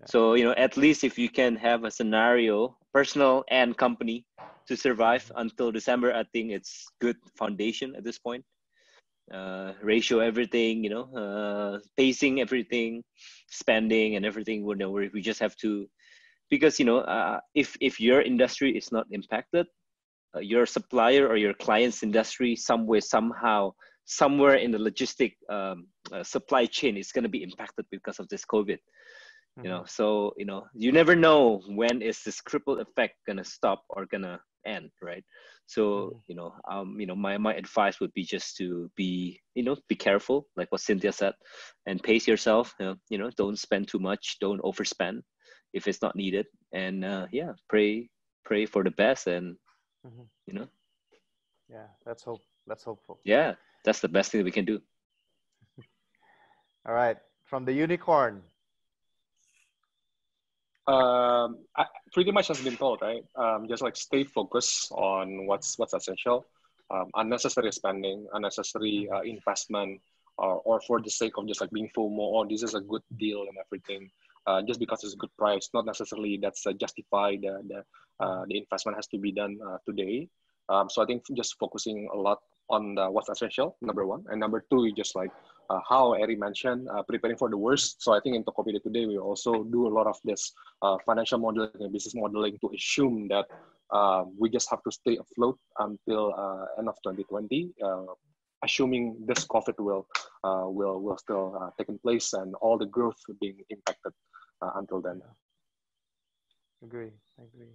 yeah. 0.00 0.06
so 0.06 0.34
you 0.34 0.44
know, 0.44 0.52
at 0.52 0.76
least 0.76 1.02
if 1.04 1.18
you 1.18 1.30
can 1.30 1.56
have 1.56 1.84
a 1.84 1.90
scenario, 1.90 2.76
personal 2.92 3.44
and 3.48 3.76
company, 3.76 4.26
to 4.66 4.76
survive 4.76 5.30
until 5.36 5.72
December, 5.72 6.12
I 6.12 6.24
think 6.32 6.52
it's 6.52 6.86
good 7.00 7.16
foundation 7.36 7.96
at 7.96 8.04
this 8.04 8.18
point. 8.18 8.44
Uh, 9.32 9.72
ratio 9.82 10.20
everything, 10.20 10.84
you 10.84 10.90
know, 10.90 11.04
uh, 11.12 11.78
pacing 11.96 12.40
everything, 12.40 13.04
spending 13.48 14.16
and 14.16 14.24
everything. 14.24 14.64
We 14.64 14.74
know 14.74 14.90
we 14.90 15.20
just 15.20 15.40
have 15.40 15.56
to 15.64 15.88
because 16.50 16.78
you 16.78 16.84
know 16.84 16.98
uh, 16.98 17.40
if 17.54 17.76
if 17.80 18.00
your 18.00 18.22
industry 18.22 18.76
is 18.76 18.90
not 18.92 19.06
impacted 19.10 19.66
uh, 20.36 20.40
your 20.40 20.66
supplier 20.66 21.26
or 21.26 21.36
your 21.36 21.54
client's 21.54 22.02
industry 22.02 22.56
somewhere 22.56 23.00
somehow 23.00 23.72
somewhere 24.04 24.54
in 24.54 24.70
the 24.70 24.78
logistic 24.78 25.34
um, 25.50 25.86
uh, 26.12 26.22
supply 26.22 26.66
chain 26.66 26.96
is 26.96 27.12
going 27.12 27.22
to 27.22 27.28
be 27.28 27.42
impacted 27.42 27.84
because 27.90 28.18
of 28.18 28.28
this 28.28 28.44
covid 28.44 28.78
mm-hmm. 28.78 29.64
you 29.64 29.70
know 29.70 29.80
mm-hmm. 29.80 29.96
so 30.02 30.32
you 30.36 30.44
know 30.44 30.64
you 30.74 30.92
never 30.92 31.14
know 31.14 31.60
when 31.68 32.02
is 32.02 32.22
this 32.24 32.40
cripple 32.40 32.80
effect 32.80 33.14
going 33.26 33.36
to 33.36 33.44
stop 33.44 33.82
or 33.90 34.06
going 34.06 34.22
to 34.22 34.38
end 34.66 34.90
right 35.02 35.24
so 35.66 35.82
mm-hmm. 35.82 36.18
you 36.26 36.34
know 36.34 36.52
um 36.70 36.96
you 36.98 37.06
know 37.06 37.14
my 37.14 37.36
my 37.38 37.54
advice 37.54 38.00
would 38.00 38.12
be 38.14 38.24
just 38.24 38.56
to 38.56 38.90
be 38.96 39.38
you 39.54 39.62
know 39.62 39.76
be 39.88 39.94
careful 39.94 40.46
like 40.56 40.70
what 40.72 40.80
cynthia 40.80 41.12
said 41.12 41.34
and 41.86 42.02
pace 42.02 42.26
yourself 42.26 42.74
you 42.80 42.86
know, 42.86 42.94
you 43.10 43.18
know 43.18 43.30
don't 43.36 43.58
spend 43.58 43.86
too 43.86 43.98
much 43.98 44.36
don't 44.40 44.62
overspend 44.62 45.20
if 45.72 45.86
it's 45.86 46.02
not 46.02 46.16
needed. 46.16 46.46
And 46.72 47.04
uh, 47.04 47.26
yeah 47.32 47.52
pray 47.68 48.10
pray 48.44 48.66
for 48.66 48.84
the 48.84 48.90
best 48.90 49.26
and 49.26 49.56
mm-hmm. 50.06 50.22
you 50.46 50.54
know. 50.54 50.68
Yeah 51.70 51.86
that's 52.04 52.22
hope 52.22 52.42
that's 52.66 52.84
hopeful. 52.84 53.20
Yeah 53.24 53.54
that's 53.84 54.00
the 54.00 54.08
best 54.08 54.32
thing 54.32 54.40
that 54.40 54.44
we 54.44 54.52
can 54.52 54.64
do. 54.64 54.80
All 56.86 56.94
right 56.94 57.16
from 57.48 57.64
the 57.64 57.72
unicorn. 57.72 58.42
Um, 60.86 61.64
I, 61.76 61.84
pretty 62.12 62.32
much 62.32 62.48
has 62.48 62.60
been 62.60 62.76
told, 62.76 63.00
right? 63.02 63.22
Um, 63.36 63.68
just 63.68 63.82
like 63.82 63.96
stay 63.96 64.24
focused 64.24 64.90
on 64.92 65.46
what's 65.46 65.78
what's 65.78 65.92
essential. 65.92 66.46
Um, 66.90 67.10
unnecessary 67.14 67.72
spending, 67.72 68.26
unnecessary 68.32 69.08
uh, 69.12 69.20
investment, 69.20 70.00
or, 70.38 70.62
or 70.64 70.80
for 70.86 71.02
the 71.02 71.10
sake 71.10 71.36
of 71.36 71.46
just 71.46 71.60
like 71.60 71.70
being 71.70 71.90
FOMO, 71.94 72.16
oh, 72.18 72.46
this 72.48 72.62
is 72.62 72.74
a 72.74 72.80
good 72.80 73.02
deal 73.18 73.42
and 73.42 73.56
everything 73.60 74.08
uh, 74.46 74.62
just 74.62 74.80
because 74.80 75.04
it's 75.04 75.14
a 75.14 75.16
good 75.16 75.34
price, 75.38 75.68
not 75.74 75.86
necessarily 75.86 76.38
that's 76.40 76.66
uh, 76.66 76.72
justified 76.72 77.40
the 77.42 77.62
the, 77.68 78.24
uh, 78.24 78.44
the 78.48 78.58
investment 78.58 78.96
has 78.96 79.06
to 79.08 79.18
be 79.18 79.32
done 79.32 79.58
uh, 79.66 79.78
today. 79.86 80.28
Um, 80.68 80.88
so 80.90 81.02
I 81.02 81.06
think 81.06 81.24
just 81.34 81.56
focusing 81.58 82.08
a 82.12 82.16
lot 82.16 82.40
on 82.68 82.94
the, 82.94 83.10
what's 83.10 83.30
essential, 83.30 83.76
number 83.80 84.06
one, 84.06 84.24
and 84.28 84.38
number 84.38 84.64
two, 84.70 84.92
just 84.92 85.16
like 85.16 85.30
uh, 85.70 85.80
how 85.88 86.12
Eri 86.12 86.36
mentioned, 86.36 86.88
preparing 87.08 87.38
for 87.38 87.48
the 87.48 87.56
worst. 87.56 88.02
So 88.02 88.12
I 88.12 88.20
think 88.20 88.36
in 88.36 88.44
Tokopedia 88.44 88.82
today, 88.82 89.06
we 89.06 89.16
also 89.16 89.64
do 89.64 89.86
a 89.86 89.92
lot 89.92 90.06
of 90.06 90.18
this 90.24 90.52
financial 91.06 91.38
modeling 91.38 91.70
and 91.80 91.90
business 91.90 92.14
modeling 92.14 92.58
to 92.60 92.70
assume 92.76 93.28
that 93.28 93.46
we 94.38 94.50
just 94.50 94.68
have 94.68 94.82
to 94.82 94.92
stay 94.92 95.16
afloat 95.16 95.58
until 95.78 96.34
end 96.78 96.88
of 96.88 96.96
2020 97.02 97.72
assuming 98.64 99.16
this 99.26 99.46
COVID 99.46 99.78
will 99.78 100.06
uh, 100.44 100.64
will 100.66 101.00
will 101.00 101.18
still 101.18 101.56
uh, 101.60 101.70
taking 101.78 101.98
place 101.98 102.32
and 102.32 102.54
all 102.56 102.78
the 102.78 102.86
growth 102.86 103.18
being 103.40 103.58
impacted 103.70 104.12
uh, 104.62 104.70
until 104.76 105.00
then. 105.00 105.20
Agree, 106.82 107.12
agree. 107.38 107.74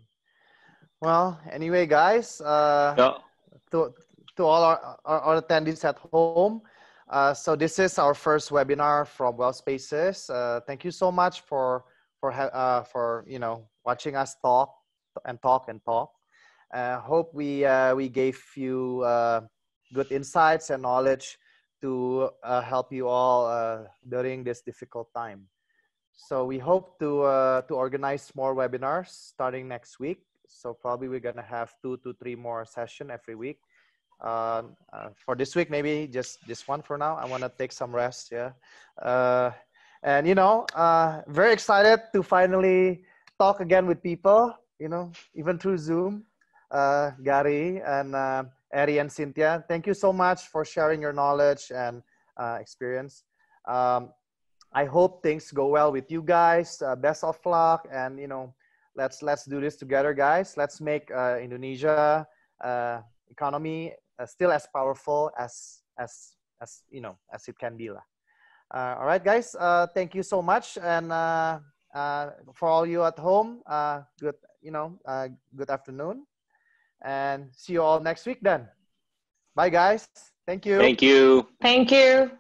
Well, 1.02 1.40
anyway, 1.52 1.86
guys, 1.86 2.40
uh, 2.40 2.96
yeah. 2.98 3.14
to, 3.72 3.94
to 4.38 4.44
all 4.44 4.64
our, 4.64 4.98
our, 5.04 5.20
our 5.20 5.42
attendees 5.42 5.84
at 5.84 5.98
home, 5.98 6.62
uh, 7.10 7.34
so 7.34 7.56
this 7.56 7.78
is 7.80 8.00
our 8.00 8.14
first 8.14 8.50
webinar 8.50 9.06
from 9.06 9.36
Well 9.36 9.52
Spaces. 9.52 10.30
Uh, 10.30 10.62
thank 10.66 10.86
you 10.86 10.92
so 10.92 11.12
much 11.12 11.42
for 11.42 11.84
for 12.22 12.32
uh, 12.32 12.84
for 12.84 13.26
you 13.28 13.40
know 13.40 13.68
watching 13.86 14.16
us 14.16 14.36
talk 14.42 14.74
and 15.26 15.42
talk 15.42 15.68
and 15.68 15.84
talk. 15.84 16.12
Uh, 16.74 17.00
hope 17.00 17.34
we 17.34 17.66
uh, 17.66 17.94
we 17.94 18.08
gave 18.08 18.42
you 18.56 19.02
uh, 19.06 19.42
good 19.94 20.12
insights 20.12 20.70
and 20.70 20.82
knowledge 20.82 21.38
to 21.82 22.30
uh, 22.44 22.62
help 22.62 22.92
you 22.92 23.08
all 23.08 23.46
uh, 23.46 23.84
during 24.08 24.44
this 24.44 24.62
difficult 24.62 25.14
time. 25.14 25.48
So 26.16 26.46
we 26.46 26.58
hope 26.58 27.00
to 27.00 27.24
uh, 27.24 27.62
to 27.68 27.76
organize 27.76 28.32
more 28.36 28.56
webinars 28.56 29.10
starting 29.10 29.68
next 29.68 30.00
week. 30.00 30.24
So 30.48 30.74
probably 30.74 31.10
we're 31.10 31.20
gonna 31.20 31.46
have 31.46 31.74
two 31.82 31.98
to 32.04 32.14
three 32.14 32.36
more 32.36 32.66
session 32.66 33.12
every 33.12 33.36
week. 33.36 33.60
Uh, 34.24 34.64
uh, 34.94 35.10
for 35.18 35.36
this 35.36 35.56
week, 35.56 35.70
maybe 35.70 36.08
just 36.08 36.40
just 36.48 36.68
one 36.68 36.82
for 36.82 36.98
now. 36.98 37.18
I 37.18 37.26
want 37.26 37.44
to 37.44 37.52
take 37.58 37.74
some 37.74 37.92
rest. 37.94 38.32
Yeah, 38.32 38.56
uh, 39.02 39.52
and 40.04 40.28
you 40.28 40.36
know, 40.36 40.66
uh, 40.76 41.22
very 41.28 41.52
excited 41.52 42.00
to 42.14 42.24
finally 42.24 43.04
talk 43.38 43.60
again 43.60 43.86
with 43.86 44.02
people. 44.02 44.56
You 44.80 44.88
know, 44.88 45.12
even 45.36 45.60
through 45.60 45.78
Zoom. 45.78 46.24
Gary 47.22 47.84
and 47.86 48.16
uh, 48.74 48.78
Eri 48.78 48.98
and 48.98 49.12
Cynthia, 49.12 49.64
thank 49.68 49.88
you 49.88 49.94
so 49.94 50.12
much 50.14 50.48
for 50.48 50.66
sharing 50.66 51.02
your 51.02 51.14
knowledge 51.14 51.72
and 51.74 52.02
experience. 52.60 53.24
Um, 53.68 54.10
I 54.74 54.86
hope 54.86 55.22
things 55.22 55.52
go 55.52 55.68
well 55.68 55.92
with 55.92 56.10
you 56.12 56.22
guys. 56.24 56.82
Uh, 56.82 56.96
best 56.96 57.24
of 57.24 57.38
luck, 57.46 57.88
and 57.92 58.20
you 58.20 58.28
know, 58.28 58.54
let's 58.96 59.22
let's 59.22 59.46
do 59.46 59.62
this 59.62 59.76
together, 59.76 60.14
guys. 60.14 60.58
Let's 60.58 60.82
make 60.82 61.12
uh, 61.12 61.38
Indonesia 61.38 62.26
uh, 62.64 63.02
economy 63.30 63.94
uh, 64.20 64.26
still 64.26 64.52
as 64.52 64.68
powerful 64.74 65.32
as 65.38 65.84
as 66.00 66.36
as 66.62 66.84
you 66.90 67.02
know 67.02 67.18
as 67.34 67.48
it 67.48 67.58
can 67.60 67.78
be. 67.78 67.90
Uh, 67.90 68.96
all 68.98 69.06
right, 69.06 69.24
guys. 69.24 69.56
Uh, 69.60 69.86
thank 69.94 70.16
you 70.16 70.24
so 70.24 70.42
much, 70.42 70.78
and 70.82 71.10
for 72.54 72.68
all 72.68 72.86
you 72.86 73.04
at 73.04 73.20
home, 73.20 73.62
good 74.20 74.36
you 74.62 74.72
know 74.72 74.98
good 75.56 75.70
afternoon, 75.70 76.26
and 77.04 77.50
see 77.54 77.74
you 77.74 77.82
all 77.82 78.00
next 78.00 78.26
week. 78.26 78.40
Then, 78.42 78.68
bye, 79.56 79.70
guys. 79.70 80.08
Thank 80.48 80.66
you. 80.66 80.78
Thank 80.80 81.02
you. 81.02 81.48
Thank 81.62 81.92
you. 81.92 82.32